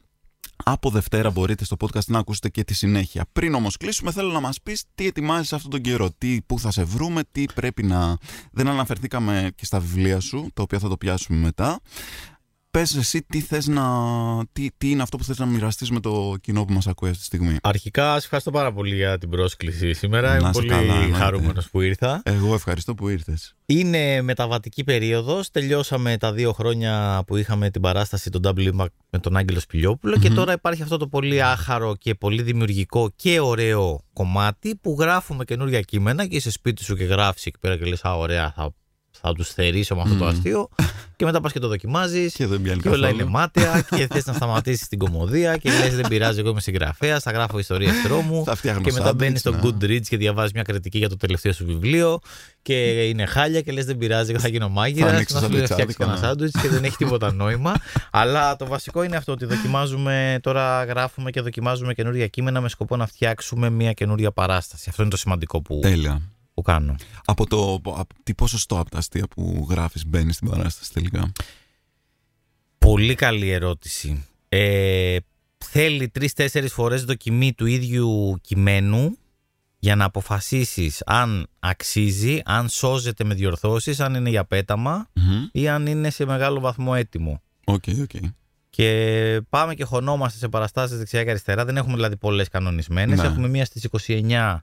από 0.65 0.91
Δευτέρα 0.91 1.31
μπορείτε 1.31 1.65
στο 1.65 1.77
podcast 1.81 2.05
να 2.07 2.19
ακούσετε 2.19 2.49
και 2.49 2.65
τη 2.65 2.75
συνέχεια. 2.75 3.25
Πριν 3.33 3.55
όμως 3.55 3.77
κλείσουμε, 3.77 4.13
θέλω 4.13 4.33
να 4.33 4.41
μας 4.41 4.61
πεις 4.63 4.85
τι 4.95 5.07
ετοιμάζεις 5.07 5.53
αυτόν 5.53 5.71
τον 5.71 5.81
καιρό, 5.81 6.11
τι, 6.19 6.39
πού 6.47 6.59
θα 6.59 6.71
σε 6.71 6.83
βρούμε, 6.85 7.23
τι 7.33 7.45
πρέπει 7.55 7.83
να... 7.83 8.17
Δεν 8.53 8.69
αναφερθήκαμε 8.69 9.51
και 9.55 9.65
στα 9.65 9.81
βιβλία 9.81 10.21
σου, 10.21 10.51
τα 10.55 10.63
οποία 10.63 10.79
θα 10.79 10.89
το 10.89 10.97
πιάσουμε 10.97 11.39
μετά. 11.39 11.81
Πες 12.79 12.97
εσύ 12.97 13.23
τι, 13.23 13.41
θες 13.41 13.67
να... 13.67 13.85
τι, 14.53 14.69
τι 14.79 14.91
είναι 14.91 15.03
αυτό 15.03 15.17
που 15.17 15.25
θες 15.25 15.39
να 15.39 15.47
μοιραστείς 15.47 15.91
με 15.91 16.01
το 16.01 16.37
κοινό 16.41 16.65
που 16.65 16.73
μας 16.73 16.87
ακούει 16.87 17.09
αυτή 17.09 17.21
τη 17.21 17.27
στιγμή. 17.27 17.57
Αρχικά, 17.63 18.11
σε 18.11 18.17
ευχαριστώ 18.17 18.51
πάρα 18.51 18.73
πολύ 18.73 18.95
για 18.95 19.19
την 19.19 19.29
πρόσκληση 19.31 19.93
σήμερα. 19.93 20.29
Να 20.29 20.37
Είμαι 20.37 20.49
είσαι 20.49 20.53
πολύ 20.53 20.69
καλά, 20.69 20.95
εννοείται. 20.95 21.17
χαρούμενος 21.17 21.71
που 21.71 21.81
ήρθα. 21.81 22.23
Εγώ 22.25 22.55
ευχαριστώ 22.55 22.95
που 22.95 23.09
ήρθες. 23.09 23.55
Είναι 23.67 24.23
μεταβατική 24.23 24.85
περίοδος. 24.85 25.51
Τελειώσαμε 25.51 26.17
τα 26.17 26.33
δύο 26.33 26.53
χρόνια 26.53 27.23
που 27.27 27.37
είχαμε 27.37 27.71
την 27.71 27.81
παράσταση 27.81 28.31
τον 28.31 28.43
W 28.45 28.73
με 29.11 29.19
τον 29.19 29.37
Άγγελο 29.37 29.61
Σπηλιόπουλο 29.61 30.17
και 30.17 30.31
τώρα 30.31 30.53
υπάρχει 30.53 30.83
αυτό 30.83 30.97
το 30.97 31.07
πολύ 31.09 31.43
άχαρο 31.43 31.97
και 31.97 32.15
πολύ 32.15 32.43
δημιουργικό 32.43 33.13
και 33.17 33.41
ωραίο 33.41 34.05
κομμάτι 34.13 34.77
που 34.77 34.97
γράφουμε 34.99 35.45
καινούργια 35.45 35.81
κείμενα 35.81 36.27
και 36.27 36.37
είσαι 36.37 36.51
σπίτι 36.51 36.85
σου 36.85 36.97
και 36.97 37.05
γράφεις 37.05 37.47
εκεί 37.47 37.59
πέρα 37.59 37.77
και 37.77 37.85
λες 37.85 38.05
«Α, 38.05 38.17
ωραία, 38.17 38.53
θα, 38.57 38.75
θα 39.21 39.33
τους 39.33 39.49
θερήσω 39.49 39.95
με 39.95 40.03
αυτό 40.03 40.15
το 40.15 40.25
Μμμ. 40.25 40.31
αστείο. 40.31 40.69
Και 41.17 41.25
μετά 41.25 41.41
πας 41.41 41.53
και 41.53 41.59
το 41.59 41.69
δοκιμάζεις. 41.69 42.35
Και 42.35 42.47
δεν 42.47 42.63
πιάνει 42.63 42.81
Και 42.81 42.89
όλα 42.89 42.99
καθόλου. 43.07 43.21
είναι 43.21 43.31
μάτια 43.31 43.87
και 43.97 44.07
θες 44.07 44.27
να 44.27 44.33
σταματήσεις 44.33 44.89
την 44.89 44.99
κομμωδία 44.99 45.57
και 45.57 45.71
λες: 45.71 45.95
Δεν 45.95 46.09
πειράζει, 46.09 46.39
εγώ 46.41 46.49
είμαι 46.51 46.61
συγγραφέας, 46.61 47.23
θα 47.23 47.31
γράφω 47.31 47.59
ιστορίες 47.59 47.93
τρόμου. 48.03 48.45
Θα 48.45 48.55
φτιάχνω 48.55 48.81
Και 48.83 48.93
μετά 48.93 49.05
σάντουιτς, 49.05 49.25
μπαίνεις 49.25 49.41
στο 49.41 49.51
ναι. 49.51 49.61
Goodreads 49.63 50.07
και 50.09 50.17
διαβάζεις 50.17 50.53
μια 50.53 50.63
κριτική 50.63 50.99
για 50.99 51.09
το 51.09 51.17
τελευταίο 51.17 51.53
σου 51.53 51.65
βιβλίο. 51.67 52.19
Και 52.63 52.75
είναι 53.09 53.27
χάλια 53.27 53.61
και 53.61 53.73
λες: 53.73 53.85
Δεν 53.85 53.97
πειράζει, 53.99 54.31
εγώ 54.31 54.41
θα 54.41 54.49
γίνω 54.49 54.65
Θα 54.67 54.71
μάγειρα. 54.73 55.09
ανοίξω 55.09 55.35
Να 55.35 55.41
σου 55.41 55.47
φτιάξεις 55.47 55.67
σαντουιτσάδικο, 55.77 56.05
κανένα 56.05 56.21
ναι. 56.21 56.27
σάντουιτ 56.27 56.59
και 56.63 56.69
δεν 56.69 56.85
έχει 56.85 56.97
τίποτα 56.97 57.33
νόημα. 57.33 57.75
Αλλά 58.11 58.57
το 58.57 58.67
βασικό 58.67 59.03
είναι 59.03 59.17
αυτό 59.17 59.33
ότι 59.33 59.45
δοκιμάζουμε, 59.45 60.39
τώρα 60.43 60.85
γράφουμε 60.85 61.31
και 61.31 61.41
δοκιμάζουμε 61.41 61.95
καινούργια 61.95 62.27
κείμενα 62.27 62.61
με 62.61 62.69
σκοπό 62.69 62.97
να 62.97 63.07
φτιάξουμε 63.07 63.71
μια 63.71 63.93
καινούργια 63.93 64.31
παράσταση. 64.33 64.87
Αυτό 64.89 65.03
είναι 65.03 65.11
το 65.11 65.17
σημαντικό 65.17 65.63
που, 65.63 65.79
Τέλεια. 65.83 66.23
Που 66.59 66.65
κάνω. 66.65 66.95
Από 67.25 67.47
το. 67.47 67.81
Από, 67.85 68.07
τι 68.23 68.35
ποσοστό 68.35 68.79
από 68.79 68.91
τα 68.91 68.99
αστεία 68.99 69.27
που 69.29 69.67
γράφεις 69.71 70.07
μπαίνεις 70.07 70.35
στην 70.35 70.49
παράσταση 70.49 70.93
τελικά; 70.93 71.33
Πολύ 72.79 73.15
καλή 73.15 73.51
ερώτηση. 73.51 74.27
Ε, 74.49 75.17
θέλει 75.59 76.09
τρεις-τέσσερις 76.09 76.73
φορές 76.73 77.05
δοκιμή 77.05 77.53
του 77.53 77.67
ίδιου 77.67 78.39
κειμένου 78.41 79.19
για 79.79 79.97
να 79.97 80.05
αποφασίσεις 80.05 81.03
αν 81.07 81.47
αξίζει, 81.59 82.41
αν 82.45 82.69
σώζεται 82.69 83.25
με 83.25 83.35
διορθώσεις, 83.35 84.01
αν 84.01 84.15
είναι 84.15 84.31
για 84.31 84.45
πέταμα 84.45 85.09
Μμμ. 85.15 85.47
ή 85.53 85.69
αν 85.69 85.87
είναι 85.87 86.11
σε 86.11 86.25
μεγάλο 86.25 86.61
βαθμό 86.61 86.93
έτοιμο. 86.97 87.43
Ok, 87.65 87.85
ok. 88.03 88.11
Και 88.71 89.41
πάμε 89.49 89.75
και 89.75 89.85
χωνόμαστε 89.85 90.39
σε 90.39 90.49
παραστάσεις 90.49 90.99
δεξιά 90.99 91.25
και 91.25 91.31
αριστερά. 91.31 91.65
Δεν 91.65 91.77
έχουμε 91.77 91.95
δηλαδή 91.95 92.17
πολλές 92.17 92.49
κανονισμένες. 92.49 93.19
Ναι. 93.19 93.27
Έχουμε 93.27 93.49
μία 93.49 93.65
στις 93.65 93.85
29 93.85 94.63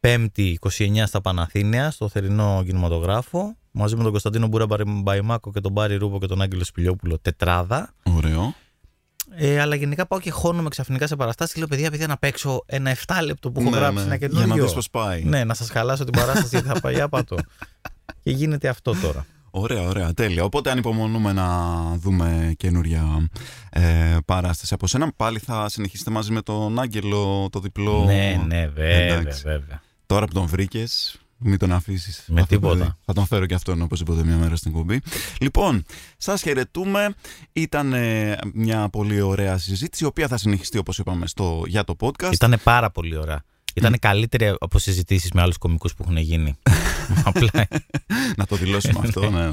Πέμπτη 0.00 0.58
29 0.78 1.02
στα 1.06 1.20
Παναθήναια, 1.20 1.90
στο 1.90 2.08
θερινό 2.08 2.62
κινηματογράφο, 2.66 3.56
μαζί 3.70 3.96
με 3.96 4.02
τον 4.02 4.10
Κωνσταντίνο 4.10 4.46
Μπούρα 4.46 4.66
Μπαϊμάκο 4.86 5.50
και 5.52 5.60
τον 5.60 5.72
Μπάρι 5.72 5.96
Ρούπο 5.96 6.18
και 6.18 6.26
τον 6.26 6.42
Άγγελο 6.42 6.64
Σπηλιόπουλο, 6.64 7.18
τετράδα. 7.18 7.94
Ωραίο. 8.16 8.54
Ε, 9.30 9.60
αλλά 9.60 9.74
γενικά 9.74 10.06
πάω 10.06 10.20
και 10.20 10.30
χώνομαι 10.30 10.68
ξαφνικά 10.68 11.06
σε 11.06 11.16
παραστάσεις 11.16 11.52
και 11.54 11.58
λέω: 11.58 11.68
Παιδιά, 11.68 11.90
παιδιά, 11.90 12.06
να 12.06 12.16
παίξω 12.16 12.62
ένα 12.66 12.96
7 13.06 13.14
λεπτό 13.24 13.50
που 13.50 13.60
έχω 13.60 13.70
Ναι, 13.70 13.76
γράψει 13.76 13.94
ναι. 13.98 14.02
ένα 14.02 14.16
καινούριο. 14.16 14.44
Για 14.46 14.54
να 14.56 14.62
δεις 14.62 14.72
πώς 14.72 14.90
πάει. 14.90 15.24
Ναι, 15.24 15.44
να 15.44 15.54
σας 15.54 15.70
χαλάσω 15.70 16.04
την 16.04 16.12
παράσταση 16.12 16.48
γιατί 16.48 16.66
θα 16.66 16.80
πάει 16.80 17.00
άπατο. 17.06 17.36
και 18.22 18.30
γίνεται 18.30 18.68
αυτό 18.68 18.94
τώρα. 19.02 19.26
Ωραία, 19.50 19.82
ωραία, 19.82 20.14
τέλεια. 20.14 20.44
Οπότε 20.44 20.70
ανυπομονούμε 20.70 21.32
να 21.32 21.46
δούμε 21.96 22.52
καινούρια 22.56 23.28
ε, 23.70 24.16
παράσταση 24.24 24.74
από 24.74 24.86
σένα. 24.86 25.12
Πάλι 25.16 25.38
θα 25.38 25.68
συνεχίσετε 25.68 26.10
μαζί 26.10 26.32
με 26.32 26.42
τον 26.42 26.78
Άγγελο 26.80 27.48
το 27.52 27.60
διπλό. 27.60 28.04
ναι, 28.04 28.40
ναι, 28.46 28.66
βέβαια, 28.74 28.96
Εντάξει. 29.16 29.42
βέβαια. 29.46 29.82
Τώρα 30.08 30.26
που 30.26 30.32
τον 30.32 30.46
βρήκες, 30.46 31.18
μην 31.38 31.58
τον 31.58 31.72
αφήσεις. 31.72 32.24
Με 32.26 32.46
τίποτα. 32.46 32.98
Θα 33.04 33.12
τον 33.12 33.26
φέρω 33.26 33.46
και 33.46 33.54
αυτόν 33.54 33.82
οπωσδήποτε 33.82 34.24
μια 34.24 34.36
μέρα 34.36 34.56
στην 34.56 34.72
κουμπί. 34.72 35.00
Λοιπόν, 35.40 35.84
σας 36.16 36.42
χαιρετούμε. 36.42 37.14
Ήταν 37.52 37.92
ε, 37.92 38.38
μια 38.54 38.88
πολύ 38.88 39.20
ωραία 39.20 39.58
συζήτηση, 39.58 40.04
η 40.04 40.06
οποία 40.06 40.28
θα 40.28 40.36
συνεχιστεί 40.36 40.78
όπως 40.78 40.98
είπαμε 40.98 41.26
στο, 41.26 41.62
για 41.66 41.84
το 41.84 41.96
podcast. 42.00 42.32
Ήταν 42.32 42.60
πάρα 42.62 42.90
πολύ 42.90 43.16
ωραία. 43.16 43.42
Ήταν 43.74 43.98
καλύτερη 43.98 44.54
από 44.58 44.78
συζητήσεις 44.78 45.32
με 45.32 45.40
άλλους 45.40 45.58
κομικούς 45.58 45.94
που 45.94 46.02
έχουν 46.02 46.16
γίνει. 46.16 46.54
Απλά 47.24 47.50
Να 48.36 48.46
το 48.46 48.56
δηλώσουμε 48.56 49.00
αυτό. 49.04 49.30
ναι, 49.30 49.46
ναι. 49.46 49.52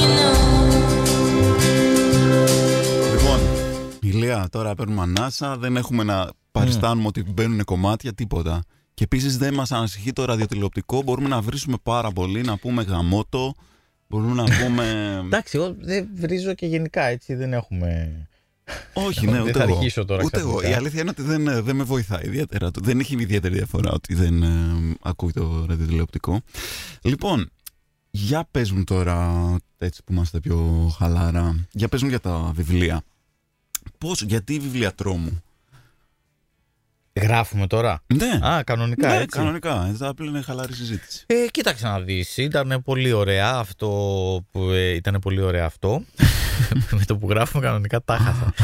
είναι 0.00 0.25
Ηλία, 4.26 4.48
τώρα 4.50 4.74
παίρνουμε 4.74 5.02
ανάσα, 5.02 5.56
δεν 5.56 5.76
έχουμε 5.76 6.02
να 6.02 6.30
παριστάνουμε 6.52 7.06
ότι 7.06 7.24
μπαίνουν 7.34 7.64
κομμάτια, 7.64 8.12
τίποτα. 8.12 8.62
Και 8.94 9.04
επίσης 9.04 9.36
δεν 9.38 9.54
μας 9.54 9.72
ανησυχεί 9.72 10.12
το 10.12 10.24
ραδιοτηλεοπτικό. 10.24 11.02
Μπορούμε 11.02 11.28
να 11.28 11.40
βρίσουμε 11.40 11.76
πάρα 11.82 12.10
πολύ, 12.10 12.42
να 12.42 12.56
πούμε 12.56 12.82
γαμότο. 12.82 13.54
Μπορούμε 14.08 14.34
να 14.34 14.44
πούμε. 14.44 14.84
Εντάξει, 15.26 15.56
εγώ 15.58 15.74
δεν 15.80 16.08
βρίζω 16.14 16.54
και 16.54 16.66
γενικά 16.66 17.02
έτσι 17.04 17.34
δεν 17.34 17.52
έχουμε. 17.52 18.12
Όχι, 18.92 19.26
ναι, 19.26 19.32
Δεν 19.32 19.42
ούτε 19.42 19.52
θα 19.52 19.62
εγώ. 19.62 19.76
αρχίσω 19.76 20.04
τώρα 20.04 20.22
ούτε 20.24 20.38
εγώ. 20.38 20.48
ξαφνικά. 20.48 20.74
Η 20.76 20.78
αλήθεια 20.78 21.00
είναι 21.00 21.10
ότι 21.10 21.22
δεν, 21.22 21.48
ε, 21.48 21.60
δεν 21.60 21.76
με 21.76 21.82
βοηθάει 21.82 22.26
ιδιαίτερα. 22.26 22.70
Δεν 22.80 23.00
έχει 23.00 23.16
ιδιαίτερη 23.18 23.54
διαφορά 23.54 23.90
ότι 23.92 24.14
δεν 24.14 24.42
ε, 24.42 24.48
ακούει 25.02 25.32
το 25.32 25.64
ραδιοτηλεοπτικό. 25.68 26.40
Λοιπόν, 27.02 27.50
για 28.10 28.48
παίζουν 28.50 28.84
τώρα, 28.84 29.56
έτσι 29.78 30.02
που 30.04 30.12
είμαστε 30.12 30.40
πιο 30.40 30.88
χαλάρα, 30.98 31.66
για 31.72 31.88
παίζουν 31.88 32.08
για 32.08 32.20
τα 32.20 32.52
βιβλία. 32.54 33.02
Πώς, 33.98 34.22
γιατί 34.22 34.58
βιβλία 34.58 34.94
τρόμου; 34.94 35.42
Γράφουμε 37.20 37.66
τώρα; 37.66 38.02
Ναι, 38.14 38.46
Α, 38.46 38.62
κανονικά 38.62 39.08
ναι 39.08 39.14
έτσι. 39.14 39.38
κανονικά. 39.38 39.94
Θα 39.96 40.08
απλά 40.08 40.26
είναι 40.26 40.40
χαλάρη 40.40 40.74
συζήτηση. 40.74 41.24
Ε, 41.26 41.46
κοίταξε 41.50 41.86
να 41.86 42.00
δεις, 42.00 42.36
ήταν 42.36 42.82
πολύ 42.84 43.12
ωραία 43.12 43.54
αυτό 43.54 43.86
που 44.50 44.60
ε, 44.70 44.94
ήταν 44.94 45.18
πολύ 45.20 45.40
ωραία 45.40 45.64
αυτό 45.64 46.02
με 46.96 47.04
το 47.06 47.16
που 47.16 47.28
γράφουμε 47.28 47.62
κανονικά 47.62 48.02
τα 48.02 48.16
χάσα. 48.16 48.54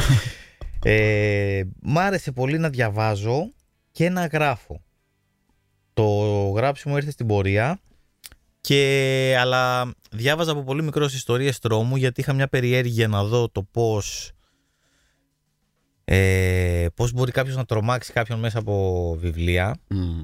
ε, 0.91 1.63
μ' 1.83 1.99
άρεσε 1.99 2.33
πολύ 2.33 2.59
να 2.59 2.69
διαβάζω 2.69 3.51
και 3.93 4.09
να 4.09 4.27
γράφω. 4.27 4.83
Το 5.95 6.05
γράψιμο 6.57 6.97
ήρθε 6.97 7.11
στην 7.11 7.27
πορεία 7.27 7.81
και, 8.61 9.37
αλλά 9.41 9.91
διάβαζα 10.11 10.53
από 10.53 10.63
πολύ 10.63 10.83
μικρός 10.83 11.15
ιστορίες 11.15 11.59
τρόμου 11.59 11.97
γιατί 11.97 12.21
είχα 12.21 12.33
μια 12.33 12.49
περιέργεια 12.49 13.09
να 13.09 13.25
δω 13.25 13.49
το 13.49 13.63
πώς 13.63 14.33
ε, 16.15 16.87
πώς 16.95 17.13
μπορεί 17.13 17.31
κάποιος 17.33 17.57
να 17.57 17.65
τρομάξει 17.65 18.13
κάποιον 18.13 18.39
μέσα 18.39 18.59
από 18.59 19.17
βιβλία 19.21 19.77
Μμμ. 19.89 20.21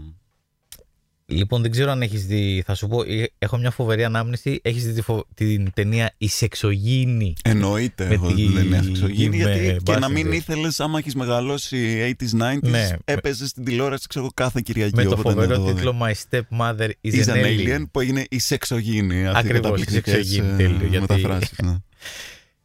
Λοιπόν, 1.30 1.62
δεν 1.62 1.70
ξέρω 1.70 1.90
αν 1.90 2.02
έχεις 2.02 2.26
δει. 2.26 2.62
Θα 2.66 2.74
σου 2.74 2.88
πω, 2.88 3.02
ε, 3.02 3.24
έχω 3.38 3.56
μια 3.58 3.70
φοβερή 3.70 4.04
ανάμνηση. 4.04 4.58
Έχεις 4.62 4.84
δει 4.86 4.92
τη 4.92 5.00
φο- 5.02 5.26
την 5.34 5.72
ταινία 5.74 6.14
Η 6.18 6.28
Σεξογίνη. 6.28 7.34
Εννοείται 7.44 8.06
Με 8.06 8.14
έχω 8.14 8.32
τη- 8.34 8.46
δεν 8.48 8.64
είναι 8.66 8.76
εξωγήινη, 8.88 9.36
με 9.36 9.56
γιατί 9.56 9.82
και 9.82 9.96
να 9.96 10.08
μην 10.08 10.26
Basinger. 10.28 10.32
ήθελες, 10.34 10.80
άμα 10.80 10.98
έχεις 10.98 11.14
μεγαλώσει 11.14 11.98
80s, 12.00 12.32
90s, 12.34 12.70
Ναι. 12.70 12.88
έπαιζες 13.04 13.48
στην 13.48 13.64
τηλεόραση 13.64 14.06
ξέρω, 14.06 14.28
κάθε 14.34 14.60
Κυριακή. 14.64 14.94
Με 14.94 15.04
το 15.04 15.10
οπότε 15.10 15.28
ναι, 15.34 15.34
φοβερό 15.34 15.58
το 15.64 15.72
τίτλο 15.74 15.94
My 16.02 16.12
Stepmother 16.30 16.90
is, 17.02 17.14
Is 17.14 17.24
an 17.24 17.32
an 17.32 17.44
Alien. 17.44 17.78
alien 17.78 17.84
που 17.90 18.00
έγινε 18.00 18.24
η 18.30 18.38
σεξογίνη. 18.38 19.26
Αυτή 19.26 19.38
Ακριβώς, 19.38 19.58
η 19.58 19.62
καταπληκτικές, 19.62 20.14
σεξογίνη, 20.14 20.48
ε, 20.52 20.56
τέλειο, 20.56 20.86
γιατί- 20.86 21.00
μεταφράσεις, 21.00 21.58
ναι. 21.62 21.76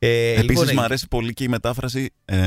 Ε, 0.06 0.30
Επίσης 0.34 0.50
λοιπόν, 0.50 0.68
μου 0.74 0.82
αρέσει 0.82 1.08
πολύ 1.08 1.34
και 1.34 1.44
η 1.44 1.48
μετάφραση 1.48 2.10
ε, 2.26 2.38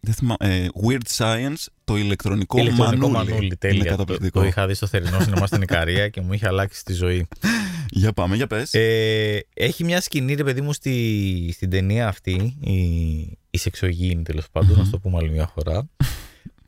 δεν 0.00 0.14
θυμά- 0.14 0.42
ε, 0.44 0.66
Weird 0.86 1.16
Science, 1.16 1.64
το 1.84 1.96
ηλεκτρονικό, 1.96 2.58
ηλεκτρονικό 2.58 3.08
μανούλι. 3.08 3.28
μανούλι. 3.30 3.46
Είναι 3.46 3.56
Τέλεια. 3.56 3.82
Το, 3.84 3.88
καταπληκτικό. 3.90 4.40
το 4.40 4.46
είχα 4.46 4.66
δει 4.66 4.74
στο 4.74 4.86
θερινό 4.86 5.20
σινεμά 5.20 5.46
στην 5.46 5.62
Ικαρία 5.62 6.08
και 6.08 6.20
μου 6.20 6.32
είχε 6.32 6.46
αλλάξει 6.46 6.84
τη 6.84 6.92
ζωή. 6.92 7.26
Για 7.90 8.12
πάμε, 8.12 8.36
για 8.36 8.46
πες. 8.46 8.74
Ε, 8.74 9.46
έχει 9.54 9.84
μια 9.84 10.00
σκηνή, 10.00 10.34
ρε 10.34 10.44
παιδί 10.44 10.60
μου, 10.60 10.72
στη, 10.72 11.50
στην 11.52 11.70
ταινία 11.70 12.08
αυτή, 12.08 12.56
η, 12.60 12.72
η 13.50 13.58
σεξογίνη 13.58 14.22
τέλος 14.22 14.44
πάντων, 14.52 14.78
να 14.78 14.90
το 14.90 14.98
πούμε 14.98 15.18
άλλη 15.18 15.30
μια 15.30 15.46
φορά, 15.54 15.88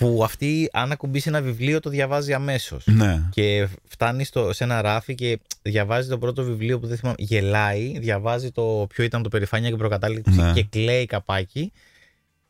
που 0.01 0.25
αυτή, 0.25 0.69
αν 0.73 0.93
ακουμπήσει 0.93 1.29
ένα 1.29 1.41
βιβλίο, 1.43 1.81
το 1.81 1.91
διαβάζει 1.91 2.33
αμέσως. 2.33 2.85
ναι. 2.87 3.23
Και 3.31 3.69
φτάνει 3.89 4.25
στο, 4.25 4.53
σε 4.53 4.65
ένα 4.65 4.81
ράφι 4.83 5.15
και 5.15 5.39
διαβάζει 5.63 6.09
το 6.09 6.19
πρώτο 6.19 6.43
βιβλίο 6.45 6.79
που 6.79 6.87
δεν 6.87 6.97
θυμάμαι. 6.97 7.17
Γελάει, 7.19 7.99
διαβάζει 7.99 8.51
το 8.51 8.87
ποιο 8.95 9.05
ήταν 9.05 9.23
το 9.23 9.29
περηφάνεια 9.29 9.71
και 9.71 9.77
προκατάληψη 9.77 10.35
Ναι. 10.41 10.53
και 10.53 10.65
κλαίει 10.65 11.07
καπάκι. 11.07 11.73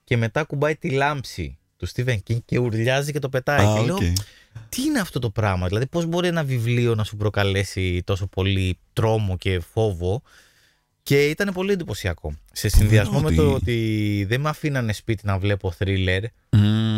Και 0.04 0.16
μετά 0.16 0.42
ακουμπάει 0.44 0.76
τη 0.76 0.90
λάμψη 0.90 1.58
του 1.76 1.88
Stephen 1.88 2.16
King 2.30 2.38
και 2.44 2.58
ουρλιάζει 2.58 3.12
και 3.12 3.18
το 3.18 3.28
πετάει. 3.28 3.66
Α, 3.66 3.74
και 3.78 3.84
λέω, 3.86 3.94
οκ. 3.94 4.00
τι 4.68 4.82
είναι 4.82 4.98
αυτό 5.00 5.18
το 5.18 5.30
πράγμα, 5.30 5.66
Δηλαδή, 5.66 5.86
πώς 5.86 6.06
μπορεί 6.06 6.28
ένα 6.28 6.44
βιβλίο 6.44 6.94
να 6.94 7.04
σου 7.04 7.16
προκαλέσει 7.16 8.02
τόσο 8.04 8.26
πολύ 8.26 8.78
τρόμο 8.92 9.36
και 9.36 9.60
φόβο; 9.72 10.22
Και 11.02 11.28
ήταν 11.28 11.52
πολύ 11.54 11.72
εντυπωσιακό. 11.72 12.34
Σε 12.52 12.68
συνδυασμό 12.68 13.20
με 13.20 13.26
ότι- 13.26 13.36
το 13.36 13.52
ότι 13.52 14.24
δεν 14.28 14.40
με 14.40 14.48
αφήνανε 14.48 14.92
σπίτι 14.92 15.26
να 15.26 15.38
βλέπω 15.38 15.70
θρίλερ 15.70 16.22
Μμμ. 16.50 16.89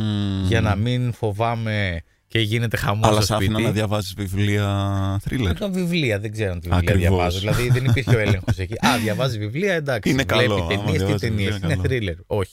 Για 0.53 0.61
να 0.61 0.75
μην 0.77 1.13
φοβάμαι 1.13 2.01
και 2.29 2.39
γίνεται 2.39 2.77
χαμός 2.77 3.09
Αλλά 3.09 3.17
στο 3.17 3.27
σ' 3.27 3.31
άφηνα 3.31 3.53
σπίτι. 3.53 3.67
να 3.67 3.71
διαβάζεις 3.75 4.15
βιβλία 4.15 5.21
θρίλερ. 5.29 5.53
Είχα 5.55 5.69
βιβλία, 5.69 6.19
δεν 6.19 6.33
ξέρω 6.33 6.51
αν 6.53 6.61
τη 6.61 6.69
βιβλία 6.69 6.79
Ακριβώς. 6.93 7.09
διαβάζω. 7.09 7.39
Δηλαδή 7.39 7.69
δεν 7.71 7.85
υπήρχε 7.85 8.17
ο 8.17 8.19
έλεγχος 8.19 8.59
εκεί. 8.59 8.75
Α, 8.87 8.99
διαβάζει 9.03 9.39
βιβλία, 9.39 9.75
εντάξει. 9.75 10.11
Είναι 10.11 10.25
καλό, 10.25 10.43
Βλέπει 10.55 10.61
άμα 10.61 10.69
ταινίες, 10.69 10.91
τι 10.93 10.97
διαβάζει 10.99 11.19
ταινίες. 11.19 11.53
βιβλία, 11.53 11.75
Είναι 11.75 11.89
καλό. 11.89 12.15
θρίλερ. 12.17 12.25
Όχι. 12.27 12.53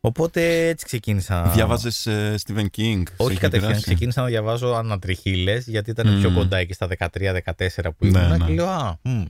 Οπότε 0.00 0.66
έτσι 0.68 0.84
ξεκίνησα. 0.84 1.42
Διάβαζες 1.54 2.06
ε, 2.06 2.34
Stephen 2.46 2.66
King. 2.76 3.02
σε 3.06 3.14
Όχι 3.16 3.30
έχει 3.30 3.40
κατευθείαν. 3.40 3.52
επηρεάσει; 3.54 3.82
Ξεκίνησα 3.82 4.20
να 4.20 4.26
διαβάζω 4.26 4.68
ανατριχίλες 4.68 5.66
γιατί 5.66 5.90
ήταν 5.90 6.18
πιο 6.20 6.28
Μμμ. 6.30 6.36
κοντά 6.36 6.56
εκεί 6.56 6.72
στα 6.72 6.88
13-14 6.98 7.92
που 7.98 8.06
Ναι, 8.06 8.18
ήμουν. 8.18 8.28
ναι. 8.38 8.44
Και 8.46 8.52
λέω, 8.52 8.66
Α, 8.68 8.98
μμ, 9.02 9.22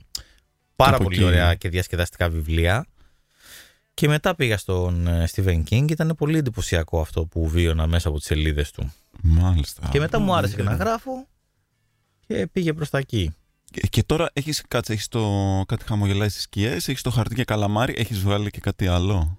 πάρα 0.75 0.95
Από 0.95 1.03
πολύ 1.03 1.15
εκεί. 1.15 1.25
ωραία 1.25 1.55
και 1.55 1.69
διασκεδαστικά 1.69 2.29
βιβλία. 2.29 2.85
Και 3.93 4.07
μετά 4.07 4.35
πήγα 4.35 4.57
στον 4.57 5.07
ε, 5.07 5.27
Stephen 5.35 5.63
King. 5.69 5.91
Ήταν 5.91 6.13
πολύ 6.17 6.37
εντυπωσιακό 6.37 6.99
αυτό 7.01 7.25
που 7.25 7.47
βίωνα 7.47 7.87
μέσα 7.87 8.07
από 8.07 8.17
τις 8.17 8.25
σελίδες 8.27 8.71
του. 8.71 8.93
Μάλιστα. 9.21 9.87
Και 9.91 9.99
μετά 9.99 10.19
μου 10.19 10.35
άρεσε 10.35 10.55
και 10.55 10.63
να 10.63 10.71
Ε, 10.71 10.75
γράφω 10.75 11.27
και 12.27 12.47
πήγε 12.51 12.73
προς 12.73 12.89
τα 12.89 12.97
εκεί. 12.97 13.31
Και, 13.71 13.81
και 13.89 14.03
τώρα 14.03 14.29
έχεις, 14.33 14.63
κάτσε, 14.67 14.93
έχεις 14.93 15.07
το 15.07 15.29
κάτι 15.67 15.83
χαμογελάει 15.85 16.29
στις 16.29 16.41
σκιές, 16.41 16.87
έχεις 16.87 17.01
το 17.01 17.09
χαρτί 17.09 17.35
και 17.35 17.43
καλαμάρι, 17.43 17.93
έχεις 17.97 18.19
βγάλει 18.19 18.49
και 18.49 18.59
κάτι 18.59 18.87
άλλο; 18.87 19.37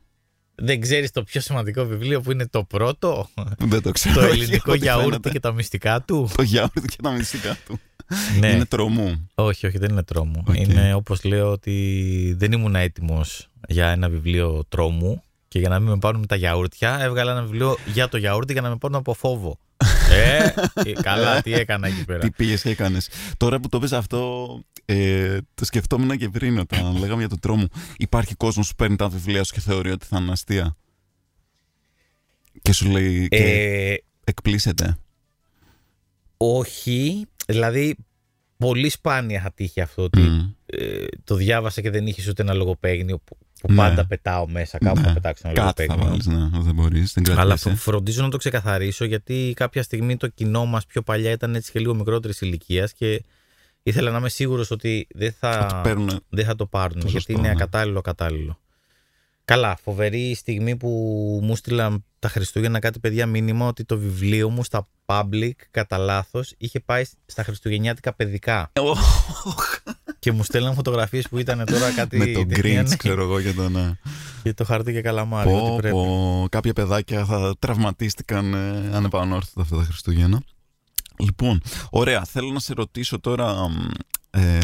Δεν 0.55 0.81
ξέρεις 0.81 1.11
το 1.11 1.23
πιο 1.23 1.41
σημαντικό 1.41 1.85
βιβλίο 1.85 2.21
που 2.21 2.31
είναι 2.33 2.47
το 2.47 2.65
πρώτο; 2.65 3.29
Δεν 3.59 3.83
το 3.83 3.91
ξέρω. 3.91 4.21
το 4.21 4.27
όχι, 4.27 4.31
ελληνικό 4.31 4.71
ό,τι 4.73 4.79
γιαούρτι 4.81 5.09
φαίνεται. 5.11 5.31
και 5.31 5.41
τα 5.41 5.53
μυστικά 5.53 6.03
του; 6.03 6.31
Το 6.37 6.43
γιαούρτι 6.43 6.81
και 6.81 7.03
τα 7.03 7.11
μυστικά 7.11 7.57
του. 7.67 7.79
ναι. 8.39 8.49
Είναι 8.51 8.65
τρομού. 8.65 9.29
Όχι, 9.35 9.67
όχι, 9.67 9.79
δεν 9.79 9.91
είναι 9.91 10.03
τρόμο. 10.03 10.45
Οκ. 10.49 10.57
Είναι 10.57 10.95
όπως 10.95 11.25
λέω 11.25 11.51
ότι 11.51 12.35
δεν 12.39 12.53
ήμουν 12.53 12.75
έτοιμος 12.75 13.49
για 13.69 13.89
ένα 13.91 14.09
βιβλίο 14.09 14.65
τρόμου 14.69 15.23
και 15.49 15.59
για 15.59 15.69
να 15.69 15.79
μην 15.79 15.89
με 15.91 15.99
πάρουν 15.99 16.27
τα 16.27 16.37
γιαούρτια, 16.37 16.99
έβγαλα 17.01 17.31
ένα 17.33 17.43
βιβλίο 17.43 17.77
για 17.93 18.09
το 18.09 18.17
γιαούρτι 18.17 18.53
για 18.53 18.63
να 18.63 18.69
με 18.69 18.77
πάρουν 18.77 18.97
από 18.97 19.15
φόβο. 19.15 19.59
ε, 20.11 20.53
ε, 20.75 20.93
καλά, 20.93 21.43
τι 21.43 21.53
έκανα 21.53 21.87
εκεί 21.87 22.05
πέρα. 22.05 22.19
Τι 22.19 22.31
πήγες 22.31 22.63
και 22.63 22.71
έκανες. 22.71 23.09
Τώρα 23.37 23.61
που 23.61 23.69
το 23.69 23.79
πες 23.79 23.93
αυτό, 23.93 24.49
ε, 24.85 25.39
το 25.55 25.65
σκεφτόμουν 25.65 26.17
και 26.19 26.29
πριν 26.29 26.59
όταν 26.59 26.93
λέγαμε 27.01 27.19
για 27.21 27.29
τον 27.29 27.41
τρόμο. 27.41 27.67
Υπάρχει 27.97 28.35
κόσμος 28.35 28.69
που 28.69 28.75
παίρνει 28.75 28.97
τα 28.97 29.09
βιβλία 29.09 29.45
σου 29.45 29.53
και 29.55 29.61
θεωρεί 29.61 29.91
ότι 29.91 30.07
θα 30.07 30.19
είναι 30.21 30.33
αστεία. 30.33 30.77
Και 32.63 32.73
σου 32.73 32.91
λέει. 32.91 33.29
Και 33.29 33.37
Ε, 33.37 33.97
εκπλήσεται. 34.25 34.97
όχι, 36.37 37.27
δηλαδή 37.47 37.97
πολύ 38.57 38.89
σπάνια 38.89 39.41
θα 39.41 39.53
τύχει 39.53 39.81
αυτό 39.81 40.03
ότι 40.03 40.21
Μμ. 40.21 40.51
ε, 40.67 41.05
το 41.25 41.35
διάβασα 41.35 41.81
και 41.81 41.91
δεν 41.91 42.07
είχε 42.07 42.31
ούτε 42.31 42.43
ένα 42.43 42.53
λογοπαίγνιο 42.55 43.23
που, 43.67 43.75
που 43.75 43.81
Ναι. 43.83 43.89
πάντα 43.89 44.07
πετάω 44.07 44.49
μέσα. 44.49 44.79
Κάπου 44.79 45.01
Ναι. 45.01 45.07
θα 45.07 45.13
πετάξω 45.13 45.49
ένα 45.49 45.61
Κάτι 45.65 45.87
θα 45.87 45.95
λογοπαίγνιο. 45.97 46.27
βάλεις, 46.33 46.53
ναι, 46.53 46.61
δεν 46.63 46.75
μπορείς. 46.75 47.13
Δεν 47.13 47.31
Αλλά 47.31 47.45
κρατήσεις. 47.45 47.63
φρο- 47.71 47.77
φροντίζω 47.95 48.23
να 48.23 48.29
το 48.29 48.37
ξεκαθαρίσω 48.37 49.05
γιατί 49.05 49.53
κάποια 49.57 49.83
στιγμή 49.83 50.17
το 50.17 50.29
κοινό 50.29 50.65
μας 50.65 50.87
πιο 50.87 51.03
παλιά 51.03 51.31
ήταν 51.31 51.55
έτσι 51.55 51.73
και 51.73 51.79
λίγο 51.79 51.95
μικρότερης 51.95 52.41
ηλικίας 52.41 52.93
και 52.93 53.25
ήθελα 53.83 54.11
να 54.11 54.19
είμαι 54.19 54.29
σίγουρος 54.29 54.71
ότι 54.71 55.07
δεν 55.15 55.33
θα, 55.39 55.67
Ότι 55.71 55.89
παίρνουν. 55.89 56.21
δεν 56.29 56.45
θα 56.45 56.55
το 56.55 56.67
πάρουν 56.67 56.93
Το 57.01 57.07
γιατί 57.07 57.11
σωστό, 57.13 57.33
είναι 57.33 57.41
ναι. 57.41 57.49
ακατάλληλο 57.51 58.01
κατάλληλο. 58.01 58.59
Καλά, 59.45 59.77
φοβερή 59.83 60.35
στιγμή 60.35 60.77
που 60.77 60.89
μου 61.43 61.57
στείλαν 61.57 62.05
τα 62.19 62.29
Χριστούγεννα 62.29 62.79
κάτι 62.79 62.99
παιδιά 62.99 63.27
μήνυμα 63.27 63.67
ότι 63.67 63.85
το 63.85 63.99
βιβλίο 63.99 64.51
μου 64.51 64.65
στα 64.65 64.89
public 65.07 65.51
κατά 65.71 65.99
λάθος 65.99 66.55
είχε 66.59 66.81
πάει 66.81 67.05
στα 67.27 67.43
Χριστουγεννιάτικα 67.45 68.15
παιδικά. 68.15 68.71
Και 70.25 70.33
μου 70.33 70.43
στέλναν 70.45 70.75
φωτογραφίες 70.75 71.29
που 71.29 71.39
ήταν 71.39 71.65
τώρα 71.67 71.91
κάτι. 71.93 72.17
Με 72.19 72.27
τον 72.27 72.49
ταινία, 72.49 72.83
Grinch, 72.83 72.89
ναι, 72.89 72.97
ξέρω 72.97 73.23
εγώ 73.23 73.39
για 73.39 73.55
τον. 73.55 73.77
ε, 73.77 73.99
Και 74.43 74.55
το 74.55 74.65
χαρτί 74.65 74.93
και 74.93 75.01
καλαμάρι. 75.01 75.51
ότι 75.53 75.59
Πω, 75.69 75.77
πρέπει. 75.77 75.95
πω, 75.95 76.47
κάποια 76.51 76.73
παιδάκια 76.73 77.25
θα 77.25 77.55
τραυματίστηκαν 77.59 78.55
ε, 78.55 78.91
ανεπανόρθωτα 78.97 79.61
αυτά 79.61 79.77
τα 79.77 79.83
Χριστούγεννα. 79.83 80.43
Λοιπόν, 81.19 81.61
ωραία. 81.91 82.25
Θέλω 82.25 82.51
να 82.51 82.59
σε 82.61 82.73
ρωτήσω 82.75 83.21
τώρα. 83.21 83.69
μ, 83.69 83.75
Ε, 84.31 84.59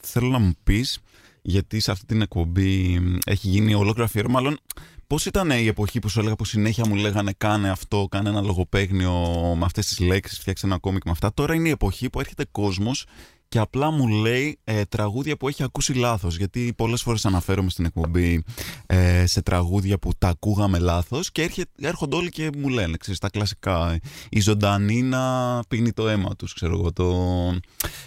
θέλω 0.00 0.28
να 0.28 0.38
μου 0.38 0.52
πεις 0.64 0.98
γιατί 1.42 1.80
σε 1.80 1.90
αυτή 1.90 2.06
την 2.06 2.22
εκπομπή 2.22 2.98
μ, 3.00 3.16
έχει 3.26 3.48
γίνει 3.48 3.74
ολόκληρο 3.74 4.04
αφιέρωμα. 4.04 4.40
Μάλλον, 4.40 4.58
πώς 5.06 5.26
ήταν 5.26 5.50
η 5.50 5.66
εποχή 5.66 5.98
που 5.98 6.08
σου 6.08 6.20
έλεγα 6.20 6.34
που 6.36 6.44
συνέχεια 6.44 6.84
μου 6.88 6.94
λέγανε 6.94 7.32
κάνε 7.38 7.70
αυτό, 7.70 8.06
κάνε 8.10 8.28
ένα 8.28 8.40
λογοπαίγνιο 8.40 9.12
με 9.58 9.64
αυτές 9.64 9.86
τις 9.86 9.98
λέξεις, 9.98 10.38
φτιάξε 10.38 10.66
ένα 10.66 10.78
κόμικ 10.78 11.04
με 11.04 11.10
αυτά. 11.10 11.34
Τώρα 11.34 11.54
είναι 11.54 11.68
η 11.68 11.70
εποχή 11.70 12.10
που 12.10 12.20
έρχεται 12.20 12.44
κόσμος 12.52 13.06
και 13.52 13.58
απλά 13.58 13.90
μου 13.90 14.08
λέει 14.08 14.58
ε, 14.64 14.84
τραγούδια 14.84 15.36
που 15.36 15.48
έχει 15.48 15.62
ακούσει 15.62 15.92
λάθος. 15.92 16.36
Γιατί 16.36 16.72
πολλές 16.76 17.02
φορές 17.02 17.24
αναφέρομαι 17.24 17.70
στην 17.70 17.84
εκπομπή 17.84 18.44
ε, 18.86 19.26
σε 19.26 19.42
τραγούδια 19.42 19.98
που 19.98 20.10
τα 20.18 20.28
ακούγαμε 20.28 20.78
λάθος 20.78 21.32
και 21.32 21.42
έρχε, 21.42 21.64
έρχονται 21.78 22.16
όλοι 22.16 22.28
και 22.28 22.50
μου 22.58 22.68
λένε 22.68 22.96
ξέρεις, 22.96 23.20
τα 23.20 23.28
κλασικά. 23.28 23.98
Η 24.28 24.40
ζωντανή 24.40 25.02
να 25.02 25.60
πίνει 25.68 25.92
το 25.92 26.08
αίμα 26.08 26.36
τους 26.36 26.54
ξέρω 26.54 26.78
εγώ 26.78 26.92
το, 26.92 27.12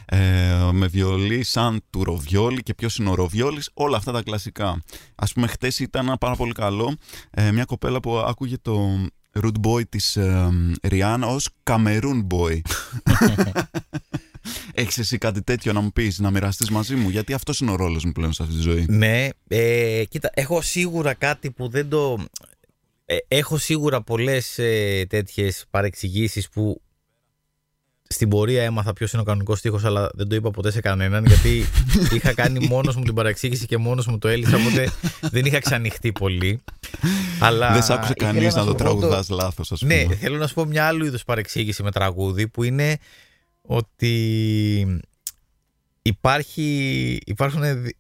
ε, 0.06 0.70
με 0.72 0.88
βιολί 0.88 1.44
σαν 1.44 1.82
του 1.90 2.04
ροβιόλι 2.04 2.64
και 2.64 2.74
ποιος 2.74 2.98
είναι 2.98 3.10
ο 3.10 3.16
ροβιόλης 3.16 3.70
όλα 3.74 3.98
αυτά 3.98 4.12
τα 4.12 4.22
κλασικά. 4.22 4.84
Ας 5.16 5.34
πούμε 5.34 5.48
χτες 5.48 5.80
ήταν 5.80 6.06
ένα 6.06 6.18
πάρα 6.18 6.36
πολύ 6.36 6.54
καλό 6.54 6.96
ε, 7.32 7.52
μια 7.52 7.66
κοπέλα 7.66 8.00
που 8.00 8.18
άκουγε 8.18 8.58
το 8.62 9.06
Root 9.42 9.68
Boy 9.68 9.90
της 9.90 10.16
ε, 10.16 10.50
Ριάννα 10.84 11.28
ως 11.28 11.50
Cameroon 11.64 12.28
Boy 12.28 12.60
Έχεις 14.74 14.98
εσύ 14.98 15.18
κάτι 15.18 15.42
τέτοιο 15.42 15.74
να 15.74 15.80
μου 15.82 15.92
πεις, 15.92 16.20
να 16.20 16.32
μοιραστείς 16.32 16.70
μαζί 16.70 16.96
μου; 16.96 17.10
Γιατί 17.10 17.34
αυτός 17.34 17.60
είναι 17.60 17.72
ο 17.72 17.76
ρόλος 17.76 18.04
μου 18.06 18.12
πλέον 18.12 18.34
σε 18.34 18.44
αυτή 18.44 18.56
τη 18.56 18.62
ζωή 18.62 18.86
Ναι, 18.90 19.28
ε, 19.48 20.04
κοίτα, 20.10 20.30
έχω 20.34 20.62
σίγουρα 20.62 21.14
κάτι 21.14 21.52
που 21.52 21.70
δεν 21.70 21.90
το. 21.90 22.18
ε, 23.06 23.18
έχω 23.28 23.58
σίγουρα 23.58 24.02
πολλές 24.02 24.58
ε, 24.60 25.06
τέτοιες 25.10 25.66
παρεξηγήσεις 25.70 26.50
που 26.50 26.82
στην 28.08 28.30
πορεία 28.30 28.64
έμαθα 28.64 28.94
ποιος 28.94 29.12
είναι 29.12 29.22
ο 29.22 29.26
κανονικός 29.26 29.60
στίχος, 29.60 29.86
αλλά 29.86 30.10
δεν 30.14 30.28
το 30.28 30.36
είπα 30.36 30.52
ποτέ 30.52 30.72
σε 30.72 30.82
κανέναν 30.82 31.26
γιατί 31.26 31.66
είχα 32.16 32.34
κάνει 32.34 32.68
μόνος 32.68 32.96
μου 32.96 33.04
την 33.04 33.14
παρεξήγηση 33.14 33.66
και 33.66 33.78
μόνος 33.78 34.08
μου 34.08 34.18
το 34.18 34.28
έλυσα, 34.28 34.56
οπότε 34.56 34.90
δεν 35.22 35.46
είχα 35.46 35.60
ξανοιχτεί 35.60 36.12
πολύ. 36.12 36.60
Αλλά 37.40 37.72
Δεν 37.74 37.84
σ' 37.84 37.90
άκουσε 37.90 38.14
ήθελα 38.18 38.32
κανείς 38.32 38.56
να 38.56 38.62
σου 38.62 38.68
το 38.68 38.74
πω 38.74 38.78
τραγουδάς 38.78 39.30
λάθος 39.30 39.72
ας 39.72 39.80
πούμε 39.80 40.04
ναι, 40.04 40.16
θέλω 40.16 40.38
να 40.38 40.48
σου 40.48 40.54
πω 40.54 40.66
μια 40.66 40.86
άλλου 40.86 41.06
είδους 41.06 41.24
παρεξήγηση 41.24 41.84
με 41.84 41.92
τραγούδι 41.92 42.48
που 42.48 42.64
είναι 42.64 42.98
ότι 43.66 45.00
υπάρχει, 46.02 47.20
υπάρχουν 47.26 47.82
δι- 47.84 47.98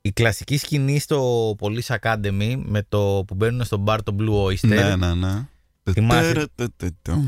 η 0.00 0.12
κλασική 0.12 0.56
σκηνή 0.56 0.98
στο 0.98 1.50
Police 1.60 1.96
Academy 2.00 2.62
με 2.64 2.82
το 2.88 3.24
που 3.26 3.34
μπαίνουν 3.34 3.64
στο 3.64 3.84
bar 3.86 3.98
το 4.04 4.16
Blue 4.18 4.44
Oyster. 4.44 4.68
Ναι, 4.68 4.96
ναι, 4.96 5.14
ναι. 5.14 5.48
Θυμάσαι; 5.92 6.48
Αυτό. 6.56 7.22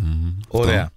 Ωραία. 0.49 0.91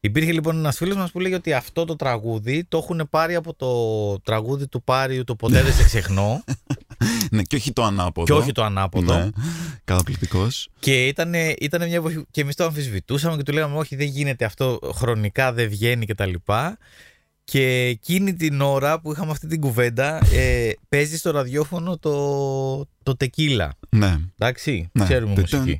Υπήρχε 0.00 0.32
λοιπόν 0.32 0.56
ένας 0.56 0.76
φίλος 0.76 0.96
μας 0.96 1.10
που 1.10 1.20
λέγει 1.20 1.34
ότι 1.34 1.52
αυτό 1.52 1.84
το 1.84 1.96
τραγούδι 1.96 2.64
το 2.64 2.78
έχουν 2.78 3.06
πάρει 3.10 3.34
από 3.34 3.54
το 3.54 4.20
τραγούδι 4.20 4.66
του 4.68 4.82
Πάριου 4.82 5.24
το 5.24 5.34
Ποτέ 5.36 5.62
δεν 5.62 5.72
σε 5.72 5.84
ξεχνώ 5.84 6.44
Ναι, 7.32 7.42
και 7.42 7.56
όχι 7.56 7.72
το 7.72 7.82
ανάποδο. 7.82 8.26
και 8.26 8.40
όχι 8.40 8.52
το 8.52 8.62
ανάποδο. 8.64 9.18
Ναι, 9.18 9.28
καταπληκτικός. 9.84 10.68
Και 10.78 11.06
ήταν, 11.06 11.34
ήταν 11.60 11.86
μια 11.86 11.96
εποχή 11.96 12.24
και 12.30 12.40
εμείς 12.40 12.56
το 12.56 12.64
αμφισβητούσαμε 12.64 13.36
και 13.36 13.42
του 13.42 13.52
λέγαμε: 13.52 13.76
Όχι, 13.76 13.96
δεν 13.96 14.06
γίνεται 14.06 14.44
αυτό, 14.44 14.78
χρονικά 14.94 15.52
δεν 15.52 15.68
βγαίνει 15.68 16.06
κτλ. 16.06 16.32
Και, 16.32 16.76
και 17.44 17.60
εκείνη 17.88 18.34
την 18.34 18.60
ώρα 18.60 19.00
που 19.00 19.12
είχαμε 19.12 19.30
αυτή 19.30 19.46
την 19.46 19.60
κουβέντα, 19.60 20.20
ε, 20.32 20.70
παίζει 20.88 21.16
στο 21.16 21.30
ραδιόφωνο 21.30 21.98
το, 21.98 22.86
το 23.02 23.16
τεκίλα. 23.16 23.74
Ναι. 23.88 24.16
Εντάξει, 24.38 24.90
ναι. 24.92 25.04
ξέρουμε 25.04 25.34
μουσική. 25.38 25.78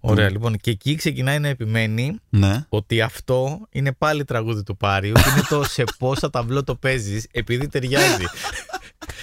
Ωραία, 0.00 0.30
λοιπόν. 0.30 0.56
Και 0.56 0.70
εκεί 0.70 0.94
ξεκινάει 0.94 1.38
να 1.38 1.48
επιμένει 1.48 2.16
Ναι. 2.28 2.64
ότι 2.68 3.00
αυτό 3.00 3.68
είναι 3.70 3.92
πάλι 3.92 4.24
τραγούδι 4.24 4.62
του 4.62 4.76
Πάριου 4.76 5.12
και 5.12 5.30
είναι 5.32 5.42
το 5.48 5.64
σε 5.64 5.84
πόσα 5.98 6.30
ταμπλό 6.30 6.64
το 6.64 6.74
παίζεις, 6.74 7.26
επειδή 7.30 7.68
ταιριάζει. 7.68 8.24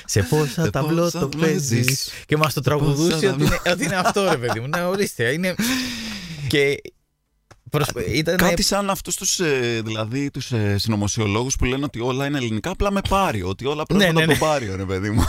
σε 0.10 0.22
πόσα 0.24 0.64
Σε 0.64 0.70
ταμπλό 0.70 1.02
πόσα 1.02 1.20
το 1.20 1.30
παίζεις. 1.38 1.70
παίζεις. 1.70 2.10
Και 2.26 2.38
μας 2.38 2.54
το 2.54 2.62
τραγουδούσε 2.62 3.12
πόσα 3.12 3.34
ότι, 3.34 3.44
είναι, 3.44 3.60
ότι 3.72 3.84
είναι 3.84 3.96
αυτό, 3.96 4.30
ρε 4.30 4.38
παιδί 4.38 4.60
μου. 4.60 4.68
Ναι, 4.68 4.84
ορίστε. 4.84 5.32
Είναι... 5.34 5.56
και 6.48 6.82
προσπα- 7.70 8.06
ήταν. 8.06 8.38
Κάτι 8.38 8.62
σαν 8.64 8.90
αυτούς 8.90 9.16
τους, 9.16 9.40
ε, 9.40 9.82
δηλαδή, 9.86 10.32
τους 10.32 10.52
ε, 10.52 10.78
συνωμοσιολόγους 10.78 11.56
που 11.56 11.66
λένε 11.66 11.84
ότι 11.84 12.00
όλα 12.00 12.26
είναι 12.26 12.38
ελληνικά 12.38 12.70
απλά 12.70 12.92
με 12.92 13.02
πάριο. 13.10 13.48
Ότι 13.48 13.66
όλα 13.66 13.84
πρόκειται 13.86 14.12
ναι, 14.12 14.18
από 14.22 14.32
ναι. 14.32 14.38
τον 14.38 14.48
πάριο, 14.48 14.76
ρε 14.76 14.86
παιδί 14.86 15.10
μου. 15.10 15.24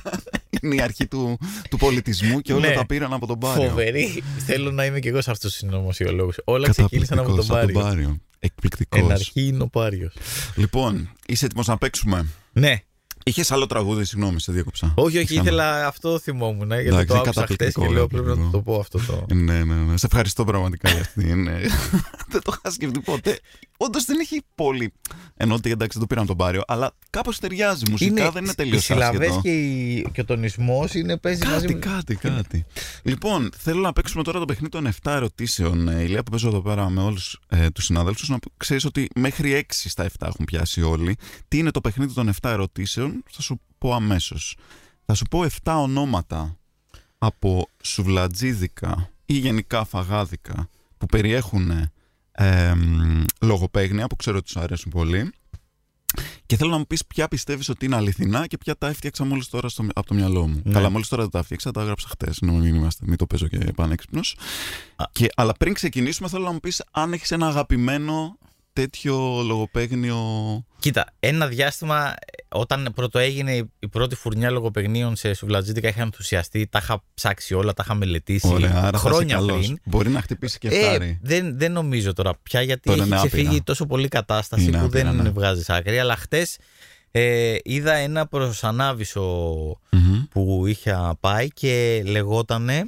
είναι 0.62 0.74
η 0.74 0.80
αρχή 0.80 1.06
του, 1.06 1.38
του 1.70 1.76
πολιτισμού 1.76 2.40
και 2.40 2.52
όλα 2.52 2.68
Ναι. 2.68 2.74
τα 2.74 2.86
πήραν 2.86 3.12
από 3.12 3.26
τον 3.26 3.38
πάριο. 3.38 3.68
Φοβερή. 3.68 4.22
Θέλω 4.38 4.70
να 4.70 4.84
είμαι 4.84 4.98
και 4.98 5.08
εγώ 5.08 5.20
σε 5.22 5.30
αυτούς 5.30 5.50
τους 5.50 5.58
συνωμοσιολόγους. 5.58 6.36
Όλα 6.44 6.68
ξεκίνησαν 6.68 7.18
από 7.18 7.28
τον 7.34 7.46
Καταπληκτικός, 7.46 7.82
από 7.82 7.88
Πάριο. 7.94 8.16
Εκπληκτικός. 8.38 9.00
Εν 9.00 9.12
αρχή 9.12 9.46
είναι 9.46 9.62
ο 9.62 9.68
Πάριος. 9.68 10.14
Λοιπόν, 10.54 11.10
είσαι 11.26 11.44
έτοιμος 11.44 11.66
να 11.66 11.78
παίξουμε; 11.78 12.26
Ναι. 12.52 12.80
Είχες 13.28 13.50
άλλο 13.50 13.66
τραγούδι, 13.66 14.04
συγγνώμη, 14.04 14.40
σε 14.40 14.52
διέκοψα. 14.52 14.92
Όχι, 14.96 15.16
όχι, 15.16 15.26
Ξανά. 15.26 15.40
ήθελα 15.42 15.86
αυτό 15.86 16.18
θυμόμουν. 16.18 16.68
Γιατί 16.68 16.86
Εντάξει, 16.86 17.06
το 17.06 17.14
είναι 17.14 17.22
άκουσα 17.24 17.42
χθε 17.46 17.54
καταπληκτικό, 17.56 17.86
και 17.86 17.92
λέω 17.92 18.00
ρε, 18.02 18.06
πρέπει 18.06 18.26
να 18.28 18.34
παιδί 18.34 18.48
το 18.50 18.56
μου. 18.56 18.62
πω 18.62 18.78
αυτό 18.78 18.98
το. 19.06 19.34
Ναι, 19.34 19.64
ναι, 19.64 19.74
ναι. 19.74 19.96
Σε 19.96 20.06
ευχαριστώ 20.06 20.44
πραγματικά 20.44 20.90
για 20.90 21.00
αυτή. 21.00 21.24
Ναι. 21.34 21.52
δεν 22.32 22.42
το 22.42 22.56
είχα 22.56 22.70
σκεφτεί 22.74 23.00
ποτέ. 23.00 23.38
Όντως 23.78 24.04
δεν 24.04 24.18
έχει 24.20 24.42
πολύ. 24.54 24.92
Ενώ 25.36 25.54
ότι 25.54 25.70
εντάξει 25.70 25.98
δεν 25.98 26.08
το 26.08 26.14
πήραν 26.14 26.26
τον 26.26 26.36
Πάριο, 26.36 26.62
αλλά 26.66 26.92
κάπως 27.10 27.38
ταιριάζει. 27.38 27.82
Μουσικά 27.90 28.30
δεν 28.30 28.44
είναι 28.44 28.54
τελείως 28.54 28.80
Οι 28.82 28.84
συλλαβές 28.84 29.28
άσχετο. 29.28 29.40
και, 29.42 29.50
η- 29.50 30.08
και 30.12 30.20
ο 30.20 30.24
τονισμός 30.24 30.94
είναι 30.94 31.16
παίζει 31.18 31.46
μαζί 31.46 31.60
Κάτι, 31.66 31.74
με. 31.74 31.78
κάτι, 31.80 32.14
κάτι. 32.16 32.64
Λοιπόν, 33.02 33.50
θέλω 33.58 33.80
να 33.80 33.92
παίξουμε 33.92 34.22
τώρα 34.22 34.38
το 34.38 34.44
παιχνίδι 34.44 34.70
των 34.70 34.86
7 34.86 35.12
ερωτήσεων. 35.12 35.88
Ε, 35.88 36.02
Ηλία 36.02 36.22
που 36.22 36.30
παίζω 36.30 36.48
εδώ 36.48 36.60
πέρα 36.62 36.90
με 36.90 37.02
όλους 37.02 37.40
ε, 37.48 37.70
τους 37.70 37.84
συναδέλφους, 37.84 38.28
να 38.28 38.38
ξέρεις 38.56 38.84
ότι 38.84 39.08
μέχρι 39.14 39.52
6 39.52 39.62
στα 39.88 40.04
7 40.04 40.26
έχουν 40.26 40.44
πιάσει 40.44 40.82
όλοι. 40.82 41.16
Τι 41.48 41.58
είναι 41.58 41.70
το 41.70 41.80
παιχνίδι 41.80 42.12
των 42.14 42.28
7 42.42 42.50
ερωτήσεων, 42.50 43.15
θα 43.30 43.42
σου 43.42 43.60
πω 43.78 43.94
αμέσως. 43.94 44.56
Θα 45.04 45.14
σου 45.14 45.24
πω 45.24 45.44
7 45.62 45.74
ονόματα 45.76 46.56
από 47.18 47.68
σουβλατζίδικα 47.82 49.10
ή 49.26 49.34
γενικά 49.34 49.84
φαγάδικα 49.84 50.68
που 50.98 51.06
περιέχουν 51.06 51.90
ε, 52.32 52.74
μ, 52.74 53.24
λογοπαίγνια 53.40 54.06
που 54.06 54.16
ξέρω 54.16 54.36
ότι 54.36 54.50
σου 54.50 54.60
αρέσουν 54.60 54.90
πολύ. 54.90 55.32
Και 56.46 56.56
θέλω 56.56 56.70
να 56.70 56.78
μου 56.78 56.86
πεις 56.86 57.06
ποια 57.06 57.28
πιστεύεις 57.28 57.68
ότι 57.68 57.84
είναι 57.84 57.96
αληθινά 57.96 58.46
και 58.46 58.58
ποια 58.58 58.76
τα 58.76 58.88
έφτιαξα 58.88 59.24
μόλις 59.24 59.48
τώρα 59.48 59.68
στο, 59.68 59.86
από 59.94 60.06
το 60.06 60.14
μυαλό 60.14 60.46
μου. 60.46 60.60
Ναι. 60.64 60.72
Καλά, 60.72 60.90
μόλις 60.90 61.08
τώρα 61.08 61.22
δεν 61.22 61.30
τα 61.30 61.38
έφτιαξα, 61.38 61.70
τα 61.70 61.80
έγραψα 61.80 62.08
χτες. 62.08 62.40
Να 62.40 62.52
μην, 62.52 62.74
είμαστε, 62.74 63.04
μην 63.08 63.16
το 63.16 63.26
παίζω 63.26 63.48
και 63.48 63.58
πανέξυπνος. 63.58 64.36
Α. 64.96 65.04
Και, 65.12 65.28
αλλά 65.36 65.52
πριν 65.52 65.74
ξεκινήσουμε, 65.74 66.28
θέλω 66.28 66.44
να 66.44 66.52
μου 66.52 66.60
πεις 66.60 66.84
αν 66.90 67.12
έχεις 67.12 67.30
ένα 67.30 67.46
αγαπημένο 67.46 68.38
τέτοιο 68.72 69.42
λογοπαίγνιο. 69.42 70.20
Κοίτα, 70.78 71.06
ένα 71.20 71.46
διάστημα 71.46 72.14
όταν 72.56 72.92
πρώτο 72.94 73.18
έγινε 73.18 73.56
η- 73.56 73.70
η 73.78 73.88
πρώτη 73.88 74.14
φουρνιά 74.14 74.50
λογοπαιγνίων 74.50 75.16
σε 75.16 75.34
σουβλατζίτικα 75.34 75.88
είχα 75.88 76.02
ενθουσιαστεί, 76.02 76.66
τα 76.66 76.78
είχα 76.82 77.02
ψάξει 77.14 77.54
όλα, 77.54 77.72
τα 77.72 77.82
είχα 77.84 77.94
μελετήσει 77.94 78.48
Ωραία, 78.52 78.70
άρα 78.70 78.80
θα 78.98 79.08
είσαι 79.08 79.14
χρόνια 79.14 79.34
καλός. 79.34 79.58
πριν. 79.66 79.78
Μπορεί 79.84 80.08
να 80.08 80.20
χτυπήσει 80.20 80.58
και 80.58 80.68
Ε, 80.68 80.80
φτάρι. 80.82 81.18
δεν, 81.22 81.58
δεν 81.58 81.72
νομίζω 81.72 82.12
τώρα 82.12 82.32
πια 82.42 82.62
γιατί 82.62 82.82
Τώρα 82.82 82.98
έχει 83.02 83.06
είναι 83.08 83.16
ξεφύγει 83.16 83.46
άπειρα. 83.46 83.62
τόσο 83.64 83.86
πολύ 83.86 84.08
κατάσταση 84.08 84.62
Είναι 84.64 84.78
που 84.78 84.84
άπειρα, 84.84 85.12
δεν 85.12 85.22
ναι. 85.22 85.30
βγάζεις 85.30 85.70
άκρη. 85.70 85.98
Αλλά 85.98 86.16
χτες 86.16 86.58
ε, 87.10 87.56
είδα 87.62 87.92
ένα 87.92 88.26
προς 88.26 88.64
ανάβησο 88.64 89.22
Μμμ. 89.90 90.22
που 90.30 90.62
είχα 90.66 91.16
πάει 91.20 91.48
και 91.48 92.02
λεγότανε. 92.06 92.84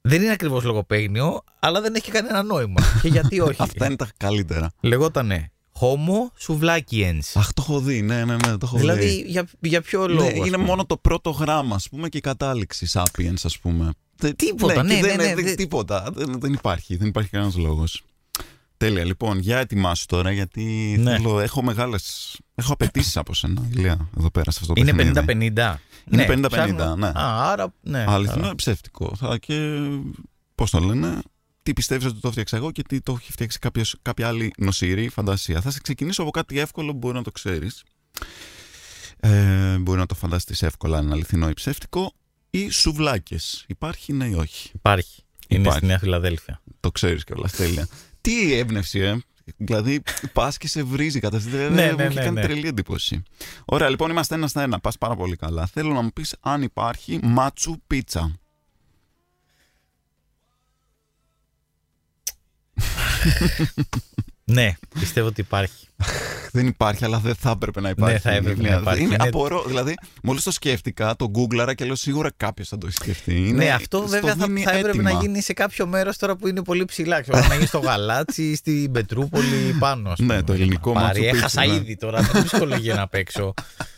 Δεν 0.00 0.22
είναι 0.22 0.32
ακριβώς 0.32 0.64
λογοπαίγνιο, 0.64 1.40
αλλά 1.58 1.80
δεν 1.80 1.94
έχει 1.94 2.10
κανένα 2.10 2.42
νόημα. 2.42 2.82
και 3.02 3.08
γιατί 3.08 3.40
όχι. 3.40 3.62
Αυτά 3.62 3.86
είναι 3.86 3.96
τα 3.96 4.08
καλύτερα. 4.16 4.72
Λεγότανε 4.80 5.50
Homo 5.82 6.46
Suvlakiens. 6.46 7.18
Αχ, 7.34 7.52
το 7.52 7.62
έχω 7.68 7.80
δει, 7.80 8.02
ναι, 8.02 8.24
ναι, 8.24 8.32
ναι, 8.34 8.38
το 8.38 8.58
έχω 8.62 8.76
Δηλαδή, 8.78 9.06
δει. 9.06 9.24
για, 9.26 9.48
για 9.60 9.80
ποιο 9.80 10.06
Ναι, 10.06 10.12
λόγο. 10.14 10.26
ας 10.28 10.34
είναι 10.34 10.50
πούμε; 10.56 10.56
μόνο 10.66 10.84
το 10.86 10.96
πρώτο 10.96 11.30
γράμμα, 11.30 11.74
ας 11.74 11.88
πούμε, 11.88 12.08
και 12.08 12.16
η 12.16 12.20
κατάληξη 12.20 12.86
sapiens, 12.92 13.34
ας 13.44 13.58
πούμε. 13.58 13.90
Τε- 14.16 14.36
Τίποτα, 14.36 14.74
και 14.74 14.82
ναι, 14.82 15.00
δεν, 15.00 15.16
ναι, 15.16 15.24
ναι, 15.24 15.34
δεν- 15.34 15.44
δεν- 15.44 15.56
τίποτα. 15.56 16.10
Δεν, 16.14 16.40
δεν 16.40 16.52
υπάρχει, 16.52 16.96
δεν 16.96 17.08
υπάρχει 17.08 17.30
κανένας 17.30 17.56
λόγος. 17.56 18.02
Τέλεια, 18.76 19.04
λοιπόν, 19.04 19.38
για 19.38 19.58
ετοιμάσου 19.58 20.06
τώρα, 20.06 20.30
γιατί 20.32 20.62
Ναι. 21.00 21.10
θέλω, 21.16 21.40
έχω 21.40 21.62
μεγάλες. 21.62 22.36
Έχω 22.54 22.72
απαιτήσεις 22.72 23.16
από 23.16 23.34
σένα, 23.34 23.62
Ηλία, 23.70 24.08
εδώ 24.18 24.30
πέρα 24.30 24.50
σε 24.50 24.58
αυτό 24.62 24.72
το 24.72 24.80
Είναι 24.80 24.92
παιχνίδι. 24.94 25.12
50-50. 25.14 25.80
Είναι 26.10 26.22
Ναι, 26.22 26.24
50-50, 26.26 26.48
ψάχνω- 26.50 26.96
ναι. 26.96 27.06
Α, 27.06 27.50
άρα, 27.50 27.74
ναι. 27.80 28.04
Αληθινό 28.08 28.42
άρα. 28.42 28.52
ή 28.52 28.54
ψεύτικο. 28.54 29.12
Θα 29.16 29.38
και. 29.38 29.78
Πώς 30.54 30.70
το 30.70 30.78
λένε, 30.78 31.18
τι 31.62 31.72
πιστεύεις 31.72 32.06
ότι 32.06 32.20
το 32.20 32.28
έφτιαξα 32.28 32.56
εγώ 32.56 32.70
και 32.70 32.82
τι 32.82 33.00
το 33.00 33.16
έχει 33.20 33.32
φτιάξει 33.32 33.58
κάποιος, 33.58 33.96
κάποια 34.02 34.28
άλλη 34.28 34.52
νοσηρή 34.56 35.08
φαντασία. 35.08 35.60
Θα 35.60 35.70
σε 35.70 35.80
ξεκινήσω 35.80 36.22
από 36.22 36.30
κάτι 36.30 36.58
εύκολο 36.58 36.92
που 36.92 36.98
μπορεί 36.98 37.14
να 37.14 37.22
το 37.22 37.30
ξέρεις. 37.30 37.82
Ε, 39.20 39.78
μπορεί 39.78 39.98
να 39.98 40.06
το 40.06 40.14
φανταστείς 40.14 40.62
εύκολα 40.62 40.98
αν 40.98 41.04
είναι 41.04 41.12
αληθινό 41.12 41.48
ή 41.48 41.52
ψεύτικο. 41.52 42.12
Ή 42.50 42.68
σουβλάκες. 42.68 43.64
Υπάρχει, 43.68 44.12
ναι 44.12 44.26
ή 44.26 44.34
όχι; 44.34 44.70
Υπάρχει. 44.74 45.22
Είναι 45.48 45.60
Υπάρχει. 45.60 45.78
στη 45.78 45.86
Νέα 45.86 45.98
Φιλαδέλφια. 45.98 46.62
Το 46.80 46.90
ξέρεις 46.90 47.24
κιόλας. 47.24 47.52
Τέλεια. 47.52 47.88
τι 48.20 48.54
έμπνευση, 48.54 48.98
ε. 48.98 49.16
Δηλαδή, 49.56 50.02
πας 50.32 50.56
και 50.56 50.68
σε 50.68 50.82
βρίζει 50.82 51.20
κατευθείαν. 51.20 51.72
Ναι, 51.72 51.90
μου 51.90 51.96
ναι, 51.96 52.04
έχει 52.04 52.14
ναι, 52.14 52.20
κάνει 52.22 52.34
ναι. 52.34 52.42
τρελή 52.42 52.66
εντύπωση. 52.68 53.22
Ωραία, 53.64 53.88
λοιπόν, 53.88 54.10
είμαστε 54.10 54.34
ένα 54.34 54.46
στα 54.46 54.62
ένα. 54.62 54.80
Πας 54.80 54.98
πάρα 54.98 55.16
πολύ 55.16 55.36
καλά. 55.36 55.66
Θέλω 55.66 55.92
να 55.92 56.00
μου 56.00 56.10
πεις 56.12 56.36
αν 56.40 56.62
υπάρχει 56.62 57.18
μάτσου 57.22 57.80
πίτσα. 57.86 58.40
Ναι, 64.44 64.72
πιστεύω 64.98 65.26
ότι 65.26 65.40
υπάρχει. 65.40 65.86
Δεν 66.52 66.66
υπάρχει, 66.66 67.04
αλλά 67.04 67.18
δεν 67.18 67.34
θα 67.34 67.50
έπρεπε 67.50 67.80
να 67.80 67.88
υπάρχει. 67.88 68.12
Ναι, 68.14 68.20
θα 68.20 68.30
έπρεπε 68.30 68.60
Είναι- 68.60 68.70
να 68.70 68.80
υπάρχει. 68.80 69.02
Είναι, 69.02 69.14
Είναι- 69.14 69.24
απορώ, 69.28 69.64
δηλαδή, 69.66 69.94
μόλις 70.22 70.42
το 70.42 70.50
σκέφτηκα, 70.50 71.16
το 71.16 71.28
γκούγκλαρα 71.28 71.74
και 71.74 71.84
λέω 71.84 71.94
σίγουρα 71.94 72.30
κάποιος 72.36 72.68
θα 72.68 72.78
το 72.78 72.86
έχει 72.86 72.96
σκεφτεί. 72.96 73.36
Είναι, 73.48 73.64
ναι, 73.64 73.70
αυτό 73.70 73.98
στο 73.98 74.06
βέβαια 74.08 74.34
θα, 74.34 74.46
δίνει 74.46 74.62
θα 74.62 74.70
έπρεπε 74.70 74.88
έτοιμα. 74.88 75.12
να 75.12 75.20
γίνει 75.20 75.42
σε 75.42 75.52
κάποιο 75.52 75.86
μέρος 75.86 76.16
τώρα 76.16 76.36
που 76.36 76.48
είναι 76.48 76.62
πολύ 76.62 76.84
ψηλά. 76.84 77.20
Ξέρω, 77.20 77.38
να 77.48 77.54
γίνει 77.54 77.66
στο 77.66 77.78
Γαλάτσι 77.78 78.42
ή 78.50 78.54
στην 78.54 78.92
Πετρούπολη 78.92 79.76
πάνω. 79.78 80.10
ας 80.10 80.18
Ναι, 80.18 80.26
πούμε, 80.26 80.42
το 80.42 80.44
για 80.52 80.54
να 80.54 80.62
ελληνικό 80.62 80.92
πάρει. 80.92 81.20
Machu 81.20 81.32
Picchu, 81.32 81.36
Έχασα 81.36 81.66
ναι. 81.66 81.74
ήδη 81.74 81.96
τώρα. 81.96 82.20
Δεν 82.22 82.44
ψυχολογία 82.44 82.94
να 82.94 83.08
παίξω. 83.08 83.54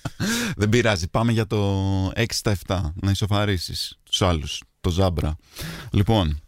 Δεν 0.57 0.69
πειράζει. 0.69 1.09
Πάμε 1.09 1.33
για 1.33 1.47
το 1.47 1.87
6 2.17 2.25
στα 2.29 2.57
7. 2.67 2.81
Να 2.95 3.11
ισοφαρίσεις 3.11 3.99
τους 4.03 4.23
άλλους. 4.23 4.63
Το 4.81 4.91
ζάμπρα. 4.91 5.37
Λοιπόν, 5.91 6.41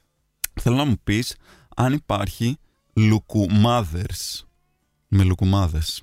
θέλω 0.61 0.77
να 0.77 0.85
μου 0.85 0.97
πεις 1.05 1.35
αν 1.77 1.93
υπάρχει 1.93 2.59
λουκουμάδερς. 2.97 4.47
Με 5.09 5.23
λουκουμάδες. 5.25 6.03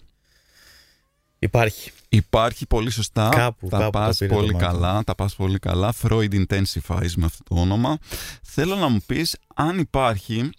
Υπάρχει. 1.39 1.91
Υπάρχει 2.09 2.67
πολύ 2.67 2.89
σωστά. 2.89 3.29
Κάπου- 3.29 3.69
τα 3.69 3.77
κάπου 3.77 3.91
το 3.91 3.99
πας 3.99 4.17
πήρε 4.17 4.33
το 4.33 4.39
πολύ 4.39 4.53
μάτι. 4.53 4.65
καλά. 4.65 5.03
Τα 5.03 5.15
πας 5.15 5.35
πολύ 5.35 5.59
καλά. 5.59 5.93
Freud 6.01 6.45
intensifies 6.45 7.11
με 7.15 7.25
αυτό 7.25 7.43
το 7.43 7.55
όνομα. 7.61 7.97
Θέλω 8.43 8.75
να 8.75 8.87
μου 8.87 8.99
πεις 9.05 9.37
αν 9.55 9.79
υπάρχει 9.79 10.49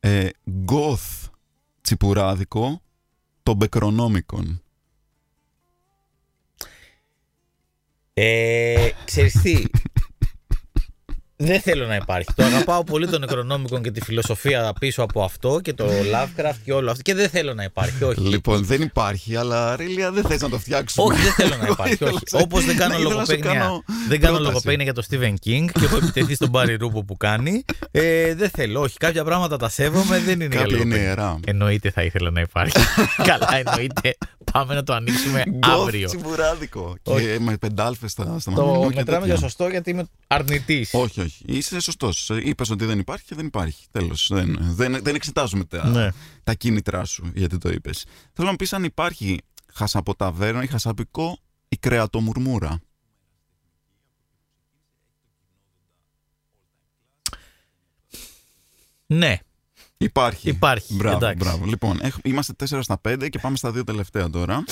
ε, 0.00 0.28
goth 0.70 1.28
τσιπουράδικο 1.80 2.82
των 3.42 3.56
μπεκρονόμικων. 3.56 4.62
Ε, 8.14 8.90
ξέρεις 9.04 9.32
τι, 9.32 9.62
δεν 11.36 11.60
θέλω 11.60 11.86
να 11.86 11.94
υπάρχει. 11.96 12.28
Το 12.36 12.44
αγαπάω 12.44 12.84
πολύ 12.84 13.06
τον 13.08 13.20
Νεκρονόμικον 13.20 13.82
και 13.82 13.90
τη 13.90 14.00
φιλοσοφία 14.00 14.72
πίσω 14.80 15.02
από 15.02 15.22
αυτό 15.22 15.60
και 15.62 15.72
το 15.72 15.84
Lovecraft 15.88 16.54
και 16.64 16.72
όλο 16.72 16.90
αυτό. 16.90 17.02
Και 17.02 17.14
δεν 17.14 17.28
θέλω 17.28 17.54
να 17.54 17.62
υπάρχει. 17.64 18.04
Όχι. 18.04 18.20
Λοιπόν, 18.20 18.64
δεν 18.64 18.82
υπάρχει, 18.82 19.36
αλλά 19.36 19.76
Ρίλια 19.76 20.10
δεν 20.10 20.24
θες 20.24 20.40
να 20.40 20.48
το 20.48 20.58
φτιάξουμε. 20.58 21.06
Όχι, 21.14 21.22
δεν 21.22 21.32
θέλω 21.32 21.56
να 21.56 21.66
υπάρχει. 21.68 21.92
Ήθελα 21.92 22.10
όχι. 22.10 22.24
να- 22.32 22.40
Όπως 22.40 22.64
δεν 22.64 22.76
κάνω 22.76 22.94
Ναι, 22.94 23.00
ήθελα 23.00 23.14
να 23.14 23.24
σου 23.24 23.30
λογοπαίγνια, 23.32 23.60
κάνω 23.60 23.82
δεν 24.08 24.20
κάνω 24.20 24.34
πρόταση. 24.36 24.52
λογοπαίγνια 24.52 24.84
για 24.84 24.92
τον 24.94 25.04
Stephen 25.10 25.32
King 25.48 25.70
και 25.78 25.84
έχω 25.84 25.96
επιτεθεί 25.96 26.34
στον 26.34 26.50
Barry 26.54 26.76
Ρούμπο 26.78 27.04
που 27.04 27.16
κάνει. 27.16 27.64
Ε, 27.90 28.34
δεν 28.34 28.50
θέλω. 28.50 28.80
Όχι, 28.80 28.96
κάποια 28.96 29.24
πράγματα 29.24 29.56
τα 29.56 29.68
σέβομαι, 29.68 30.18
δεν 30.18 30.34
είναι 30.40 30.46
για 30.50 30.60
Κάποια 30.60 30.66
είναι 30.76 30.76
λογοπαίγνια. 30.76 31.08
ιερά. 31.08 31.38
Εννοείται 31.46 31.90
θα 31.90 32.02
ήθελα 32.02 32.30
να 32.30 32.40
υπάρχει. 32.40 32.78
Καλά, 33.30 33.48
εννοείται. 33.64 34.16
Πάμε 34.52 34.74
να 34.74 34.82
το 34.82 34.92
ανοίξουμε 34.92 35.42
Goth 35.46 35.68
αύριο. 35.80 36.06
τσιμπουράδικο. 36.06 36.94
Όχι. 37.02 37.24
Και 37.26 37.36
με 37.40 37.56
πεντάλφες 37.56 38.10
στα, 38.10 38.36
στα 38.38 38.52
Το 38.52 38.64
μαλλιά 38.66 38.88
και 38.88 38.94
μετράμε 38.94 39.04
τέτοια. 39.20 39.26
για 39.34 39.36
σωστό 39.36 39.68
γιατί 39.68 39.90
είμαι 39.90 40.04
αρνητής. 40.26 40.90
Όχι, 40.92 41.20
όχι. 41.20 41.33
Είσαι 41.46 41.80
σωστός. 41.80 42.30
Είπες 42.42 42.70
ότι 42.70 42.84
δεν 42.84 42.98
υπάρχει 42.98 43.24
και 43.24 43.34
δεν 43.34 43.46
υπάρχει. 43.46 43.86
Τέλος. 43.90 44.28
Δεν, 44.32 44.56
δεν, 44.60 45.02
δεν 45.02 45.14
εξετάζουμε 45.14 45.64
τα, 45.64 45.88
Ναι. 45.88 46.08
τα 46.44 46.54
κίνητρά 46.54 47.04
σου 47.04 47.30
γιατί 47.34 47.58
το 47.58 47.68
είπες. 47.68 48.04
Θέλω 48.32 48.44
να 48.46 48.50
μου 48.50 48.56
πεις 48.56 48.72
αν 48.72 48.84
υπάρχει 48.84 49.38
χασαποταβέρνα 49.72 50.62
ή 50.62 50.66
χασαπικό 50.66 51.38
ή 51.68 51.76
κρεατομουρμούρα. 51.76 52.80
Ναι, 59.06 59.38
Υπάρχει. 59.96 60.48
Υπάρχει, 60.48 60.94
Μπράβο, 60.94 61.16
εντάξει. 61.16 61.36
μπράβο. 61.38 61.64
Λοιπόν, 61.66 61.98
έχ- 62.02 62.16
είμαστε 62.22 62.52
4 62.52 62.82
στα 62.82 63.00
5 63.08 63.28
και 63.28 63.38
πάμε 63.38 63.56
στα 63.56 63.72
δύο 63.72 63.84
τελευταία 63.84 64.30
τώρα. 64.30 64.64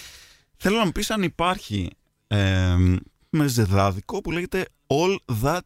Θέλω 0.62 0.76
να 0.76 0.84
μου 0.84 0.92
πεις 0.92 1.10
αν 1.10 1.22
υπάρχει 1.22 1.90
ε, 2.26 2.74
με 3.30 3.46
ζεδάδικο 3.46 4.20
που 4.20 4.30
λέγεται 4.32 4.68
All 4.86 5.16
That 5.42 5.60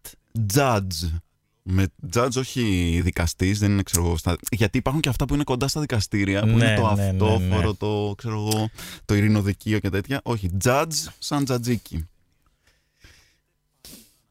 Judge. 0.55 1.21
Με 1.63 1.87
judge 2.13 2.37
όχι 2.37 3.01
δικαστής, 3.05 3.59
δεν 3.59 3.71
είναι 3.71 3.83
ξέρω 3.83 4.05
εγώ. 4.05 4.17
Στα... 4.17 4.37
Γιατί 4.51 4.79
υπάρχουν 4.79 5.03
και 5.03 5.09
αυτά 5.09 5.25
που 5.25 5.35
είναι 5.35 5.45
κοντά 5.45 5.69
στα 5.69 5.81
δικαστήρια, 5.81 6.41
που 6.41 6.47
Ναι, 6.47 6.53
είναι 6.53 6.75
το 6.77 6.95
ναι, 6.95 7.03
ναι, 7.03 7.09
αυτόφορο, 7.09 7.69
ναι. 7.69 7.75
το 7.75 8.15
ξέρω 8.17 8.35
εγώ, 8.35 8.69
το 9.05 9.15
ειρηνοδικείο 9.15 9.79
και 9.79 9.89
τέτοια. 9.89 10.21
Όχι, 10.23 10.51
judge 10.65 11.07
σαν 11.19 11.45
τζατζίκι. 11.45 12.09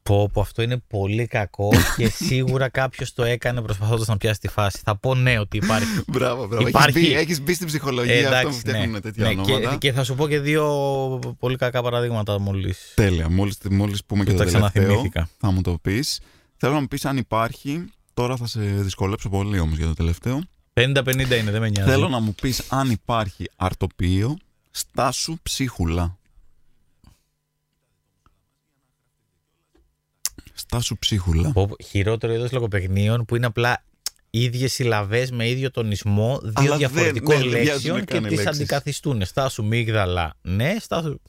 Πω, 0.02 0.30
πω 0.32 0.40
αυτό 0.40 0.62
είναι 0.62 0.76
πολύ 0.88 1.26
κακό 1.26 1.70
και 1.96 2.08
σίγουρα 2.26 2.68
κάποιος 2.68 3.12
το 3.12 3.22
έκανε 3.22 3.62
προσπαθώντας 3.62 4.06
να 4.06 4.16
πιάσει 4.16 4.40
τη 4.40 4.48
φάση. 4.48 4.80
Θα 4.84 4.96
πω 4.96 5.14
ναι 5.14 5.38
ότι 5.38 5.56
υπάρχει. 5.56 6.02
Μπράβο, 6.12 6.46
μπράβο. 6.46 6.68
Υπάρχει. 6.68 6.98
Έχεις 6.98 7.08
μπει, 7.08 7.14
έχεις 7.18 7.40
μπει 7.42 7.54
στην 7.54 7.66
ψυχολογία 7.66 8.14
Ε, 8.14 8.26
αυτό 8.26 8.48
που 8.48 8.54
φτιάχνουν 8.54 9.00
τέτοια 9.00 9.24
Ναι, 9.24 9.30
ονόματα. 9.30 9.70
και, 9.70 9.76
και 9.76 9.92
θα 9.92 10.04
σου 10.04 10.14
πω 10.14 10.28
και 10.28 10.40
δύο 10.40 10.64
πολύ 11.38 11.56
κακά 11.56 11.82
παραδείγματα 11.82 12.38
μόλις. 12.40 12.92
Τέλεια. 12.94 13.30
Μόλις, 13.30 13.58
μόλις 13.70 14.04
πούμε 14.04 14.24
και 14.24 14.30
Που 14.30 14.36
το 14.36 14.44
τα 14.44 14.50
τελευταίο, 14.50 14.70
ξαναθυμήθηκα. 14.82 15.28
θα 15.38 15.50
μου 15.50 15.60
το 15.60 15.78
πεις. 15.82 16.20
Θέλω 16.56 16.72
να 16.74 16.80
μου 16.80 16.86
πεις 16.86 17.04
αν 17.04 17.16
υπάρχει, 17.16 17.84
τώρα 18.14 18.36
θα 18.36 18.46
σε 18.46 18.60
δυσκολέψω 18.60 19.28
πολύ 19.28 19.58
όμως 19.58 19.76
για 19.78 19.86
το 19.86 19.94
τελευταίο. 19.94 20.40
50-50 20.74 20.80
είναι, 21.16 21.50
δεν 21.50 21.60
με 21.60 21.68
νοιάζει. 21.68 21.90
Θέλω 21.90 22.08
να 22.08 22.20
μου 22.20 22.34
πεις 22.42 22.62
αν 22.68 22.90
υπάρχει 22.90 23.50
αρτοπείο, 23.56 24.36
στάσου 24.70 25.36
ψίχουλα. 25.42 26.18
Στάσου 30.72 30.98
ψίχουλα. 30.98 31.52
Πω, 31.52 31.66
πω, 31.66 31.76
χειρότερο 31.84 32.32
είδος 32.32 32.52
λογοπαιγνίων 32.52 33.24
που 33.24 33.36
είναι 33.36 33.46
απλά 33.46 33.84
ίδιες 34.30 34.72
συλλαβέ 34.72 35.28
με 35.32 35.48
ίδιο 35.48 35.70
τονισμό 35.70 36.38
δύο 36.42 36.52
Αλλά 36.54 36.68
δεν- 36.68 36.78
διαφορετικών 36.78 37.36
ναι, 37.38 37.44
λέξεων 37.44 37.62
βιάζουνε 37.80 38.00
και 38.00 38.12
καν 38.14 38.24
οι 38.24 38.28
τις 38.28 38.36
λέξεις. 38.36 38.54
αντικαθιστούν. 38.60 39.24
Στάσου 39.24 39.64
μίγδαλα, 39.64 40.34
ναι, 40.42 40.76
στάσου, 40.80 41.20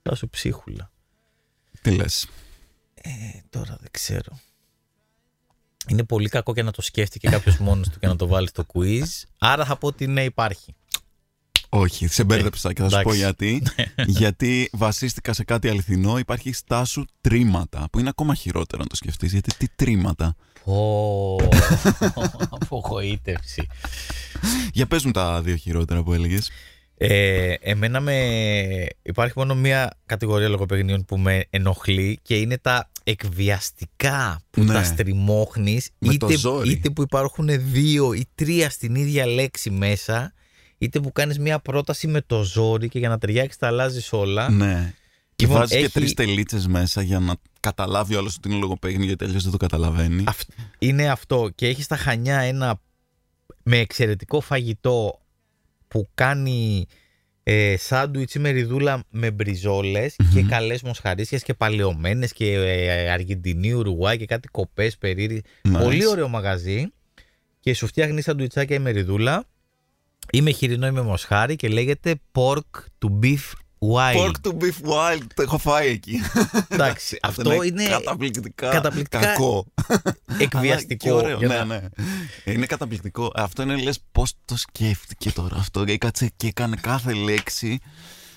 στάσου 0.00 0.28
ψίχουλα. 0.28 0.90
Τι 1.82 1.90
λες; 1.90 2.28
Ε, 2.94 3.10
τώρα 3.50 3.76
δεν 3.80 3.88
ξέρω. 3.90 4.38
Είναι 5.88 6.04
πολύ 6.04 6.28
κακό 6.28 6.54
και 6.54 6.62
να 6.62 6.70
το 6.70 6.82
σκέφτηκε 6.82 7.28
κάποιος 7.28 7.58
μόνος 7.58 7.88
του 7.88 7.98
και 7.98 8.06
να 8.06 8.16
το 8.16 8.26
βάλει 8.26 8.48
στο 8.48 8.66
quiz. 8.74 9.02
Άρα 9.38 9.64
θα 9.64 9.76
πω 9.76 9.86
ότι 9.86 10.06
ναι, 10.06 10.24
υπάρχει. 10.24 10.74
Όχι, 11.76 12.06
σε 12.06 12.24
μπέρδεψα 12.24 12.72
και 12.72 12.82
θα 12.82 12.88
σου 12.88 13.00
πω 13.02 13.12
εντάξει. 13.12 13.18
γιατί. 13.18 13.62
γιατί 14.20 14.68
βασίστηκα 14.72 15.32
σε 15.32 15.44
κάτι 15.44 15.68
αληθινό. 15.68 16.18
Υπάρχει 16.18 16.52
στάσου 16.52 17.04
τρίματα, 17.20 17.86
που 17.92 17.98
είναι 17.98 18.08
ακόμα 18.08 18.34
χειρότερο 18.34 18.82
να 18.82 18.88
το 18.88 18.96
σκεφτείς. 18.96 19.32
Γιατί 19.32 19.56
τι 19.56 19.66
τρίματα. 19.76 20.36
Πω. 20.64 21.36
Απογοήτευση. 22.60 23.66
Για 24.72 24.86
πες 24.86 25.04
μου 25.04 25.10
τα 25.10 25.42
δύο 25.42 25.56
χειρότερα 25.56 26.02
που 26.02 26.12
έλεγες. 26.12 26.50
Ε, 26.96 27.54
εμένα 27.60 28.00
με... 28.00 28.16
υπάρχει 29.02 29.32
μόνο 29.36 29.54
μία 29.54 29.98
κατηγορία 30.06 30.48
λογοπαιγνίων 30.48 31.04
που 31.04 31.18
με 31.18 31.44
ενοχλεί 31.50 32.18
και 32.22 32.36
είναι 32.36 32.58
τα 32.58 32.90
εκβιαστικά 33.04 34.40
που 34.50 34.62
Ναι. 34.62 34.72
τα 34.72 34.84
στριμώχνεις, 34.84 35.90
Με 35.98 36.16
το 36.16 36.26
είτε, 36.26 36.38
ζόρι. 36.38 36.70
είτε 36.70 36.90
που 36.90 37.02
υπάρχουν 37.02 37.48
δύο 37.72 38.12
ή 38.12 38.26
τρία 38.34 38.70
στην 38.70 38.94
ίδια 38.94 39.26
λέξη 39.26 39.70
μέσα, 39.70 40.32
είτε 40.84 41.00
που 41.00 41.12
κάνεις 41.12 41.38
μια 41.38 41.58
πρόταση 41.58 42.06
με 42.06 42.20
το 42.20 42.42
ζόρι 42.42 42.88
και 42.88 42.98
για 42.98 43.08
να 43.08 43.18
ταιριάξεις 43.18 43.56
τα 43.56 43.66
αλλάζεις 43.66 44.12
όλα. 44.12 44.50
Ναι. 44.50 44.94
Και 45.36 45.44
Λοιπόν, 45.44 45.58
βάζει 45.60 45.74
έχει- 45.74 45.84
και 45.84 45.90
τρεις 45.90 46.14
τελίτσες 46.14 46.66
μέσα 46.66 47.02
για 47.02 47.18
να 47.18 47.34
καταλάβει 47.60 48.14
όλος 48.14 48.34
ότι 48.36 48.48
είναι 48.48 48.58
λογοπαίγνη, 48.58 49.04
γιατί 49.06 49.24
αλλιώς 49.24 49.42
δεν 49.42 49.52
το 49.52 49.56
καταλαβαίνει. 49.58 50.24
Αυ- 50.26 50.48
είναι 50.78 51.08
αυτό. 51.10 51.50
Και 51.54 51.66
έχεις 51.66 51.84
στα 51.84 51.96
Χανιά 51.96 52.38
ένα 52.38 52.80
με 53.62 53.78
εξαιρετικό 53.78 54.40
φαγητό 54.40 55.20
που 55.88 56.08
κάνει 56.14 56.86
ε, 57.42 57.74
σάντουιτς 57.78 58.34
ή 58.34 58.38
μεριδούλα 58.38 59.02
με 59.10 59.30
μπριζόλες 59.30 60.16
και 60.32 60.42
καλές 60.42 60.82
μοσχαρίσιες 60.82 61.42
και 61.42 61.54
παλαιωμένες 61.54 62.32
και 62.32 62.52
ε, 62.52 63.10
Αργεντινή, 63.10 63.72
Ουρουάη 63.72 64.16
και 64.18 64.26
κάτι 64.26 64.48
κοπές 64.48 64.98
περίεργες. 64.98 65.40
Nice. 65.68 65.78
Πολύ 65.82 66.06
ωραίο 66.06 66.28
μαγαζί 66.28 66.86
και 67.60 67.74
σου 67.74 67.86
φτιάχνει 67.86 68.20
σαντουιτσάκια 68.20 68.76
η 68.76 68.78
μεριδούλα 68.78 69.44
ή 70.32 70.42
με 70.42 70.50
χοιρινό 70.50 70.86
ή 70.86 70.90
με 70.90 71.02
μοσχάρι 71.02 71.56
και 71.56 71.68
λέγεται 71.68 72.14
Pork 72.32 72.58
to 73.04 73.08
Beef 73.22 73.38
Wild. 73.94 74.16
Pork 74.16 74.30
to 74.42 74.50
beef 74.50 74.88
wild, 74.90 75.22
το 75.34 75.42
έχω 75.42 75.58
φάει 75.58 75.88
εκεί. 75.90 76.20
Εντάξει, 76.68 77.18
αυτό 77.22 77.62
είναι 77.62 77.84
καταπληκτικά, 77.86 78.68
καταπληκτικά 78.70 79.24
κακό. 79.26 79.66
εκβιαστικό. 80.38 81.08
Αλλά 81.10 81.20
και 81.22 81.26
ωραίο, 81.26 81.38
για 81.38 81.48
ναι, 81.48 81.54
να- 81.56 81.64
ναι. 81.64 81.80
Είναι 82.44 82.66
καταπληκτικό. 82.66 83.32
Αυτό 83.34 83.62
είναι 83.62 83.76
λες 83.76 83.98
πώς 84.12 84.32
το 84.44 84.56
σκέφτηκε 84.56 85.30
τώρα 85.32 85.56
αυτό. 85.56 85.84
Έκατσε 85.88 86.30
και 86.36 86.46
έκανε 86.46 86.76
κάθε 86.80 87.12
λέξη. 87.12 87.78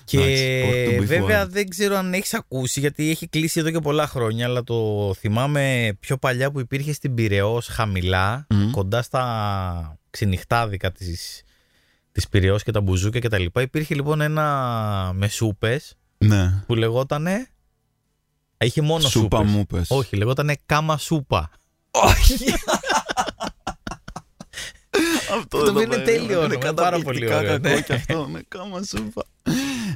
Και 0.04 0.18
Εντάξει, 0.18 0.62
pork 0.64 0.98
to 0.98 1.02
beef 1.02 1.06
βέβαια 1.06 1.44
wild. 1.44 1.48
δεν 1.48 1.68
ξέρω 1.68 1.96
αν 1.96 2.12
έχεις 2.14 2.34
ακούσει 2.34 2.80
γιατί 2.80 3.10
έχει 3.10 3.28
κλείσει 3.28 3.60
εδώ 3.60 3.70
και 3.70 3.78
πολλά 3.80 4.06
χρόνια 4.06 4.46
αλλά 4.46 4.64
το 4.64 5.12
θυμάμαι 5.18 5.92
πιο 6.00 6.16
παλιά 6.16 6.50
που 6.50 6.60
υπήρχε 6.60 6.92
στην 6.92 7.14
Πυραιός 7.14 7.66
χαμηλά 7.66 8.46
Μμ. 8.50 8.70
κοντά 8.70 9.02
στα 9.02 9.98
ξενυχτάδικα 10.10 10.92
της, 10.92 11.42
της 12.12 12.28
Πυραιός 12.28 12.62
και 12.62 12.70
τα 12.70 12.80
μπουζούκια 12.80 13.20
και 13.20 13.28
τα 13.28 13.38
λοιπά 13.38 13.60
υπήρχε 13.62 13.94
λοιπόν 13.94 14.20
ένα 14.20 15.10
με 15.14 15.28
σούπες 15.28 15.96
Ναι. 16.18 16.62
που 16.66 16.74
λεγότανε 16.74 17.48
είχε 18.58 18.80
μόνο 18.82 19.00
Σούπα 19.08 19.36
σούπες. 19.38 19.52
μου 19.52 19.66
πες. 19.66 19.90
Όχι, 19.90 20.16
λεγότανε 20.16 20.56
κάμα 20.66 20.96
σούπα. 20.98 21.50
Όχι. 21.90 22.34
αυτό 25.38 25.58
Το 25.58 25.72
δεν 25.72 25.82
είναι 25.82 25.96
περίμενα. 25.96 26.04
τέλειο 26.04 26.44
Είναι 26.44 26.54
όνομα, 26.54 26.74
πάρα 26.74 26.98
πολύ 27.00 27.20
καταπληκτικά 27.20 27.36
ωραίο, 27.38 27.60
κακό 27.60 27.68
ναι. 27.74 27.80
και 27.80 27.92
αυτό. 27.92 28.26
Ναι, 28.26 28.40
κάμα 28.48 28.82
σούπα. 28.82 29.24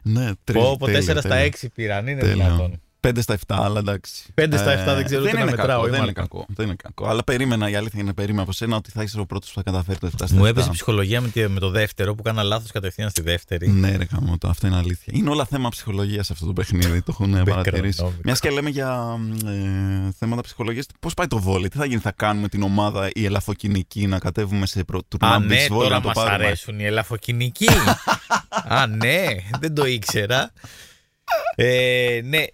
Ναι, 0.02 0.30
τρει- 0.44 0.58
Πω, 0.58 0.76
πω, 0.76 0.86
τέλειο, 0.86 1.00
4 1.14 1.18
στα 1.18 1.28
τέλειο. 1.28 1.50
6 1.62 1.66
πήραν, 1.74 2.06
είναι 2.06 2.20
Τέλειο. 2.20 2.34
δυνατόν. 2.44 2.80
5 3.08 3.10
στα 3.20 3.34
7, 3.36 3.38
αλλά 3.46 3.78
εντάξει. 3.78 4.22
5 4.40 4.46
στα 4.56 4.82
7 4.82 4.94
δεν 4.94 5.04
ξέρω 5.04 5.22
δεν 5.22 5.30
ούτε 5.32 5.32
να 5.32 5.40
είναι 5.40 5.50
μετράω, 5.50 5.66
Κακό, 5.80 5.86
η 5.86 5.90
δεν 5.90 5.98
είναι 5.98 5.98
Μάρκα. 6.06 6.20
κακό. 6.20 6.46
Δεν 6.48 6.66
είναι 6.66 6.74
κακό. 6.82 7.06
Αλλά 7.08 7.24
περίμενα, 7.24 7.70
η 7.70 7.74
αλήθεια 7.74 8.00
είναι 8.00 8.12
περίμενα 8.12 8.42
από 8.42 8.52
σένα 8.52 8.76
ότι 8.76 8.90
θα 8.90 9.02
είσαι 9.02 9.20
ο 9.20 9.26
πρώτος 9.26 9.48
που 9.48 9.54
θα 9.54 9.62
καταφέρει 9.62 9.98
το 9.98 10.06
7 10.06 10.10
στα 10.16 10.26
7. 10.26 10.30
Μου 10.38 10.44
έπεσε 10.46 10.70
ψυχολογία 10.70 11.20
με, 11.20 11.28
τη- 11.28 11.48
με 11.48 11.60
το 11.60 11.70
δεύτερο 11.70 12.14
που 12.14 12.22
κάνα 12.22 12.42
λάθος 12.42 12.70
κατευθείαν 12.70 13.10
στη 13.10 13.22
δεύτερη. 13.22 13.68
Ναι, 13.68 13.96
ρε 13.96 14.04
χαμό, 14.04 14.38
το, 14.38 14.48
αυτό 14.48 14.66
είναι 14.66 14.76
αλήθεια. 14.76 15.12
Είναι 15.16 15.30
όλα 15.30 15.44
θέμα 15.44 15.68
ψυχολογίας 15.68 16.30
αυτό 16.30 16.46
το 16.46 16.52
παιχνίδι. 16.52 17.02
το 17.02 17.16
έχουν 17.20 17.44
παρατηρήσει. 17.44 18.02
Background, 18.06 18.20
Μιας 18.24 18.40
και 18.40 18.50
λέμε 18.50 18.70
για 18.70 19.18
ε, 19.46 20.10
θέματα 20.18 20.42
ψυχολογίας, 20.42 20.86
πώς 21.00 21.14
πάει 21.14 21.26
το 21.26 21.38
βόλι, 21.38 21.68
τι 21.68 21.76
θα 21.78 21.84
γίνει, 21.84 22.00
θα 22.00 22.12
κάνουμε 22.16 22.48
την 22.48 22.62
ομάδα 22.62 23.10
η 23.14 23.24
ελαφοκινική 23.24 24.06
να 24.06 24.18
κατέβουμε 24.18 24.66
σε 24.66 24.84
προ... 24.84 24.98
Α, 24.98 25.02
τουρνουά 25.08 25.38
ναι, 25.38 25.56
beach 25.56 25.72
volley 25.72 25.78
τώρα 25.82 25.88
να 25.94 26.00
το 26.00 26.06
μας 26.06 26.16
πάρουμε; 26.16 26.34
αρέσουν 26.46 26.78
οι 26.80 26.84
ελαφοκινικοί. 26.84 27.68
Α, 28.78 28.86
ναι, 28.86 29.24
δεν 29.60 29.74
το 29.74 29.86
ήξερα. 29.86 30.50
Ε, 31.54 32.20
ναι, 32.24 32.44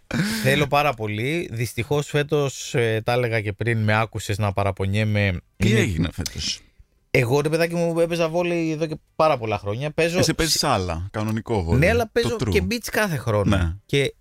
θέλω 0.43 0.67
πάρα 0.67 0.93
πολύ. 0.95 1.49
Δυστυχώς 1.53 2.07
φέτος, 2.07 2.75
ε, 2.75 3.01
τα 3.05 3.13
έλεγα 3.13 3.41
και 3.41 3.53
πριν, 3.53 3.79
με 3.83 3.95
άκουσες 4.01 4.39
να 4.39 4.53
παραπονιέμαι. 4.53 5.41
Τι 5.57 5.69
Είναι- 5.71 5.79
έγινε 5.81 6.09
φέτος; 6.13 6.61
Εγώ, 7.11 7.41
ρε 7.41 7.49
παιδάκι 7.49 7.75
μου, 7.75 8.01
έπαιζα 8.01 8.29
βόλεϊ 8.29 8.71
εδώ 8.71 8.87
και 8.87 8.97
πάρα 9.17 9.39
πολλά 9.39 9.59
χρόνια. 9.59 9.91
Παίζω... 9.91 10.19
Εσύ 10.19 10.35
παίζεις 10.35 10.65
άλλα, 10.65 11.09
κανονικό 11.11 11.63
βόλι. 11.63 11.79
Ναι, 11.79 11.89
αλλά 11.89 12.03
το 12.05 12.11
παίζω 12.13 12.37
true. 12.41 12.51
και 12.51 12.63
beach 12.71 12.89
κάθε 12.93 13.17
χρόνο. 13.17 13.57
Ναι. 13.57 13.75
Και 13.87 14.15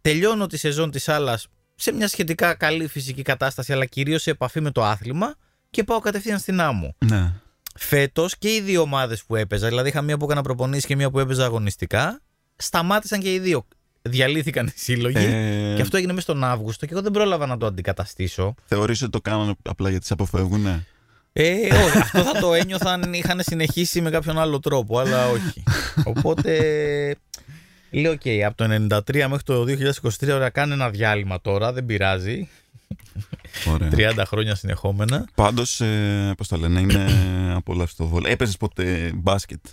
τελειώνω 0.00 0.46
τη 0.46 0.56
σεζόν 0.56 0.90
της 0.90 1.08
άλλας 1.08 1.46
σε 1.74 1.92
μια 1.92 2.08
σχετικά 2.08 2.54
καλή 2.54 2.86
φυσική 2.86 3.22
κατάσταση, 3.22 3.72
αλλά 3.72 3.84
κυρίως 3.84 4.22
σε 4.22 4.30
επαφή 4.30 4.60
με 4.60 4.70
το 4.70 4.84
άθλημα 4.84 5.34
και 5.70 5.84
πάω 5.84 5.98
κατευθείαν 5.98 6.38
στην 6.38 6.60
άμμο. 6.60 6.94
Ναι. 6.98 7.32
Φέτος 7.78 8.38
και 8.38 8.54
οι 8.54 8.60
δύο 8.60 8.80
ομάδες 8.80 9.24
που 9.24 9.36
έπαιζα, 9.36 9.68
δηλαδή 9.68 9.88
είχα 9.88 10.02
μία 10.02 10.16
που 10.16 10.24
έκανα 10.24 10.42
προπονήσεις 10.42 10.86
και 10.86 10.96
μία 10.96 11.10
που 11.10 11.18
έπαιζα 11.18 11.44
αγωνιστικά, 11.44 12.20
σταμάτησαν 12.56 13.20
και 13.20 13.32
οι 13.32 13.38
δύο. 13.38 13.66
Διαλύθηκαν 14.08 14.66
οι 14.66 14.72
σύλλογοι. 14.74 15.16
Ε, 15.24 15.72
Και 15.76 15.82
αυτό 15.82 15.96
έγινε 15.96 16.12
μέσα 16.12 16.26
στον 16.30 16.44
Αύγουστο 16.44 16.86
και 16.86 16.92
εγώ 16.92 17.02
δεν 17.02 17.12
πρόλαβα 17.12 17.46
να 17.46 17.56
το 17.56 17.66
αντικαταστήσω. 17.66 18.54
Θεωρείς 18.64 19.02
ότι 19.02 19.10
το 19.10 19.20
κάνανε 19.20 19.54
απλά 19.62 19.90
γιατί 19.90 20.06
σε 20.06 20.12
αποφεύγουν, 20.12 20.60
ναι. 20.60 20.84
Ε, 21.32 21.52
όχι, 21.74 21.98
αυτό 21.98 22.22
θα 22.22 22.40
το 22.40 22.54
ένιωθα 22.54 22.92
αν 22.92 23.12
είχαν 23.12 23.40
συνεχίσει 23.42 24.00
με 24.00 24.10
κάποιον 24.10 24.38
άλλο 24.38 24.60
τρόπο, 24.60 24.98
αλλά 24.98 25.28
όχι. 25.28 25.62
Οπότε 26.04 26.52
λέω: 27.90 28.12
οκ, 28.12 28.20
από 28.46 28.56
το 28.56 28.64
93 28.64 29.26
μέχρι 29.28 29.42
το 29.44 29.64
2023, 30.22 30.34
ωραία, 30.34 30.48
κάνε 30.48 30.74
ένα 30.74 30.90
διάλειμμα 30.90 31.40
τώρα, 31.40 31.72
δεν 31.72 31.86
πειράζει. 31.86 32.48
Ωραία. 33.68 33.90
30 33.96 34.22
χρόνια 34.26 34.54
συνεχόμενα. 34.54 35.28
Πάντως, 35.34 35.80
ε, 35.80 36.34
πώς 36.36 36.48
το 36.48 36.56
λένε, 36.56 36.80
είναι 36.80 37.06
απολαυστικό 37.56 38.08
βόλεϊ. 38.08 38.30
Έπαιζες 38.30 38.56
ποτέ 38.56 39.12
μπάσκετ; 39.14 39.64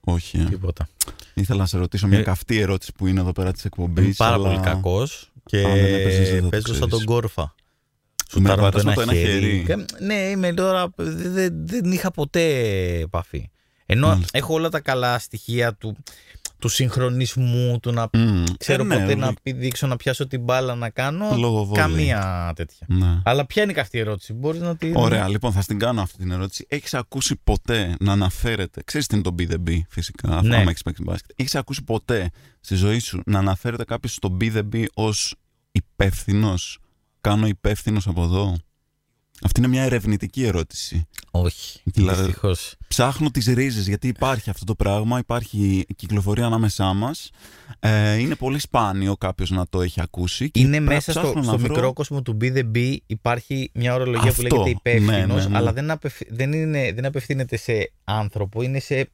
Όχι. 0.00 0.38
ε. 0.38 0.44
Τίποτα. 0.44 0.88
Ήθελα 1.34 1.58
να 1.58 1.66
σε 1.66 1.78
ρωτήσω 1.78 2.06
μια 2.06 2.18
Ε, 2.18 2.22
καυτή 2.22 2.58
ερώτηση 2.58 2.92
που 2.92 3.06
είναι 3.06 3.20
εδώ 3.20 3.32
πέρα 3.32 3.52
της 3.52 3.64
εκπομπής. 3.64 4.04
Είμαι 4.04 4.14
πάρα 4.16 4.36
πολύ 4.36 4.58
κακός 4.60 5.30
και 5.44 5.64
Αν 5.64 5.72
δεν 5.74 5.94
έπαιζες, 5.94 6.28
δεν 6.30 6.36
θα 6.36 6.42
το 6.42 6.48
παίζω 6.48 6.66
σαν 6.66 6.74
ξέρεις. 6.76 6.88
τον 6.90 7.04
κόρφα. 7.04 7.42
Με 8.32 8.40
Σουτάρω 8.40 8.62
με 8.62 8.70
το 8.70 8.76
βαράς 8.82 8.82
ένα 8.82 8.90
με 8.90 8.94
το 8.94 9.00
ένα 9.00 9.12
χέρι. 9.12 9.40
χέρι. 9.40 9.64
Και- 9.66 10.04
Ναι, 10.04 10.14
είμαι 10.14 10.52
τώρα. 10.54 10.92
Δεν, 10.96 11.32
δεν- 11.32 11.66
δεν 11.66 11.92
είχα 11.92 12.10
ποτέ 12.10 12.42
επαφή. 12.98 13.50
Ενώ 13.86 14.06
Μάλιστα. 14.06 14.38
έχω 14.38 14.54
όλα 14.54 14.68
τα 14.68 14.80
καλά 14.80 15.18
στοιχεία 15.18 15.74
του, 15.74 15.96
του 16.60 16.68
συγχρονισμού, 16.68 17.78
του 17.80 17.92
να 17.92 18.08
Μμμ. 18.12 18.44
ξέρω 18.58 18.82
Ε, 18.82 18.86
ναι, 18.86 18.98
πότε 18.98 19.14
να 19.14 19.24
λογ- 19.26 19.36
πηδήξω, 19.42 19.86
να 19.86 19.96
πιάσω 19.96 20.26
την 20.26 20.40
μπάλα 20.40 20.74
να 20.74 20.90
κάνω. 20.90 21.36
Λόγω 21.36 21.64
βόλεϊ. 21.64 21.84
Καμία 21.86 22.52
τέτοια. 22.56 22.86
Ναι. 22.90 23.20
Αλλά 23.24 23.46
ποια 23.46 23.62
είναι 23.62 23.72
η 23.72 23.74
καυτή 23.74 23.98
ερώτηση, 23.98 24.32
μπορείς 24.32 24.60
να 24.60 24.76
την. 24.76 24.96
Ωραία, 24.96 25.28
λοιπόν, 25.28 25.52
θα 25.52 25.60
στην 25.60 25.78
κάνω 25.78 26.02
αυτή 26.02 26.16
την 26.18 26.30
ερώτηση. 26.30 26.66
Έχεις 26.68 26.94
ακούσει 26.94 27.36
ποτέ 27.44 27.96
να 28.00 28.12
αναφέρεται. 28.12 28.82
Ξέρεις 28.84 29.06
τι 29.06 29.14
είναι 29.14 29.24
το 29.24 29.34
be 29.38 29.50
the 29.50 29.68
be, 29.70 29.80
φυσικά, 29.88 30.36
αφού 30.36 30.46
Ναι. 30.46 30.56
άμα 30.56 30.70
έχεις 30.70 30.82
παίξει 30.82 31.02
μπάσκετ. 31.02 31.30
Έχεις 31.36 31.54
ακούσει 31.54 31.82
ποτέ 31.84 32.30
στη 32.60 32.74
ζωή 32.74 32.98
σου 32.98 33.22
να 33.26 33.38
αναφέρεται 33.38 33.84
κάποιος 33.84 34.12
στο 34.12 34.36
be 34.40 34.56
the 34.56 34.62
be 34.74 34.84
ως 34.94 35.34
υπεύθυνος; 35.72 36.78
Κάνω 37.20 37.46
υπεύθυνος 37.46 38.06
από 38.06 38.22
εδώ; 38.22 38.56
Αυτή 39.44 39.60
είναι 39.60 39.68
μια 39.68 39.82
ερευνητική 39.82 40.44
ερώτηση. 40.44 41.06
Όχι. 41.30 41.80
Δηλαδή- 41.84 42.22
Δυστυχώς. 42.24 42.74
Ψάχνω 42.88 43.30
τις 43.30 43.46
ρίζες 43.46 43.86
γιατί 43.88 44.08
υπάρχει 44.08 44.50
αυτό 44.50 44.64
το 44.64 44.74
πράγμα, 44.74 45.18
υπάρχει 45.18 45.84
κυκλοφορία 45.96 46.46
ανάμεσά 46.46 46.92
μας. 46.92 47.30
Ε, 47.80 48.14
είναι 48.16 48.34
πολύ 48.34 48.58
σπάνιο 48.58 49.16
κάποιος 49.16 49.50
να 49.50 49.66
το 49.68 49.82
έχει 49.82 50.00
ακούσει. 50.00 50.50
και 50.50 50.60
Είναι 50.60 50.68
πρέπει 50.70 50.84
να 50.84 50.92
μέσα 50.94 51.12
στο, 51.12 51.20
ψάχνω 51.20 51.42
στο 51.42 51.52
να 51.52 51.58
βρω- 51.58 51.70
μικρό 51.70 51.92
κόσμο 51.92 52.22
του 52.22 52.36
Be 52.40 52.56
The 52.56 52.64
Be 52.74 52.96
υπάρχει 53.06 53.70
μια 53.74 53.94
ορολογία 53.94 54.30
Αυτό, 54.30 54.42
που 54.46 54.54
λέγεται 54.54 54.70
υπεύθυνο, 54.70 55.34
ναι, 55.34 55.42
ναι, 55.42 55.48
ναι. 55.48 55.56
αλλά 55.56 55.72
δεν, 55.72 55.90
απευθ- 55.90 56.26
δεν, 56.30 56.52
είναι, 56.52 56.92
δεν 56.92 57.04
απευθύνεται 57.04 57.56
σε 57.56 57.92
άνθρωπο, 58.04 58.62
είναι 58.62 58.78
σε 58.80 59.10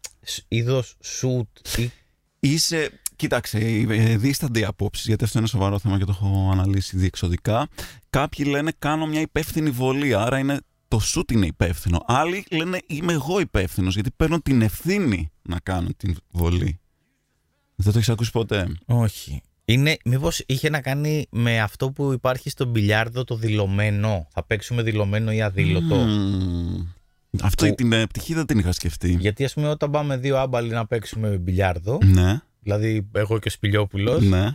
είδος 0.48 0.96
shoot 1.20 1.78
ή 1.78 1.90
Είσαι, 2.40 2.90
κοίταξε, 3.16 3.58
ε, 3.88 4.16
δίστανται 4.16 4.58
οι 4.58 4.64
απόψεις, 4.64 5.06
γιατί 5.06 5.24
αυτό 5.24 5.38
είναι 5.38 5.48
σοβαρό 5.48 5.78
θέμα 5.78 5.98
και 5.98 6.04
το 6.04 6.12
έχω 6.16 6.48
αναλύσει 6.52 6.96
διεξοδικά. 6.96 7.68
Κάποιοι 8.10 8.46
λένε 8.48 8.72
κάνω 8.78 9.06
μια 9.06 9.20
υπεύθυνη 9.20 9.70
βολή, 9.70 10.14
άρα 10.14 10.38
είναι 10.38 10.58
το 10.88 10.98
σουτ 10.98 11.30
είναι 11.30 11.46
υπεύθυνο. 11.46 12.02
Άλλοι 12.06 12.44
λένε 12.50 12.80
είμαι 12.86 13.12
εγώ 13.12 13.40
υπεύθυνος, 13.40 13.94
γιατί 13.94 14.10
παίρνω 14.16 14.40
την 14.40 14.62
ευθύνη 14.62 15.30
να 15.42 15.58
κάνω 15.62 15.88
την 15.96 16.16
βολή. 16.30 16.80
Δεν 17.74 17.92
το 17.92 17.98
έχεις 17.98 18.10
ακούσει 18.10 18.30
ποτέ; 18.30 18.76
Όχι. 18.86 19.40
Είναι, 19.64 19.96
μήπως 20.04 20.42
είχε 20.46 20.70
να 20.70 20.80
κάνει 20.80 21.26
με 21.30 21.60
αυτό 21.60 21.90
που 21.90 22.12
υπάρχει 22.12 22.50
στο 22.50 22.64
μπιλιάρδο 22.64 23.24
το 23.24 23.36
δηλωμένο; 23.36 24.26
Θα 24.30 24.44
παίξουμε 24.44 24.82
δηλωμένο 24.82 25.32
ή 25.32 25.42
αδήλωτο; 25.42 25.94
Μμμ. 25.96 26.86
Αυτή 27.42 27.68
Που- 27.68 27.74
την 27.74 27.92
ε, 27.92 28.06
πτυχή 28.06 28.34
δεν 28.34 28.46
την 28.46 28.58
είχα 28.58 28.72
σκεφτεί. 28.72 29.16
Γιατί 29.20 29.44
ας 29.44 29.52
πούμε 29.54 29.68
όταν 29.68 29.90
πάμε 29.90 30.16
δύο 30.16 30.38
άμπαλοι 30.38 30.70
να 30.70 30.86
παίξουμε 30.86 31.28
μπιλιάρδο, 31.28 31.98
Ναι, 32.04 32.40
δηλαδή 32.66 33.06
εγώ 33.12 33.38
και 33.38 33.48
ο 33.48 33.50
Σπηλιόπουλος, 33.50 34.22
ναι. 34.22 34.52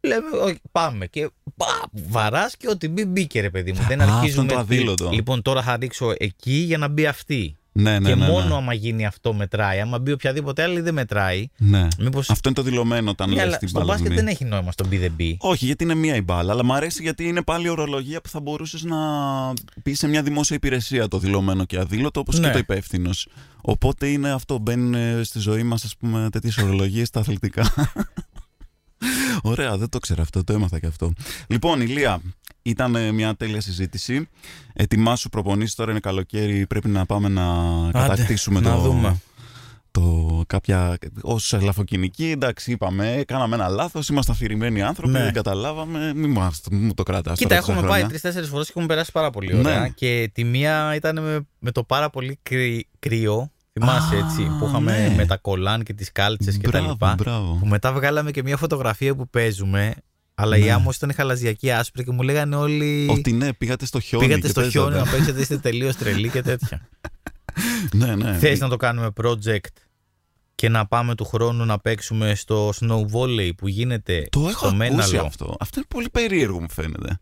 λέμε 0.00 0.36
«Όχι, 0.42 0.58
πάμε 0.72 1.06
και 1.06 1.30
πα, 1.56 1.66
βαράς 1.92 2.56
και 2.56 2.68
ό,τι 2.68 2.88
μπει 2.88 3.04
μπήκε 3.04 3.40
ρε 3.40 3.50
παιδί 3.50 3.72
μου. 3.72 3.82
Δεν 3.88 4.00
Α, 4.00 4.04
αυτό 4.04 4.16
αρχίζουμε. 4.16 4.42
είναι 4.42 4.52
το 4.52 4.58
αδήλωτο. 4.58 5.10
Λοιπόν 5.10 5.42
τώρα 5.42 5.62
θα 5.62 5.76
ρίξω 5.76 6.12
εκεί 6.16 6.52
για 6.52 6.78
να 6.78 6.88
μπει 6.88 7.06
αυτή. 7.06 7.56
Ναι, 7.74 7.98
ναι, 7.98 8.08
και 8.08 8.14
ναι, 8.14 8.26
μόνο 8.26 8.48
ναι. 8.48 8.54
άμα 8.54 8.74
γίνει 8.74 9.06
αυτό 9.06 9.32
μετράει. 9.34 9.80
Άμα 9.80 9.98
μπει 9.98 10.12
οποιαδήποτε 10.12 10.62
άλλη 10.62 10.80
δεν 10.80 10.94
μετράει. 10.94 11.46
ναι. 11.56 11.86
Μήπως... 11.98 12.30
Αυτό 12.30 12.48
είναι 12.48 12.58
το 12.58 12.62
δηλωμένο 12.64 13.10
όταν 13.10 13.28
Ναι, 13.28 13.34
λες 13.34 13.44
αλλά 13.44 13.56
την 13.58 13.68
στο 13.68 13.78
μπάλα 13.78 13.92
μπάσκετ 13.92 14.10
μπει. 14.10 14.14
δεν 14.16 14.26
έχει 14.26 14.44
νόημα 14.44 14.72
στο 14.72 14.84
be 14.90 14.94
the 14.94 15.08
be. 15.20 15.34
Όχι, 15.38 15.64
γιατί 15.66 15.84
είναι 15.84 15.94
μία 15.94 16.16
η 16.16 16.20
μπάλα, 16.22 16.52
αλλά 16.52 16.64
μου 16.64 16.72
αρέσει 16.74 17.02
γιατί 17.02 17.24
είναι 17.24 17.42
πάλι 17.42 17.68
ορολογία 17.68 18.20
που 18.20 18.28
θα 18.28 18.40
μπορούσες 18.40 18.82
να 18.82 18.96
πεις 19.82 19.98
σε 19.98 20.08
μια 20.08 20.22
δημόσια 20.22 20.56
υπηρεσία 20.56 21.08
το 21.08 21.18
δηλωμένο 21.18 21.64
και 21.64 21.78
αδήλωτο, 21.78 22.20
όπως 22.20 22.38
Ναι. 22.38 22.46
και 22.46 22.52
το 22.52 22.58
υπεύθυνος. 22.58 23.28
Οπότε 23.60 24.06
είναι 24.06 24.30
αυτό, 24.30 24.58
μπαίνουν 24.58 24.94
ε, 24.94 25.20
στη 25.22 25.38
ζωή 25.38 25.62
μας, 25.62 25.84
ας 25.84 25.96
πούμε, 25.96 26.28
τέτοιες 26.32 26.56
ορολογίες 26.58 27.08
στα 27.08 27.20
αθλητικά. 27.20 27.72
Ωραία, 29.42 29.76
δεν 29.76 29.88
το 29.88 29.98
ξέρω 29.98 30.22
αυτό, 30.22 30.44
το 30.44 30.52
έμαθα 30.52 30.78
και 30.78 30.86
αυτό. 30.86 31.12
Λοιπόν, 31.46 31.80
Ηλία, 31.80 32.20
ήταν 32.62 32.94
ε, 32.94 33.12
μια 33.12 33.34
τέλεια 33.36 33.60
συζήτηση. 33.60 34.28
Ετοιμάσου 34.72 35.28
προπονήσεις, 35.28 35.74
τώρα 35.74 35.90
είναι 35.90 36.00
καλοκαίρι, 36.00 36.66
πρέπει 36.66 36.88
να 36.88 37.06
πάμε 37.06 37.28
να 37.28 37.44
κατακτήσουμε 37.92 38.60
να 38.60 38.72
το, 38.72 38.78
δούμε. 38.80 39.16
το 39.90 40.42
κάποια. 40.46 40.98
Ω 41.22 41.56
ελαφοκοινικοί, 41.56 42.30
εντάξει, 42.30 42.70
είπαμε, 42.72 43.22
κάναμε 43.26 43.54
ένα 43.54 43.68
λάθος. 43.68 44.08
Είμαστε 44.08 44.32
αφηρημένοι 44.32 44.82
άνθρωποι, 44.82 45.12
Ναι. 45.12 45.22
δεν 45.22 45.32
καταλάβαμε. 45.32 46.12
Μην 46.14 46.30
μας- 46.30 46.60
μην 46.70 46.84
μου 46.84 46.94
το 46.94 47.02
κρατάς. 47.02 47.38
Κοίτα, 47.38 47.54
έχουμε 47.54 47.82
πάει 47.82 48.04
τρει-τέσσερι 48.06 48.46
φορές 48.46 48.64
και 48.66 48.72
έχουμε 48.76 48.86
περάσει 48.86 49.12
πάρα 49.12 49.30
πολύ 49.30 49.56
ωραία. 49.56 49.80
Ναι. 49.80 49.88
Και 49.88 50.30
τη 50.34 50.44
μία 50.44 50.94
ήταν 50.94 51.22
με, 51.22 51.46
με 51.58 51.70
το 51.72 51.84
πάρα 51.84 52.10
πολύ 52.10 52.38
κρυ- 52.42 52.86
κρύο. 52.98 53.50
Θυμάσαι 53.72 54.14
Α, 54.16 54.18
έτσι, 54.18 54.42
που 54.58 54.66
είχαμε 54.66 55.08
ναι. 55.08 55.14
με 55.14 55.26
τα 55.26 55.36
κολάν 55.36 55.82
και 55.82 55.92
τις 55.94 56.12
κάλτσες 56.12 56.56
και 56.56 56.62
τα 56.62 56.68
Μπράβο, 56.70 56.88
λοιπά. 56.90 57.14
μπράβο. 57.18 57.56
Που 57.60 57.66
μετά 57.66 57.92
βγάλαμε 57.92 58.30
και 58.30 58.42
μια 58.42 58.56
φωτογραφία 58.56 59.14
που 59.14 59.28
παίζουμε, 59.28 59.94
αλλά 60.34 60.56
Ναι. 60.58 60.64
η 60.64 60.70
άμμο 60.70 60.90
ήταν 60.94 61.12
χαλαζιακή 61.14 61.70
άσπρη 61.70 62.04
και 62.04 62.10
μου 62.10 62.22
λέγανε 62.22 62.56
όλοι. 62.56 63.06
Ότι 63.10 63.32
ναι, 63.32 63.52
πήγατε 63.52 63.86
στο 63.86 64.00
χιόνι. 64.00 64.24
Πήγατε 64.26 64.42
και 64.42 64.48
στο 64.48 64.60
παίζατε. 64.60 64.78
χιόνι 64.88 65.04
να 65.04 65.10
παίξετε, 65.10 65.40
είστε 65.40 65.58
τελείως 65.58 65.96
τρελοί 65.96 66.28
και 66.30 66.42
τέτοια. 66.42 66.88
Ναι, 67.92 68.16
ναι. 68.16 68.38
Θες 68.38 68.60
να 68.60 68.68
το 68.68 68.76
κάνουμε 68.76 69.08
project 69.22 69.66
και 70.54 70.68
να 70.68 70.86
πάμε 70.86 71.14
του 71.14 71.24
χρόνου 71.24 71.64
να 71.64 71.78
παίξουμε 71.78 72.34
στο 72.34 72.72
snow 72.80 73.04
volley 73.12 73.50
που 73.56 73.68
γίνεται 73.68 74.26
Το 74.30 74.40
έχω 74.40 74.50
στο 74.50 74.66
ακούσει 74.66 74.76
Μέναλο; 74.76 75.20
αυτό. 75.20 75.56
Αυτό 75.60 75.78
είναι 75.78 75.88
πολύ 75.88 76.08
περίεργο 76.12 76.60
μου 76.60 76.70
φαίνεται. 76.70 77.18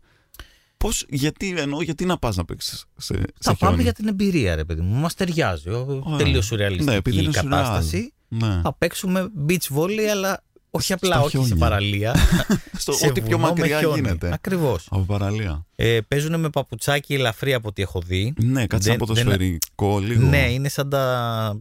Πώς, 0.77 1.05
γιατί, 1.09 1.53
εννοώ, 1.57 1.81
γιατί 1.81 2.05
να 2.05 2.17
πας 2.17 2.35
να 2.35 2.45
παίξεις 2.45 2.85
σε, 2.97 3.13
σε 3.13 3.23
Θα 3.39 3.55
πάμε 3.55 3.71
χιόνι; 3.71 3.83
για 3.83 3.93
την 3.93 4.07
εμπειρία, 4.07 4.55
ρε 4.55 4.63
παιδί 4.65 4.81
μου. 4.81 4.95
Μας 4.95 5.13
ταιριάζει. 5.13 5.69
Ωραία. 5.69 5.83
Τελείως 5.83 6.17
Ναι, 6.17 6.25
επειδή 6.25 6.41
σουρεαλιστική 6.41 7.17
είναι 7.21 7.31
κατάσταση. 7.31 8.13
Ναι. 8.27 8.59
Θα 8.63 8.73
παίξουμε 8.77 9.31
beach 9.47 9.75
volley, 9.77 10.01
αλλά 10.11 10.43
όχι 10.71 10.85
Στα 10.85 10.93
απλά, 10.95 11.19
όχι 11.21 11.29
σε 11.37 11.37
χιόνια. 11.37 11.55
παραλία. 11.55 12.15
Στο 12.77 12.91
σε 12.93 13.07
ό,τι 13.07 13.21
πιο 13.21 13.37
βουνό 13.37 13.47
με 13.53 13.59
μακριά 13.59 13.79
χιόνι. 13.79 13.95
γίνεται. 14.01 14.29
Ακριβώς. 14.33 14.87
Από 14.91 15.01
παραλία. 15.01 15.65
Ε, 15.75 15.99
παίζουν 16.07 16.39
με 16.39 16.49
παπουτσάκι 16.49 17.13
ελαφρύ 17.13 17.53
από 17.53 17.67
ό,τι 17.67 17.81
έχω 17.81 18.01
δει. 18.01 18.33
Ναι, 18.43 18.67
κάτσε 18.67 18.89
Δεν- 18.89 18.97
ένα 18.97 19.05
ποδοσφαιρικό 19.05 19.99
λίγο. 19.99 20.27
Ναι, 20.27 20.51
είναι 20.51 20.69
σαν 20.69 20.89
τα. 20.89 21.59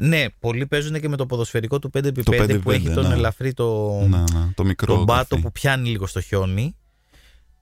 Ναι, 0.00 0.24
πολλοί 0.38 0.66
παίζουν 0.66 1.00
και 1.00 1.08
με 1.08 1.16
το 1.16 1.26
ποδοσφαιρικό 1.26 1.78
του 1.78 1.90
5x5 1.94 2.22
Το 2.22 2.32
5x5, 2.32 2.60
που 2.62 2.70
έχει 2.70 2.90
τον 2.90 3.06
ναι. 3.08 3.14
ελαφρύ 3.14 3.52
το, 3.52 3.98
ναι, 4.00 4.18
ναι, 4.18 4.52
το 4.54 4.64
μικρό. 4.64 4.94
τον 4.94 5.04
μπάτο 5.04 5.26
γραφή. 5.30 5.42
που 5.42 5.52
πιάνει 5.52 5.88
λίγο 5.88 6.06
στο 6.06 6.20
χιόνι. 6.20 6.76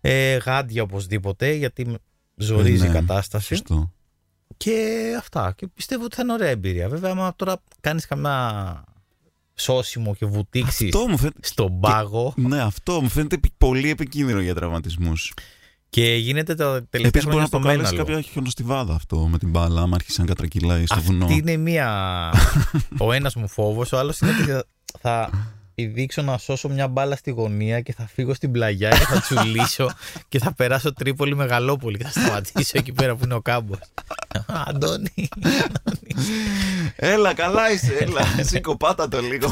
Ε, 0.00 0.36
γάντια 0.36 0.82
οπωσδήποτε 0.82 1.52
γιατί 1.52 1.96
ζορίζει 2.36 2.84
Ε, 2.84 2.88
ναι, 2.88 2.98
η 2.98 3.00
κατάσταση. 3.00 3.46
Σωστό. 3.54 3.92
Και 4.56 4.98
αυτά. 5.18 5.52
Και 5.56 5.66
πιστεύω 5.66 6.04
ότι 6.04 6.16
θα 6.16 6.22
είναι 6.22 6.32
ωραία 6.32 6.48
εμπειρία. 6.48 6.88
Βέβαια, 6.88 7.10
άμα 7.10 7.32
τώρα 7.36 7.62
κάνεις 7.80 8.06
καμιά 8.06 8.84
σώσιμο 9.60 10.14
και 10.14 10.26
βουτήξεις 10.26 10.94
Αυτό 10.94 11.08
μου 11.08 11.16
φαίνεται. 11.18 11.38
στον 11.42 11.80
πάγο 11.80 12.32
Ναι, 12.36 12.60
αυτό 12.62 13.00
μου 13.02 13.08
φαίνεται 13.08 13.34
επι- 13.34 13.52
πολύ 13.58 13.90
επικίνδυνο 13.90 14.40
για 14.40 14.54
τραυματισμούς. 14.54 15.32
και 15.90 16.14
γίνεται 16.14 16.54
τα 16.54 16.64
τελευταία 16.64 17.00
Επίσης 17.00 17.24
μπορεί 17.24 17.36
χρόνια 17.36 17.40
να 17.40 17.46
στο 17.46 17.58
προκαλέσει 17.58 17.94
Μέναλο. 17.94 18.04
κάποια 18.14 18.30
χιονοστιβάδα 18.32 18.94
αυτό 18.94 19.16
με 19.18 19.38
την 19.38 19.50
μπάλα, 19.50 19.80
άμα 19.80 19.94
αρχίσει 19.94 20.20
να 20.20 20.26
κατρακυλάει 20.26 20.86
στο 20.86 21.00
βουνό. 21.00 21.24
Αυτή 21.24 21.36
είναι 21.36 21.56
μία. 21.56 22.30
ο 23.06 23.12
ένας 23.12 23.34
μου 23.34 23.48
φόβος. 23.48 23.92
Ο 23.92 23.98
άλλος 23.98 24.20
είναι 24.20 24.30
ότι 24.30 24.62
θα, 25.00 25.30
θα 25.80 25.86
πηδήξω 25.86 26.22
να 26.22 26.38
σώσω 26.38 26.68
μια 26.68 26.88
μπάλα 26.88 27.16
στη 27.16 27.30
γωνία 27.30 27.80
και 27.80 27.92
θα 27.92 28.06
φύγω 28.06 28.34
στην 28.34 28.52
πλαγιά 28.52 28.90
και 28.90 29.04
θα 29.04 29.20
τσουλήσω 29.20 29.90
και 30.28 30.38
θα 30.38 30.54
περάσω 30.54 30.92
Τρίπολη 30.92 31.36
Μεγαλόπολη 31.36 31.98
και 31.98 32.04
θα 32.04 32.10
σταματήσω 32.10 32.72
εκεί 32.78 32.92
πέρα 32.92 33.16
που 33.16 33.24
είναι 33.24 33.34
ο 33.34 33.40
κάμπος. 33.40 33.78
Αντώνη. 34.68 35.28
Έλα, 36.96 37.34
καλά 37.34 37.72
είσαι, 37.72 37.96
έλα. 38.04 38.20
Σήκω, 38.40 38.76
πάτα 38.76 39.08
το 39.08 39.20
λίγο. 39.20 39.50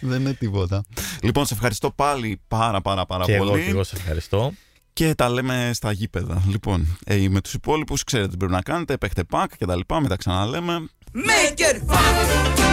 Δεν 0.00 0.20
είναι 0.20 0.32
τίποτα. 0.32 0.84
Λοιπόν, 1.22 1.46
σε 1.46 1.54
ευχαριστώ 1.54 1.90
πάλι 1.90 2.40
πάρα 2.48 2.80
πάρα 2.80 3.06
πάρα 3.06 3.24
και 3.24 3.34
εγώ, 3.34 3.44
πολύ. 3.44 3.64
και 3.64 3.70
εγώ 3.70 3.84
σε 3.84 3.96
ευχαριστώ. 3.96 4.52
Και 4.92 5.14
τα 5.14 5.28
λέμε 5.28 5.70
στα 5.74 5.92
γήπεδα. 5.92 6.42
Λοιπόν, 6.48 6.98
ε, 7.04 7.28
με 7.28 7.40
τους 7.40 7.54
υπόλοιπους 7.54 8.04
ξέρετε 8.04 8.30
τι 8.30 8.36
πρέπει 8.36 8.52
να 8.52 8.62
κάνετε. 8.62 8.96
Παίχτε 8.96 9.24
πακ 9.24 9.56
και 9.56 9.66
τα 9.66 9.76
λοιπά. 9.76 10.00
Μετά 10.00 10.16
ξαναλέμε. 10.16 10.88
Make 11.14 11.58
it 11.58 11.92
fun. 11.92 12.65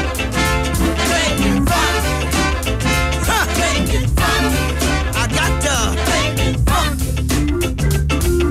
it. 3.96 4.10
I 5.16 5.28
got 5.38 5.54
to 5.66 5.76
make 6.10 6.40
it. 6.48 6.58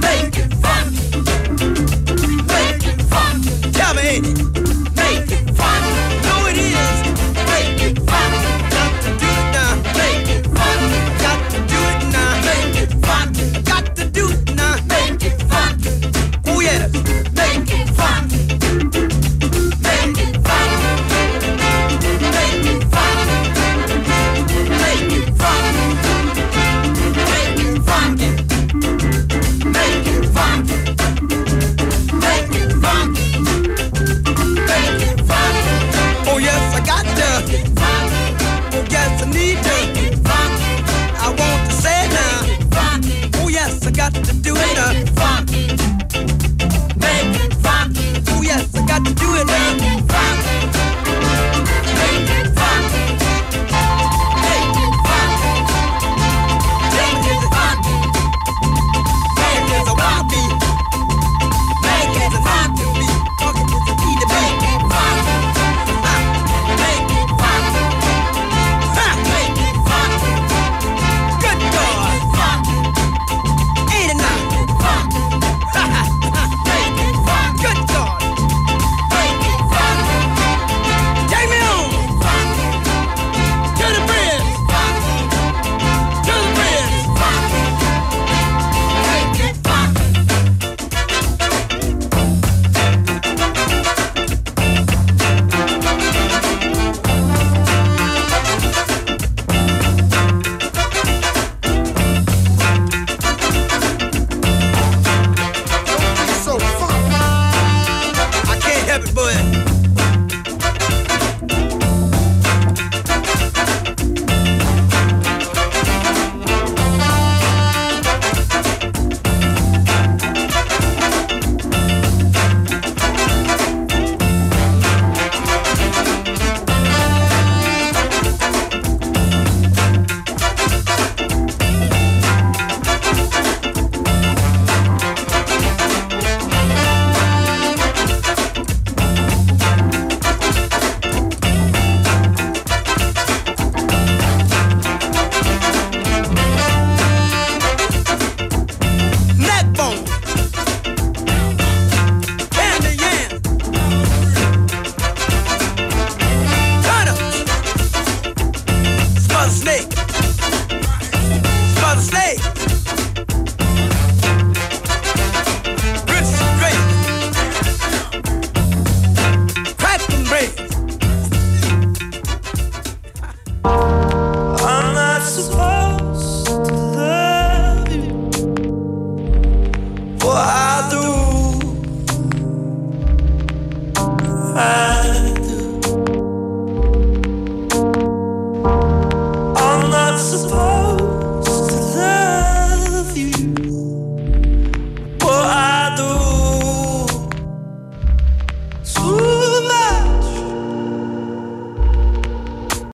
Make 0.00 0.36
it. 0.38 0.50
Make 2.52 2.86
it. 2.86 2.98
Tell 3.72 3.94
me. 3.94 4.20
Make 4.96 5.30
it 5.32 5.42
it 6.48 6.58
is. 6.58 6.90
Make 7.50 7.82
it. 7.82 7.96
Got 8.06 8.92
to 9.02 9.10
do 9.18 9.28
it 9.40 9.46
now. 9.56 9.70
Make 9.98 10.28
it. 10.28 10.44
Got 11.24 11.40
to 11.50 11.58
do 11.72 11.80
it 11.90 12.02
now. 12.12 12.30
Make 12.46 12.76
it. 12.82 12.90
Got 13.64 13.84
to 13.96 14.04
do 14.10 14.24
it 14.30 14.54
now. 14.54 14.76
Make 14.86 15.24
it. 15.24 15.36
Oh, 16.46 16.60
yeah. 16.60 17.01